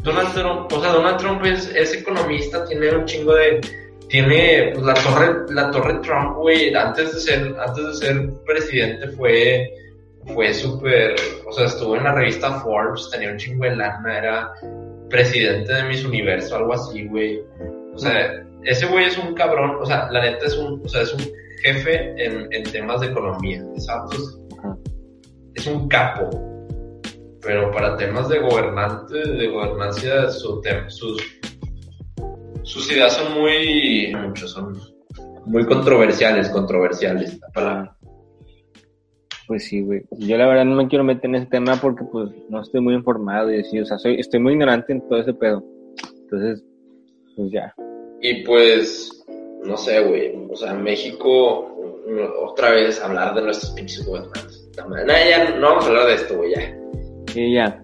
Donald 0.01 0.33
Trump, 0.33 0.71
o 0.71 0.81
sea, 0.81 0.93
Donald 0.93 1.17
Trump 1.17 1.43
es, 1.45 1.93
economista, 1.93 2.65
tiene 2.65 2.95
un 2.95 3.05
chingo 3.05 3.35
de. 3.35 3.61
Tiene 4.07 4.71
pues, 4.73 4.85
la 4.85 4.93
torre, 4.93 5.35
la 5.49 5.71
torre 5.71 5.99
Trump, 6.01 6.37
güey. 6.37 6.73
Antes 6.73 7.13
de 7.13 7.19
ser, 7.19 7.55
antes 7.59 7.85
de 7.85 7.93
ser 7.93 8.29
presidente 8.45 9.07
fue, 9.09 9.71
fue 10.33 10.53
súper, 10.53 11.15
o 11.47 11.51
sea, 11.51 11.65
estuvo 11.65 11.95
en 11.95 12.03
la 12.03 12.13
revista 12.13 12.59
Forbes, 12.61 13.09
tenía 13.11 13.31
un 13.31 13.37
chingo 13.37 13.65
de 13.65 13.75
lana, 13.75 14.17
era 14.17 14.53
presidente 15.09 15.73
de 15.73 15.83
Miss 15.83 16.05
Universo, 16.05 16.55
algo 16.55 16.73
así, 16.73 17.07
güey. 17.07 17.41
O 17.95 17.97
sea, 17.97 18.45
ese 18.63 18.85
güey 18.87 19.05
es 19.05 19.17
un 19.17 19.33
cabrón, 19.33 19.77
o 19.81 19.85
sea, 19.85 20.09
la 20.11 20.21
neta 20.21 20.45
es 20.45 20.57
un, 20.57 20.81
o 20.83 20.87
sea, 20.87 21.01
es 21.01 21.13
un 21.13 21.21
jefe 21.63 22.13
en, 22.23 22.51
en 22.51 22.63
temas 22.63 23.01
de 23.01 23.07
economía, 23.07 23.63
¿sabes? 23.77 24.37
Es 25.53 25.65
un 25.65 25.87
capo. 25.87 26.29
Pero 27.41 27.71
para 27.71 27.95
temas 27.95 28.27
de 28.27 28.39
gobernante, 28.39 29.17
de 29.17 29.47
gobernancia, 29.47 30.29
su 30.29 30.61
sus, 30.87 31.39
sus 32.63 32.91
ideas 32.91 33.13
son 33.13 33.39
muy, 33.39 34.13
muchos 34.15 34.51
son 34.51 34.75
muy 35.45 35.65
controversiales, 35.65 36.49
controversiales. 36.49 37.39
Para... 37.53 37.95
Pues 39.47 39.67
sí, 39.67 39.81
güey. 39.81 40.03
Yo 40.17 40.37
la 40.37 40.47
verdad 40.47 40.65
no 40.65 40.75
me 40.75 40.87
quiero 40.87 41.03
meter 41.03 41.25
en 41.25 41.35
ese 41.35 41.45
tema 41.45 41.75
porque 41.75 42.03
pues 42.11 42.29
no 42.49 42.61
estoy 42.61 42.81
muy 42.81 42.95
informado 42.95 43.53
y 43.53 43.61
así, 43.61 43.79
o 43.79 43.85
sea, 43.85 43.99
soy, 43.99 44.19
estoy 44.19 44.39
muy 44.39 44.53
ignorante 44.53 44.91
en 44.91 45.07
todo 45.07 45.19
ese 45.19 45.33
pedo. 45.33 45.63
Entonces, 46.23 46.63
pues 47.35 47.51
ya. 47.51 47.73
Y 48.21 48.43
pues, 48.43 49.25
no 49.63 49.77
sé, 49.77 50.01
güey, 50.01 50.33
o 50.49 50.55
sea, 50.55 50.73
México, 50.73 51.67
otra 52.43 52.71
vez 52.71 53.01
hablar 53.01 53.35
de 53.35 53.41
nuestros 53.43 53.71
pinches 53.71 54.05
gobernantes. 54.05 54.69
No, 54.77 55.07
ya 55.07 55.55
no 55.57 55.67
vamos 55.67 55.85
a 55.85 55.87
hablar 55.87 56.07
de 56.07 56.13
esto, 56.15 56.37
güey, 56.37 56.51
ya. 56.53 56.77
Sí, 57.31 57.53
ya. 57.53 57.81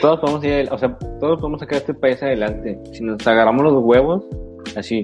Todos 0.00 0.20
podemos 0.20 0.44
ir, 0.44 0.68
o 0.70 0.78
sea, 0.78 0.96
todos 1.20 1.40
podemos 1.40 1.60
sacar 1.60 1.78
este 1.78 1.94
país 1.94 2.22
adelante. 2.22 2.78
Si 2.92 3.02
nos 3.02 3.26
agarramos 3.26 3.64
los 3.64 3.82
huevos, 3.82 4.24
así, 4.76 5.02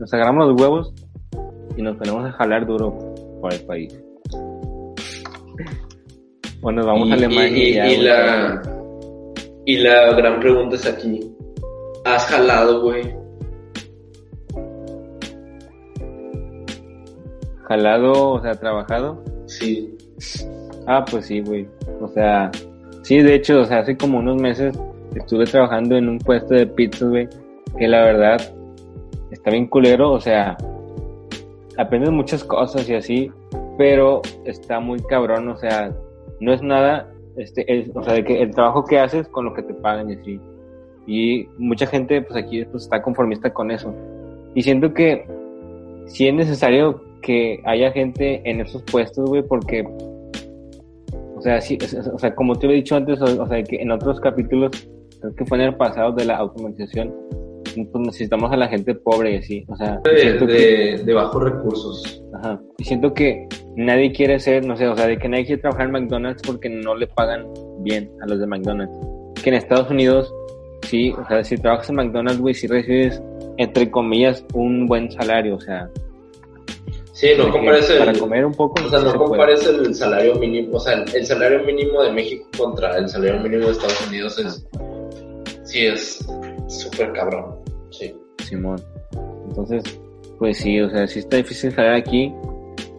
nos 0.00 0.12
agarramos 0.12 0.48
los 0.48 0.60
huevos 0.60 0.92
y 1.76 1.82
nos 1.82 1.96
ponemos 1.96 2.24
a 2.24 2.32
jalar 2.32 2.66
duro 2.66 2.96
por 3.40 3.52
el 3.52 3.60
país. 3.60 4.04
Bueno, 6.60 6.84
vamos 6.84 7.10
a 7.10 7.14
Alemania. 7.14 7.92
Y, 7.92 7.96
la, 7.98 8.62
y 9.66 9.76
la 9.76 10.14
gran 10.14 10.40
pregunta 10.40 10.76
es 10.76 10.86
aquí. 10.86 11.20
¿Has 12.04 12.26
jalado, 12.26 12.82
güey? 12.82 13.23
Jalado, 17.74 18.30
o 18.32 18.40
sea, 18.40 18.54
trabajado. 18.54 19.22
Sí. 19.46 19.94
Ah, 20.86 21.04
pues 21.10 21.26
sí, 21.26 21.40
güey. 21.40 21.66
O 22.00 22.08
sea, 22.08 22.50
sí, 23.02 23.18
de 23.20 23.34
hecho, 23.34 23.60
o 23.60 23.64
sea, 23.64 23.80
hace 23.80 23.96
como 23.96 24.18
unos 24.18 24.40
meses 24.40 24.78
estuve 25.14 25.44
trabajando 25.46 25.96
en 25.96 26.08
un 26.08 26.18
puesto 26.18 26.54
de 26.54 26.66
pizza, 26.66 27.06
güey, 27.06 27.28
que 27.78 27.88
la 27.88 28.02
verdad 28.02 28.40
está 29.30 29.50
bien 29.50 29.66
culero, 29.66 30.12
o 30.12 30.20
sea, 30.20 30.56
aprendes 31.76 32.10
muchas 32.10 32.44
cosas 32.44 32.88
y 32.88 32.94
así, 32.94 33.30
pero 33.76 34.22
está 34.44 34.78
muy 34.80 35.00
cabrón, 35.02 35.48
o 35.48 35.56
sea, 35.56 35.92
no 36.40 36.52
es 36.52 36.62
nada, 36.62 37.08
este, 37.36 37.64
el- 37.72 37.90
o 37.94 38.02
sea, 38.04 38.14
de 38.14 38.24
que 38.24 38.40
el 38.42 38.54
trabajo 38.54 38.84
que 38.84 38.98
haces 39.00 39.26
con 39.28 39.44
lo 39.46 39.54
que 39.54 39.62
te 39.62 39.74
pagan 39.74 40.10
y 40.10 40.14
así. 40.14 40.40
Y 41.06 41.48
mucha 41.58 41.86
gente, 41.86 42.22
pues 42.22 42.36
aquí, 42.44 42.64
pues 42.66 42.84
está 42.84 43.02
conformista 43.02 43.52
con 43.52 43.70
eso. 43.70 43.92
Y 44.54 44.62
siento 44.62 44.94
que 44.94 45.26
sí 46.06 46.28
es 46.28 46.34
necesario 46.34 47.02
que 47.24 47.60
haya 47.64 47.90
gente 47.92 48.40
en 48.44 48.60
esos 48.60 48.82
puestos, 48.82 49.28
güey, 49.28 49.42
porque, 49.42 49.82
o 51.36 51.40
sea, 51.40 51.60
sí, 51.60 51.78
o 52.12 52.18
sea, 52.18 52.34
como 52.34 52.54
te 52.58 52.66
lo 52.66 52.72
he 52.72 52.76
dicho 52.76 52.96
antes, 52.96 53.20
o, 53.20 53.42
o 53.42 53.48
sea, 53.48 53.62
que 53.62 53.76
en 53.76 53.90
otros 53.90 54.20
capítulos, 54.20 54.70
creo 55.20 55.34
que 55.34 55.44
fue 55.46 55.58
en 55.58 55.64
el 55.64 55.74
pasado 55.76 56.12
de 56.12 56.24
la 56.26 56.36
automatización, 56.36 57.12
pues 57.74 58.06
necesitamos 58.06 58.52
a 58.52 58.56
la 58.56 58.68
gente 58.68 58.94
pobre 58.94 59.32
y 59.32 59.36
así, 59.38 59.64
o 59.68 59.76
sea, 59.76 60.00
De, 60.04 60.18
siento 60.18 60.46
que- 60.46 60.52
de, 60.52 61.02
de 61.04 61.14
bajos 61.14 61.42
recursos. 61.42 62.22
Ajá. 62.34 62.60
Y 62.78 62.84
siento 62.84 63.12
que 63.14 63.48
nadie 63.76 64.12
quiere 64.12 64.38
ser, 64.38 64.64
no 64.64 64.76
sé, 64.76 64.86
o 64.86 64.96
sea, 64.96 65.06
de 65.06 65.18
que 65.18 65.28
nadie 65.28 65.46
quiere 65.46 65.60
trabajar 65.62 65.86
en 65.86 65.92
McDonald's 65.92 66.42
porque 66.46 66.68
no 66.68 66.94
le 66.94 67.06
pagan 67.08 67.46
bien 67.80 68.10
a 68.22 68.26
los 68.26 68.38
de 68.38 68.46
McDonald's. 68.46 68.94
Que 69.42 69.50
en 69.50 69.56
Estados 69.56 69.90
Unidos, 69.90 70.32
sí, 70.82 71.10
o 71.12 71.26
sea, 71.26 71.42
si 71.42 71.56
trabajas 71.56 71.90
en 71.90 71.96
McDonald's, 71.96 72.40
güey, 72.40 72.54
sí 72.54 72.66
recibes, 72.68 73.20
entre 73.56 73.90
comillas, 73.90 74.44
un 74.54 74.86
buen 74.86 75.10
salario, 75.10 75.56
o 75.56 75.60
sea, 75.60 75.90
Sí, 77.14 77.28
no 77.38 77.48
compares 77.52 77.88
el, 77.90 77.98
para 77.98 78.12
comer 78.18 78.44
un 78.44 78.52
poco. 78.52 78.74
o 78.84 78.90
sea, 78.90 78.98
no 78.98 79.12
se 79.12 79.16
puede. 79.16 79.28
compares 79.28 79.66
el 79.68 79.94
salario 79.94 80.34
mínimo, 80.34 80.76
o 80.76 80.80
sea, 80.80 80.94
el, 80.94 81.04
el 81.14 81.24
salario 81.24 81.62
mínimo 81.62 82.02
de 82.02 82.10
México 82.10 82.44
contra 82.58 82.98
el 82.98 83.08
salario 83.08 83.40
mínimo 83.40 83.66
de 83.66 83.70
Estados 83.70 84.08
Unidos 84.08 84.36
es, 84.40 84.66
sí, 85.62 85.86
es 85.86 86.26
súper 86.66 87.12
cabrón. 87.12 87.54
Sí. 87.90 88.12
Simón. 88.38 88.82
Entonces, 89.48 89.84
pues 90.40 90.58
sí, 90.58 90.80
o 90.80 90.90
sea, 90.90 91.06
sí 91.06 91.20
está 91.20 91.36
difícil 91.36 91.70
salir 91.72 91.92
aquí, 91.92 92.34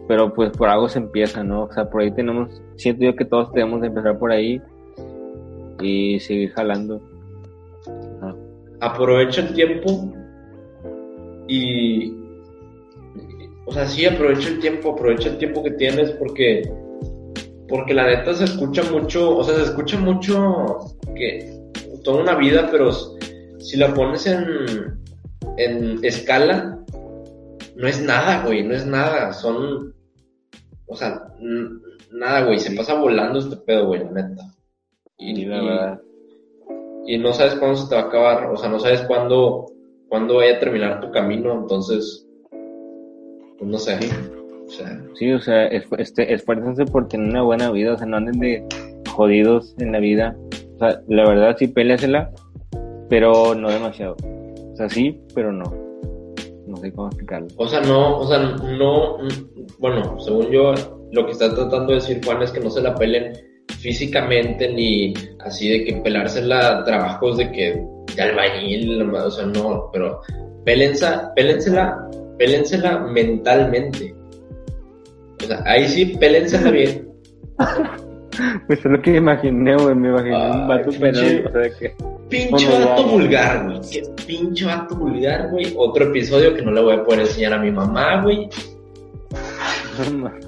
pero 0.08 0.32
pues 0.32 0.50
por 0.56 0.70
algo 0.70 0.88
se 0.88 0.98
empieza, 0.98 1.44
¿no? 1.44 1.64
O 1.64 1.72
sea, 1.74 1.84
por 1.90 2.00
ahí 2.00 2.10
tenemos, 2.10 2.62
siento 2.76 3.04
yo 3.04 3.14
que 3.14 3.26
todos 3.26 3.52
tenemos 3.52 3.82
que 3.82 3.88
empezar 3.88 4.18
por 4.18 4.32
ahí 4.32 4.62
y 5.82 6.18
seguir 6.20 6.52
jalando. 6.54 7.02
Ajá. 8.22 8.34
aprovecha 8.80 9.42
el 9.42 9.54
tiempo 9.54 10.10
y 11.46 12.25
o 13.66 13.72
sea 13.72 13.86
sí 13.86 14.06
aprovecha 14.06 14.48
el 14.48 14.60
tiempo 14.60 14.92
aprovecha 14.92 15.28
el 15.28 15.38
tiempo 15.38 15.62
que 15.62 15.72
tienes 15.72 16.10
porque 16.12 16.62
porque 17.68 17.94
la 17.94 18.06
neta 18.06 18.32
se 18.34 18.44
escucha 18.44 18.82
mucho 18.90 19.36
o 19.36 19.44
sea 19.44 19.56
se 19.56 19.64
escucha 19.64 19.98
mucho 19.98 20.96
que 21.14 21.52
toda 22.02 22.22
una 22.22 22.34
vida 22.36 22.68
pero 22.70 22.90
si 23.58 23.76
la 23.76 23.92
pones 23.92 24.26
en 24.26 24.46
en 25.58 26.04
escala 26.04 26.78
no 27.76 27.86
es 27.86 28.00
nada 28.00 28.44
güey 28.44 28.62
no 28.62 28.74
es 28.74 28.86
nada 28.86 29.32
son 29.32 29.94
o 30.86 30.96
sea 30.96 31.22
nada 32.12 32.46
güey 32.46 32.58
se 32.58 32.74
pasa 32.74 32.94
volando 32.94 33.38
este 33.38 33.56
pedo 33.56 33.88
güey 33.88 34.04
la 34.04 34.10
neta. 34.12 34.56
Y, 35.18 35.42
Y 35.42 35.54
y 37.06 37.18
no 37.18 37.32
sabes 37.32 37.54
cuándo 37.54 37.76
se 37.76 37.88
te 37.88 37.94
va 37.94 38.02
a 38.02 38.04
acabar, 38.06 38.46
o 38.46 38.56
sea, 38.56 38.68
no 38.68 38.80
sabes 38.80 39.02
cuándo, 39.02 39.66
cuándo 40.08 40.36
vaya 40.36 40.56
a 40.56 40.58
terminar 40.58 41.00
tu 41.00 41.12
camino, 41.12 41.52
entonces, 41.52 42.25
pues 43.58 43.70
no 43.70 43.78
sé, 43.78 43.98
o 44.66 44.70
sea, 44.70 45.00
Sí, 45.14 45.32
o 45.32 45.40
sea, 45.40 45.66
este, 45.66 46.32
esfuércense 46.34 46.84
por 46.86 47.08
tener 47.08 47.30
una 47.30 47.42
buena 47.42 47.70
vida, 47.70 47.94
o 47.94 47.98
sea, 47.98 48.06
no 48.06 48.16
anden 48.16 48.38
de 48.38 48.64
jodidos 49.10 49.74
en 49.78 49.92
la 49.92 49.98
vida. 49.98 50.36
O 50.74 50.78
sea, 50.78 51.00
la 51.08 51.28
verdad 51.28 51.56
sí, 51.58 51.68
péleasela, 51.68 52.30
pero 53.08 53.54
no 53.54 53.70
demasiado. 53.70 54.16
O 54.72 54.76
sea, 54.76 54.88
sí, 54.88 55.20
pero 55.34 55.52
no. 55.52 55.64
No 56.66 56.76
sé 56.78 56.92
cómo 56.92 57.08
explicarlo. 57.08 57.46
o 57.56 57.68
sea, 57.68 57.80
no, 57.80 58.18
o 58.18 58.26
sea, 58.26 58.38
no, 58.38 59.18
bueno, 59.78 60.18
según 60.18 60.50
yo, 60.50 60.74
lo 61.12 61.24
que 61.24 61.32
está 61.32 61.54
tratando 61.54 61.88
de 61.88 61.94
decir 61.94 62.20
Juan 62.24 62.42
es 62.42 62.50
que 62.50 62.60
no 62.60 62.70
se 62.70 62.82
la 62.82 62.94
pelen 62.94 63.32
físicamente 63.78 64.72
ni 64.72 65.14
así 65.40 65.68
de 65.68 65.84
que 65.84 66.00
pelársela 66.02 66.78
a 66.78 66.84
trabajos 66.84 67.36
de 67.36 67.50
que 67.52 67.86
de 68.14 68.22
albañil, 68.22 69.00
o 69.02 69.30
sea, 69.30 69.46
no, 69.46 69.90
pero 69.92 70.20
pélensa, 70.64 71.32
pélensela, 71.36 71.96
pélensela 72.38 72.98
mentalmente. 73.00 74.14
O 75.42 75.46
sea, 75.46 75.62
ahí 75.66 75.86
sí, 75.88 76.16
pélensela 76.18 76.70
bien. 76.70 77.08
Pues 78.66 78.80
es 78.80 78.84
lo 78.84 79.00
que 79.00 79.16
imaginé, 79.16 79.74
güey, 79.76 79.94
me 79.94 80.08
imaginé 80.10 80.36
un 80.36 80.68
vato 80.68 80.90
pinche- 80.90 81.00
penal, 81.00 81.46
o 81.46 81.52
sea, 81.52 81.60
de 81.62 81.72
que... 81.78 81.94
Pinche 82.28 82.66
Bueno, 82.68 82.88
vato 82.88 83.04
vulgar, 83.04 83.64
güey. 83.64 83.80
Qué 83.90 84.02
pinche 84.26 84.64
vato 84.66 84.94
vulgar, 84.94 85.48
güey. 85.50 85.72
Otro 85.74 86.04
episodio 86.04 86.54
que 86.54 86.60
no 86.60 86.70
le 86.70 86.82
voy 86.82 86.94
a 86.96 87.02
poder 87.02 87.20
enseñar 87.20 87.54
a 87.54 87.58
mi 87.58 87.70
mamá, 87.70 88.20
güey. 88.22 88.50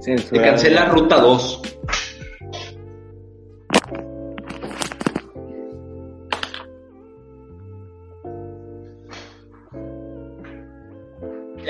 Se 0.00 0.38
cancela 0.38 0.86
Ruta 0.86 1.18
2. 1.20 1.62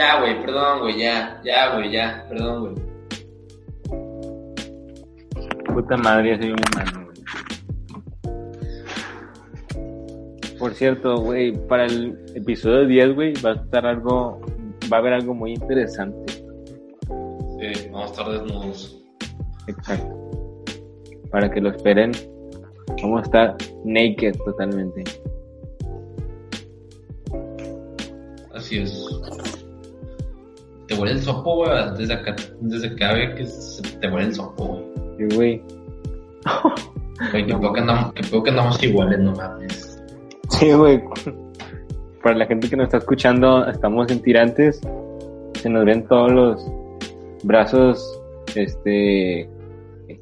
Ya, 0.04 0.20
güey, 0.20 0.38
perdón, 0.42 0.80
güey, 0.80 0.98
ya, 0.98 1.40
ya, 1.42 1.74
güey, 1.74 1.90
ya, 1.90 2.26
perdón, 2.28 2.60
güey. 2.60 2.74
Puta 5.64 5.96
madre, 5.96 6.36
soy 6.36 6.50
un 6.50 6.58
humano, 6.60 7.06
güey. 7.06 7.16
Por 10.58 10.74
cierto, 10.74 11.16
güey, 11.22 11.52
para 11.68 11.86
el 11.86 12.18
episodio 12.34 12.86
10, 12.86 13.14
güey, 13.14 13.32
va 13.42 13.52
a 13.52 13.54
estar 13.54 13.86
algo, 13.86 14.42
va 14.92 14.98
a 14.98 15.00
haber 15.00 15.14
algo 15.14 15.32
muy 15.32 15.54
interesante. 15.54 16.34
Sí, 16.34 17.88
vamos 17.90 18.10
a 18.10 18.12
estar 18.12 18.28
desnudos. 18.28 19.02
Exacto. 19.68 20.20
Para 21.30 21.50
que 21.50 21.62
lo 21.62 21.70
esperen, 21.70 22.12
vamos 23.00 23.20
a 23.20 23.22
estar 23.22 23.56
naked 23.86 24.34
totalmente. 24.44 25.02
Así 28.52 28.80
es. 28.80 29.23
Te 30.94 31.00
huele 31.00 31.12
el 31.12 31.22
sopo, 31.22 31.56
güey. 31.56 31.70
Desde 31.98 32.14
acá, 32.14 32.36
desde 32.60 32.88
acá 32.88 33.12
ve 33.14 33.34
que 33.34 33.46
se- 33.46 33.82
te 33.98 34.08
huele 34.10 34.28
el 34.28 34.34
sopo, 34.34 34.64
güey. 34.66 34.84
Sí, 35.28 35.36
güey. 35.36 35.62
Güey, 37.32 37.46
que 37.46 37.54
peor 37.58 37.72
que 37.72 37.80
andamos, 37.80 38.12
que 38.12 38.22
peor 38.24 38.42
que 38.42 38.50
andamos 38.50 38.82
iguales, 38.82 39.18
no 39.20 39.32
mames. 39.32 40.02
Sí, 40.50 40.72
güey. 40.72 41.02
Para 42.22 42.36
la 42.36 42.46
gente 42.46 42.68
que 42.68 42.76
nos 42.76 42.84
está 42.84 42.98
escuchando, 42.98 43.66
estamos 43.66 44.10
en 44.10 44.20
tirantes. 44.22 44.80
Se 45.60 45.68
nos 45.70 45.84
ven 45.84 46.06
todos 46.08 46.30
los 46.32 46.66
brazos, 47.44 48.20
este, 48.54 49.48
¿qué, 50.06 50.18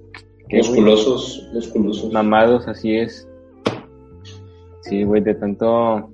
güey? 0.49 0.59
Musculosos, 0.62 1.49
musculosos. 1.53 2.12
mamados, 2.12 2.66
así 2.68 2.97
es. 2.97 3.29
Sí, 4.83 5.05
güey, 5.05 5.23
de 5.23 5.35
tanto, 5.35 6.11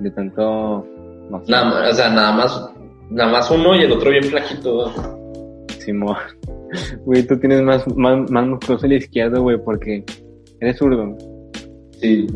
de 0.00 0.10
tanto, 0.10 0.84
no 1.30 1.44
sé, 1.44 1.50
Nada 1.52 1.64
más, 1.64 1.92
o 1.92 1.94
sea, 1.94 2.10
nada 2.10 2.32
más, 2.32 2.70
nada 3.12 3.32
más 3.32 3.50
uno 3.50 3.74
y 3.76 3.82
el 3.82 3.92
otro 3.92 4.10
bien 4.10 4.24
flaquito. 4.24 4.92
Simón. 5.78 6.16
Güey, 7.04 7.26
tú 7.26 7.38
tienes 7.38 7.62
más, 7.62 7.84
más, 7.96 8.30
más 8.30 8.46
musculoso 8.46 8.86
a 8.86 8.88
la 8.88 8.94
izquierda, 8.94 9.38
güey, 9.38 9.58
porque 9.62 10.04
eres 10.60 10.78
zurdo. 10.78 11.16
Sí, 12.00 12.26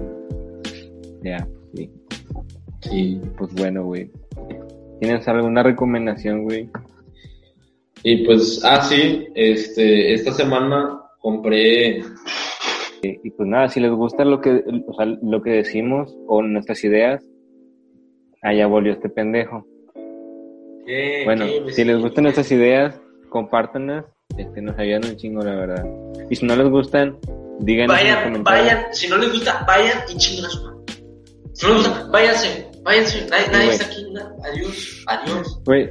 Ya, 1.22 1.46
sí. 1.74 1.90
sí. 2.82 3.20
Pues 3.38 3.52
bueno, 3.54 3.84
güey. 3.84 4.10
¿Tienes 5.00 5.26
alguna 5.28 5.62
recomendación, 5.62 6.44
güey? 6.44 6.68
Y 8.02 8.24
pues, 8.26 8.62
ah, 8.64 8.82
sí, 8.82 9.26
este, 9.34 10.14
esta 10.14 10.32
semana 10.32 11.00
compré, 11.20 12.02
Y 13.02 13.30
pues 13.30 13.48
nada, 13.48 13.68
si 13.68 13.80
les 13.80 13.90
gusta 13.90 14.24
lo 14.24 14.40
que, 14.40 14.62
o 14.86 14.94
sea, 14.94 15.06
lo 15.06 15.42
que 15.42 15.50
decimos 15.50 16.16
o 16.26 16.42
nuestras 16.42 16.84
ideas, 16.84 17.24
allá 18.42 18.66
volvió 18.66 18.92
este 18.92 19.08
pendejo. 19.08 19.66
¿Qué, 20.86 21.22
Bueno, 21.24 21.44
qué? 21.46 21.72
si 21.72 21.84
les 21.84 21.98
gustan 22.00 22.24
nuestras 22.24 22.50
ideas, 22.52 22.98
compártanlas, 23.28 24.04
este, 24.36 24.62
nos 24.62 24.78
ayudan 24.78 25.04
un 25.04 25.16
chingo, 25.16 25.42
la 25.42 25.54
verdad. 25.54 25.84
Y 26.30 26.36
si 26.36 26.46
no 26.46 26.56
les 26.56 26.68
gustan, 26.68 27.16
díganos 27.60 27.98
en 27.98 28.04
los 28.06 28.14
Vayan, 28.14 28.24
comentarios. 28.24 28.66
vayan, 28.66 28.94
si 28.94 29.08
no 29.08 29.16
les 29.18 29.32
gusta, 29.32 29.64
vayan 29.66 29.98
y 30.12 30.16
chinguen 30.16 30.44
a 30.44 30.48
su 30.48 30.62
madre. 30.64 30.76
Si 31.52 31.66
no 31.66 31.74
les 31.74 31.88
gusta, 31.88 32.06
váyanse, 32.10 32.66
váyanse, 32.82 33.26
nadie, 33.30 33.70
está 33.70 33.86
aquí, 33.86 34.10
na- 34.12 34.32
adiós, 34.50 35.04
adiós. 35.06 35.62
Güey, 35.64 35.90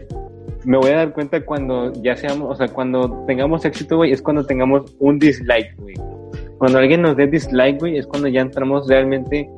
me 0.63 0.77
voy 0.77 0.91
a 0.91 0.95
dar 0.97 1.13
cuenta 1.13 1.43
cuando 1.45 1.91
ya 2.01 2.15
seamos, 2.15 2.51
o 2.51 2.55
sea, 2.55 2.67
cuando 2.67 3.23
tengamos 3.27 3.65
éxito, 3.65 3.97
güey, 3.97 4.11
es 4.11 4.21
cuando 4.21 4.45
tengamos 4.45 4.95
un 4.99 5.17
dislike, 5.19 5.75
güey. 5.77 5.95
Cuando 6.57 6.77
alguien 6.79 7.01
nos 7.01 7.17
dé 7.17 7.27
dislike, 7.27 7.79
güey, 7.79 7.97
es 7.97 8.07
cuando 8.07 8.27
ya 8.27 8.41
entramos 8.41 8.87
realmente 8.87 9.49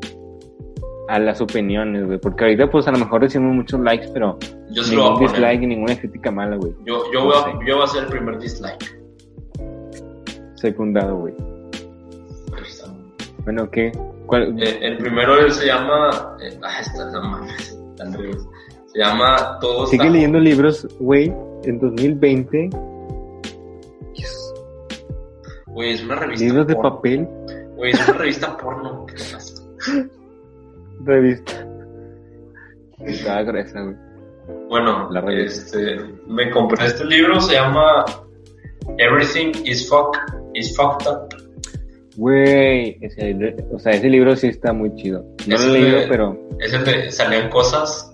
a 1.08 1.20
las 1.20 1.42
opiniones, 1.42 2.06
güey. 2.06 2.20
Porque 2.20 2.44
ahorita, 2.44 2.70
pues, 2.70 2.88
a 2.88 2.92
lo 2.92 3.00
mejor 3.00 3.22
recibimos 3.22 3.56
muchos 3.56 3.80
likes, 3.80 4.10
pero 4.14 4.38
Yo 4.70 4.84
se 4.84 4.96
ningún 4.96 5.20
dislike 5.20 5.62
y 5.62 5.68
ninguna 5.68 5.98
crítica 5.98 6.32
mala, 6.32 6.58
güey. 6.58 6.74
Yo, 6.86 7.04
yo, 7.12 7.26
voy 7.26 7.34
a, 7.36 7.66
yo 7.66 7.76
voy 7.76 7.82
a 7.82 7.86
hacer 7.86 8.04
el 8.04 8.10
primer 8.10 8.40
dislike. 8.40 8.98
Secundado, 10.56 11.18
güey. 11.18 11.34
Bueno, 13.44 13.70
¿qué? 13.72 13.92
¿Cuál? 14.26 14.62
Eh, 14.62 14.80
el 14.82 14.98
primero 14.98 15.50
se 15.50 15.68
llama. 15.68 16.36
Eh, 16.42 16.60
ah, 16.62 16.82
está, 16.82 17.10
no 17.12 17.22
mames, 17.22 17.80
tan. 17.96 18.12
Se 18.12 19.00
llama 19.00 19.58
Todo 19.62 19.88
Sigue 19.88 20.10
leyendo 20.10 20.40
libros, 20.40 20.86
güey, 21.00 21.34
en 21.64 21.80
2020. 21.80 22.70
Güey, 25.68 25.94
es 25.94 26.04
una 26.04 26.16
revista. 26.16 26.46
Libros 26.46 26.68
de 26.68 26.76
papel, 26.76 27.28
Güey, 27.76 27.92
es 27.92 28.08
una 28.10 28.18
revista 28.18 28.58
porno. 28.58 29.06
¿Qué 29.06 29.14
pasa? 29.14 29.64
revista. 31.04 31.68
Estaba 33.00 33.44
gruesa, 33.44 33.82
güey. 33.82 33.96
Bueno, 34.70 35.10
La 35.12 35.22
este, 35.34 35.98
me 36.28 36.50
compré 36.52 36.86
este 36.86 37.06
libro, 37.06 37.40
se 37.42 37.54
llama 37.54 38.06
Everything 38.98 39.52
is, 39.66 39.88
fuck, 39.90 40.18
is 40.54 40.76
Fucked 40.76 41.08
Up. 41.08 41.28
Güey, 42.16 42.98
ese, 43.02 43.36
o 43.72 43.80
sea, 43.80 43.94
ese 43.94 44.10
libro 44.10 44.36
sí 44.36 44.48
está 44.48 44.74
muy 44.74 44.94
chido. 44.96 45.24
No 45.46 45.56
Ese 45.56 45.68
lo 45.68 45.76
he 45.76 45.80
leído, 45.80 46.00
pero... 46.10 46.38
Es 46.60 46.74
el 46.74 46.84
de 46.84 47.12
salían 47.12 47.50
cosas. 47.50 48.12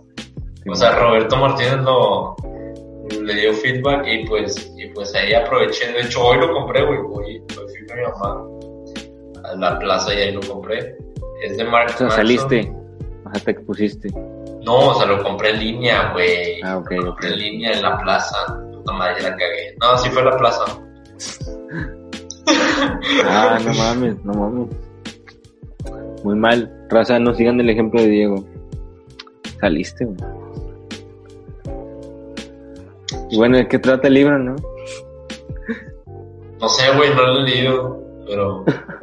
O 0.67 0.75
sea, 0.75 0.97
Roberto 0.99 1.37
Martínez 1.37 1.77
lo 1.83 2.35
le 3.21 3.33
dio 3.35 3.53
feedback 3.53 4.05
y 4.07 4.25
pues, 4.25 4.73
y 4.77 4.87
pues 4.87 5.13
ahí 5.15 5.33
aproveché. 5.33 5.91
De 5.91 6.01
hecho, 6.01 6.23
hoy 6.25 6.39
lo 6.39 6.51
compré, 6.53 6.85
güey. 6.85 6.99
Hoy, 6.99 7.35
hoy 7.39 7.67
fui 7.67 7.87
con 7.87 7.97
mi 7.97 8.03
mamá 8.03 9.49
a 9.49 9.55
la 9.55 9.79
plaza 9.79 10.13
y 10.13 10.17
ahí 10.17 10.31
lo 10.31 10.41
compré. 10.41 10.95
Es 11.43 11.57
de 11.57 11.63
Mark 11.65 11.87
O 11.93 11.97
sea, 11.97 12.07
Manson. 12.07 12.11
saliste. 12.11 12.73
O 13.25 13.33
sea, 13.33 13.43
te 13.43 13.51
expusiste. 13.51 14.09
No, 14.63 14.89
o 14.89 14.93
sea, 14.95 15.05
lo 15.05 15.21
compré 15.21 15.49
en 15.51 15.59
línea, 15.59 16.11
güey. 16.13 16.61
Ah, 16.63 16.77
ok, 16.77 16.91
Lo 16.91 17.05
compré 17.07 17.29
en 17.33 17.39
línea 17.39 17.71
en 17.73 17.81
la 17.81 17.97
plaza. 17.99 18.37
Puta 18.71 18.93
madre, 18.93 19.21
ya 19.21 19.29
la 19.29 19.35
cagué. 19.35 19.75
No, 19.81 19.97
sí 19.97 20.09
fue 20.09 20.23
la 20.23 20.37
plaza. 20.37 20.63
Ah, 23.25 23.57
no 23.63 23.73
mames, 23.73 24.23
no 24.25 24.33
mames. 24.33 24.67
Muy 26.23 26.35
mal. 26.35 26.71
Raza, 26.89 27.17
no 27.17 27.33
sigan 27.33 27.59
el 27.59 27.69
ejemplo 27.69 28.01
de 28.01 28.07
Diego. 28.07 28.45
Saliste, 29.59 30.05
güey. 30.05 30.17
Y 33.31 33.37
bueno, 33.37 33.57
¿de 33.57 33.67
qué 33.67 33.79
trata 33.79 34.07
el 34.09 34.13
libro, 34.15 34.37
no? 34.37 34.55
No 36.59 36.69
sé, 36.69 36.83
güey, 36.95 37.13
no 37.15 37.25
lo 37.25 37.39
he 37.39 37.43
leído, 37.43 38.03
pero... 38.27 38.65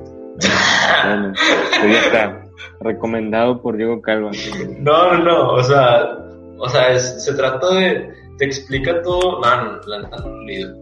Bueno, 1.07 1.32
pues 1.34 1.93
ya 1.93 2.01
está. 2.01 2.45
Recomendado 2.80 3.61
por 3.62 3.76
Diego 3.76 4.01
Calva. 4.03 4.30
No, 4.78 5.14
no, 5.14 5.24
no, 5.24 5.53
o 5.55 5.62
sea, 5.62 6.18
o 6.59 6.68
sea, 6.68 6.93
es- 6.93 7.24
se 7.24 7.34
trata 7.34 7.74
de, 7.74 8.12
te 8.38 8.45
explica 8.45 9.01
todo, 9.03 9.41
no, 9.41 9.64
no, 9.64 9.80
la 9.86 10.03
neta 10.03 10.16
no 10.18 10.41
leído. 10.43 10.74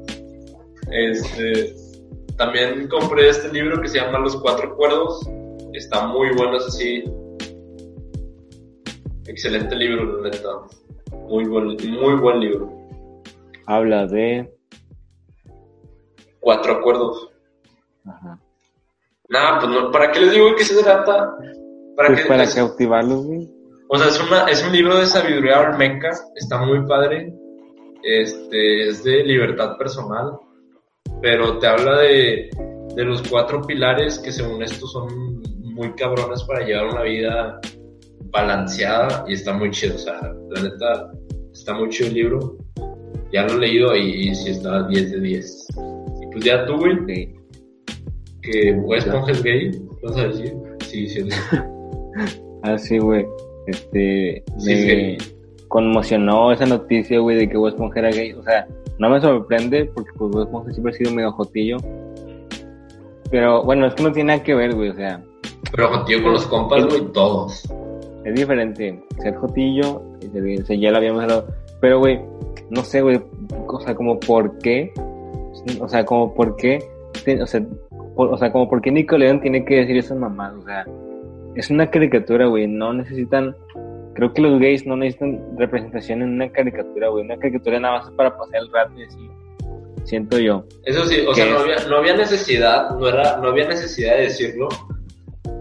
Este, 0.91 1.75
también 2.37 2.89
compré 2.89 3.29
este 3.29 3.53
libro 3.53 3.81
que 3.81 3.89
se 3.89 4.01
llama 4.01 4.19
Los 4.21 4.37
Cuatro 4.37 4.75
Cuerdos, 4.77 5.29
está 5.73 6.07
muy 6.07 6.29
bueno, 6.37 6.57
es 6.57 6.67
así, 6.67 7.05
excelente 9.27 9.75
libro, 9.77 10.21
la 10.23 10.31
neta, 10.31 10.49
muy 11.29 11.45
buen, 11.45 11.67
muy 12.01 12.15
buen 12.15 12.41
libro. 12.41 12.73
Habla 13.67 14.07
de... 14.07 14.51
Cuatro 16.41 16.75
Acuerdos. 16.75 17.31
Ajá. 18.07 18.39
Nada, 19.29 19.59
pues 19.61 19.71
no, 19.73 19.91
¿para 19.91 20.11
qué 20.11 20.21
les 20.21 20.33
digo 20.33 20.55
que 20.57 20.65
se 20.65 20.83
trata? 20.83 21.35
¿Para 21.97 22.09
Pues 22.09 22.23
qué? 22.23 22.29
para 22.29 22.43
es- 22.45 22.55
cautivarlos, 22.55 23.27
güey. 23.27 23.49
O 23.91 23.97
sea, 23.99 24.09
es, 24.09 24.21
una, 24.21 24.45
es 24.51 24.63
un 24.65 24.73
libro 24.73 24.99
de 24.99 25.07
sabiduría 25.07 25.61
olmeca, 25.61 26.11
está 26.35 26.59
muy 26.65 26.87
padre, 26.87 27.33
este, 28.03 28.89
es 28.89 29.03
de 29.03 29.25
libertad 29.25 29.77
personal, 29.79 30.33
pero 31.23 31.59
te 31.59 31.67
habla 31.67 32.01
de, 32.01 32.51
de 32.95 33.05
los 33.05 33.23
cuatro 33.29 33.63
pilares 33.63 34.19
que 34.19 34.31
según 34.31 34.63
esto 34.63 34.87
son 34.87 35.41
muy 35.63 35.93
cabrones 35.95 36.43
para 36.45 36.67
llevar 36.67 36.87
una 36.89 37.03
vida 37.03 37.59
balanceada 38.31 39.25
y 39.27 39.33
está 39.35 39.55
muy 39.55 39.71
chido, 39.71 39.95
o 39.95 39.99
sea, 39.99 40.21
la 40.51 40.63
neta, 40.63 41.11
está 41.53 41.73
muy 41.75 41.89
chido 41.89 42.09
el 42.09 42.15
libro, 42.15 42.57
ya 43.33 43.45
lo 43.45 43.55
he 43.55 43.59
leído 43.59 43.97
y, 43.97 44.29
y 44.29 44.35
sí 44.35 44.51
está 44.51 44.87
10 44.87 45.13
de 45.13 45.21
10. 45.21 45.67
Y 46.23 46.27
pues 46.33 46.45
ya 46.45 46.67
tú, 46.67 46.77
güey, 46.77 46.95
Sí. 47.07 47.35
Que 48.51 48.73
Bob 48.73 48.95
Esponja 48.95 49.33
es 49.33 49.43
gay, 49.43 49.71
¿vas 50.03 50.17
a 50.17 50.29
decir? 50.29 50.55
Sí, 50.81 51.09
sí, 51.09 51.23
sí. 51.31 51.39
Ah, 52.63 52.77
sí, 52.77 52.99
güey. 52.99 53.25
Este, 53.69 54.43
Sí, 54.59 54.75
me 54.75 55.19
conmocionó 55.69 56.51
esa 56.53 56.67
noticia, 56.67 57.21
güey, 57.21 57.37
de 57.37 57.49
que 57.49 57.57
Bob 57.57 57.69
Esponja 57.69 58.01
era 58.01 58.11
gay. 58.11 58.33
O 58.33 58.43
sea, 58.43 58.67
no 58.99 59.09
me 59.11 59.21
sorprende 59.21 59.85
porque 59.95 60.11
pues 60.19 60.31
Bob 60.33 60.43
Esponja 60.43 60.73
siempre 60.73 60.93
ha 60.93 60.97
sido 60.97 61.13
medio 61.13 61.33
jotillo. 61.33 61.77
Pero 63.31 63.63
bueno, 63.63 63.87
es 63.87 63.95
que 63.95 64.03
no 64.03 64.13
tiene 64.13 64.33
nada 64.33 64.43
que 64.43 64.55
ver, 64.55 64.75
güey. 64.75 64.89
O 64.89 64.95
sea, 64.95 65.23
Pero 65.75 65.91
contigo 65.91 66.23
con 66.25 66.33
los 66.33 66.47
compas, 66.47 66.87
güey, 66.87 67.03
todos. 67.13 67.63
es 68.25 68.35
diferente 68.35 69.01
ser 69.23 69.35
jotillo. 69.37 70.03
o 70.03 70.67
sea, 70.67 70.77
ya 70.77 70.91
lo 70.91 70.97
habíamos 70.97 71.23
hablado. 71.23 71.47
Pero, 71.81 72.01
güey, 72.01 72.21
no 72.71 72.83
sé, 72.83 73.03
güey. 73.03 73.21
O 73.69 73.81
sea, 73.81 73.95
como 73.95 74.19
por 74.19 74.59
qué. 74.59 74.93
O 75.81 75.89
sea, 75.89 76.05
como 76.05 76.35
por 76.35 76.57
qué. 76.57 76.79
O 77.41 77.47
sea, 77.47 77.65
o 78.27 78.37
sea, 78.37 78.51
como 78.51 78.69
por 78.69 78.81
qué 78.81 78.91
Nickelodeon 78.91 79.41
tiene 79.41 79.65
que 79.65 79.77
decir 79.77 79.97
esas 79.97 80.19
mamadas. 80.19 80.57
O 80.57 80.63
sea, 80.63 80.87
es 81.55 81.71
una 81.71 81.91
caricatura, 81.91 82.47
güey. 82.47 82.67
No 82.67 82.93
necesitan. 82.93 83.57
Creo 84.15 84.33
que 84.33 84.43
los 84.43 84.59
gays 84.59 84.87
no 84.87 84.97
necesitan 84.97 85.41
representación 85.57 86.23
en 86.23 86.31
una 86.31 86.51
caricatura, 86.51 87.09
güey. 87.09 87.25
Una 87.25 87.39
caricatura 87.39 87.79
nada 87.79 87.99
más 87.99 88.11
para 88.13 88.37
pasar 88.37 88.63
el 88.63 88.73
rato 88.73 88.93
y 88.99 89.05
así. 89.05 89.31
Siento 90.05 90.39
yo. 90.39 90.65
Eso 90.85 91.05
sí, 91.05 91.21
o 91.21 91.33
¿Qué 91.33 91.43
sea, 91.43 91.53
no 91.53 91.59
había, 91.61 91.77
no 91.89 91.97
había 91.99 92.17
necesidad, 92.17 92.91
no 92.99 93.09
era, 93.09 93.37
no 93.37 93.49
había 93.49 93.69
necesidad 93.69 94.17
de 94.17 94.23
decirlo, 94.23 94.69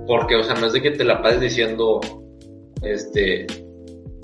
porque, 0.08 0.38
o 0.38 0.44
sea, 0.44 0.56
no 0.56 0.68
es 0.68 0.74
de 0.74 0.82
que 0.82 0.92
te 0.92 1.04
la 1.04 1.22
pases 1.22 1.42
diciendo, 1.42 2.00
este, 2.82 3.46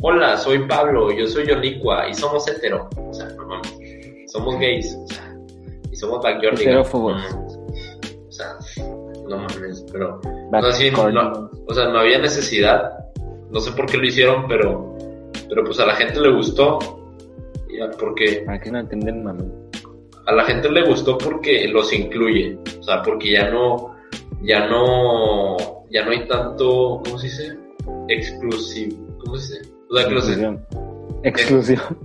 hola, 0.02 0.38
soy 0.38 0.60
Pablo, 0.60 1.12
yo 1.12 1.28
soy 1.28 1.46
Yonicua, 1.46 2.08
y 2.08 2.14
somos 2.14 2.48
hetero, 2.48 2.90
o 2.96 3.14
sea, 3.14 3.28
no 3.36 3.48
mames, 3.48 4.32
somos 4.32 4.58
gays, 4.60 4.96
o 4.96 5.08
sea, 5.08 5.36
y 5.92 5.96
somos 5.98 6.24
backyard 6.24 6.58
Heterófobos. 6.58 7.22
O 8.34 8.36
sea, 8.36 8.58
no 9.30 9.38
mames, 9.38 9.86
pero, 9.92 10.20
no, 10.52 10.72
sí, 10.72 10.90
no, 10.90 11.52
o 11.68 11.74
sea, 11.74 11.90
no 11.90 12.00
había 12.00 12.18
necesidad, 12.18 12.92
no 13.52 13.60
sé 13.60 13.72
por 13.74 13.86
qué 13.86 13.98
lo 13.98 14.08
hicieron, 14.08 14.48
pero, 14.48 14.98
pero 15.48 15.64
pues 15.64 15.80
a 15.80 15.86
la 15.86 15.94
gente 15.94 16.20
le 16.20 16.34
gustó, 16.34 16.80
porque 18.00 18.44
que 18.64 18.72
no 18.72 18.80
entienden, 18.80 19.24
mami. 19.24 19.44
a 20.26 20.34
la 20.34 20.46
gente 20.46 20.72
le 20.72 20.84
gustó 20.84 21.16
porque 21.20 21.68
los 21.68 21.94
incluye, 21.94 22.58
o 22.80 22.84
sea, 22.84 23.04
porque 23.04 23.34
ya 23.34 23.52
no, 23.52 23.96
ya 24.42 24.68
no, 24.68 25.56
ya 25.92 26.04
no 26.04 26.12
hay 26.12 26.28
tanto, 26.28 27.02
¿cómo 27.06 27.20
se 27.20 27.28
dice? 27.28 27.58
Exclusivo, 28.08 29.16
¿cómo 29.20 29.38
se 29.38 29.60
dice? 29.60 29.72
O 29.92 29.96
sea, 29.96 30.08
que 30.08 30.14
los 30.16 30.28
Exclusión. 30.28 30.66
Exclusión. 31.22 31.98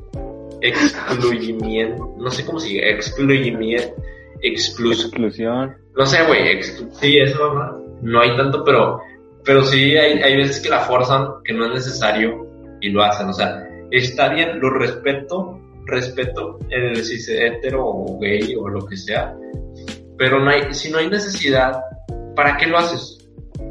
excluyimiento, 0.61 2.15
no 2.19 2.31
sé 2.31 2.45
cómo 2.45 2.61
se 2.61 2.69
dice, 2.69 2.91
excluyimiento, 2.91 3.95
exclus, 4.43 5.07
Exclusión. 5.07 5.88
No 5.99 6.07
sé, 6.07 6.25
güey, 6.27 6.63
sí, 6.63 7.19
eso 7.19 7.53
¿no? 7.53 7.85
no 8.03 8.21
hay 8.21 8.37
tanto, 8.37 8.63
pero, 8.63 9.01
pero 9.45 9.65
sí 9.65 9.97
hay, 9.97 10.23
hay 10.23 10.37
veces 10.37 10.61
que 10.61 10.71
la 10.71 10.79
forzan, 10.81 11.27
que 11.45 11.53
no 11.53 11.67
es 11.67 11.73
necesario 11.73 12.47
y 12.81 12.91
lo 12.91 13.03
hacen, 13.03 13.29
o 13.29 13.33
sea, 13.33 13.67
está 13.91 14.29
bien, 14.29 14.61
lo 14.61 14.71
respeto, 14.71 15.59
respeto 15.87 16.61
el 16.71 16.97
si 17.03 17.19
se 17.19 17.45
hetero 17.45 17.85
o 17.85 18.19
gay 18.21 18.55
o 18.55 18.69
lo 18.69 18.87
que 18.87 18.97
sea, 18.97 19.35
pero 20.17 20.39
no 20.39 20.49
hay, 20.51 20.73
si 20.73 20.89
no 20.93 20.99
hay 20.99 21.11
necesidad, 21.11 21.81
¿para 22.37 22.57
qué 22.57 22.67
lo 22.67 22.79
haces? 22.79 23.29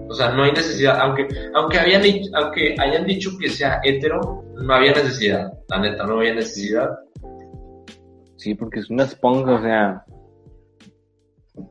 O 0.09 0.13
sea, 0.13 0.31
no 0.31 0.43
hay 0.43 0.51
necesidad, 0.51 0.99
aunque, 0.99 1.27
aunque 1.55 1.79
habían, 1.79 2.03
aunque 2.33 2.75
hayan 2.77 3.05
dicho 3.05 3.31
que 3.39 3.47
sea 3.49 3.79
hetero, 3.85 4.43
no 4.57 4.73
había 4.73 4.91
necesidad, 4.91 5.49
la 5.69 5.79
neta, 5.79 6.03
no 6.05 6.19
había 6.19 6.33
necesidad. 6.33 6.89
Sí, 8.35 8.53
porque 8.53 8.81
es 8.81 8.89
una 8.89 9.03
esponja, 9.03 9.53
o 9.53 9.61
sea. 9.61 10.03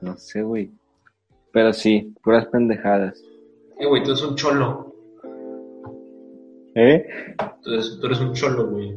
No 0.01 0.17
sé, 0.17 0.43
güey. 0.43 0.71
Pero 1.53 1.73
sí, 1.73 2.15
puras 2.23 2.47
pendejadas. 2.47 3.23
Eh, 3.79 3.87
güey, 3.87 4.03
tú 4.03 4.11
eres 4.11 4.23
un 4.23 4.35
cholo, 4.37 4.93
¿Eh? 6.75 7.07
tú 7.63 7.71
eres, 7.73 7.99
tú 8.01 8.07
eres 8.07 8.21
un 8.21 8.33
cholo, 8.35 8.69
güey. 8.69 8.95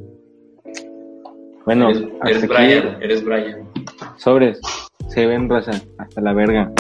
Bueno, 1.66 1.90
eres, 1.90 2.04
eres 2.26 2.48
Brian, 2.48 2.88
aquí. 2.88 3.04
eres 3.06 3.24
Brian. 3.24 3.70
Sobres. 4.18 4.60
Se 5.08 5.26
ven 5.26 5.50
raza. 5.50 5.72
Hasta 5.98 6.22
la 6.22 6.34
verga. 6.34 6.72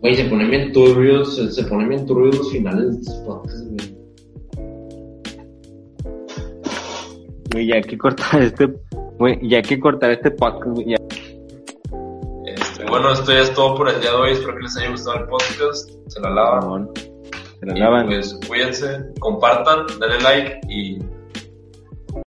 Güey, 0.00 0.14
se 0.16 0.24
ponen 0.24 0.50
bien 0.50 0.72
turbios, 0.72 1.36
se, 1.36 1.50
se 1.50 1.64
ponen 1.64 1.88
bien 1.90 2.06
turbios 2.06 2.38
los 2.38 2.50
finales 2.50 2.90
de 2.92 3.00
estos 3.00 3.14
podcasts, 3.26 3.68
güey. 3.68 3.96
Güey, 7.52 7.66
ya 7.66 7.74
hay 7.76 7.82
que 7.82 7.98
cortar 7.98 8.42
este. 8.42 8.68
Güey, 9.18 9.48
ya 9.48 9.56
hay 9.58 9.62
que 9.62 9.78
cortar 9.80 10.10
este 10.12 10.30
podcast, 10.30 10.74
güey. 10.76 10.90
ya. 10.90 10.96
Bueno, 13.00 13.14
esto 13.14 13.32
ya 13.32 13.38
es 13.38 13.54
todo 13.54 13.76
por 13.76 13.88
el 13.88 13.98
día 13.98 14.10
de 14.10 14.16
hoy. 14.16 14.32
Espero 14.32 14.54
que 14.56 14.62
les 14.64 14.76
haya 14.76 14.90
gustado 14.90 15.20
el 15.20 15.24
podcast. 15.24 15.90
Se 16.08 16.20
la 16.20 16.28
lavan. 16.28 16.90
Se 17.58 17.64
la 17.64 17.74
Y 17.74 17.80
lavan. 17.80 18.06
pues 18.08 18.38
cuídense, 18.46 19.06
compartan, 19.20 19.86
denle 19.98 20.20
like 20.20 20.60
y 20.68 20.98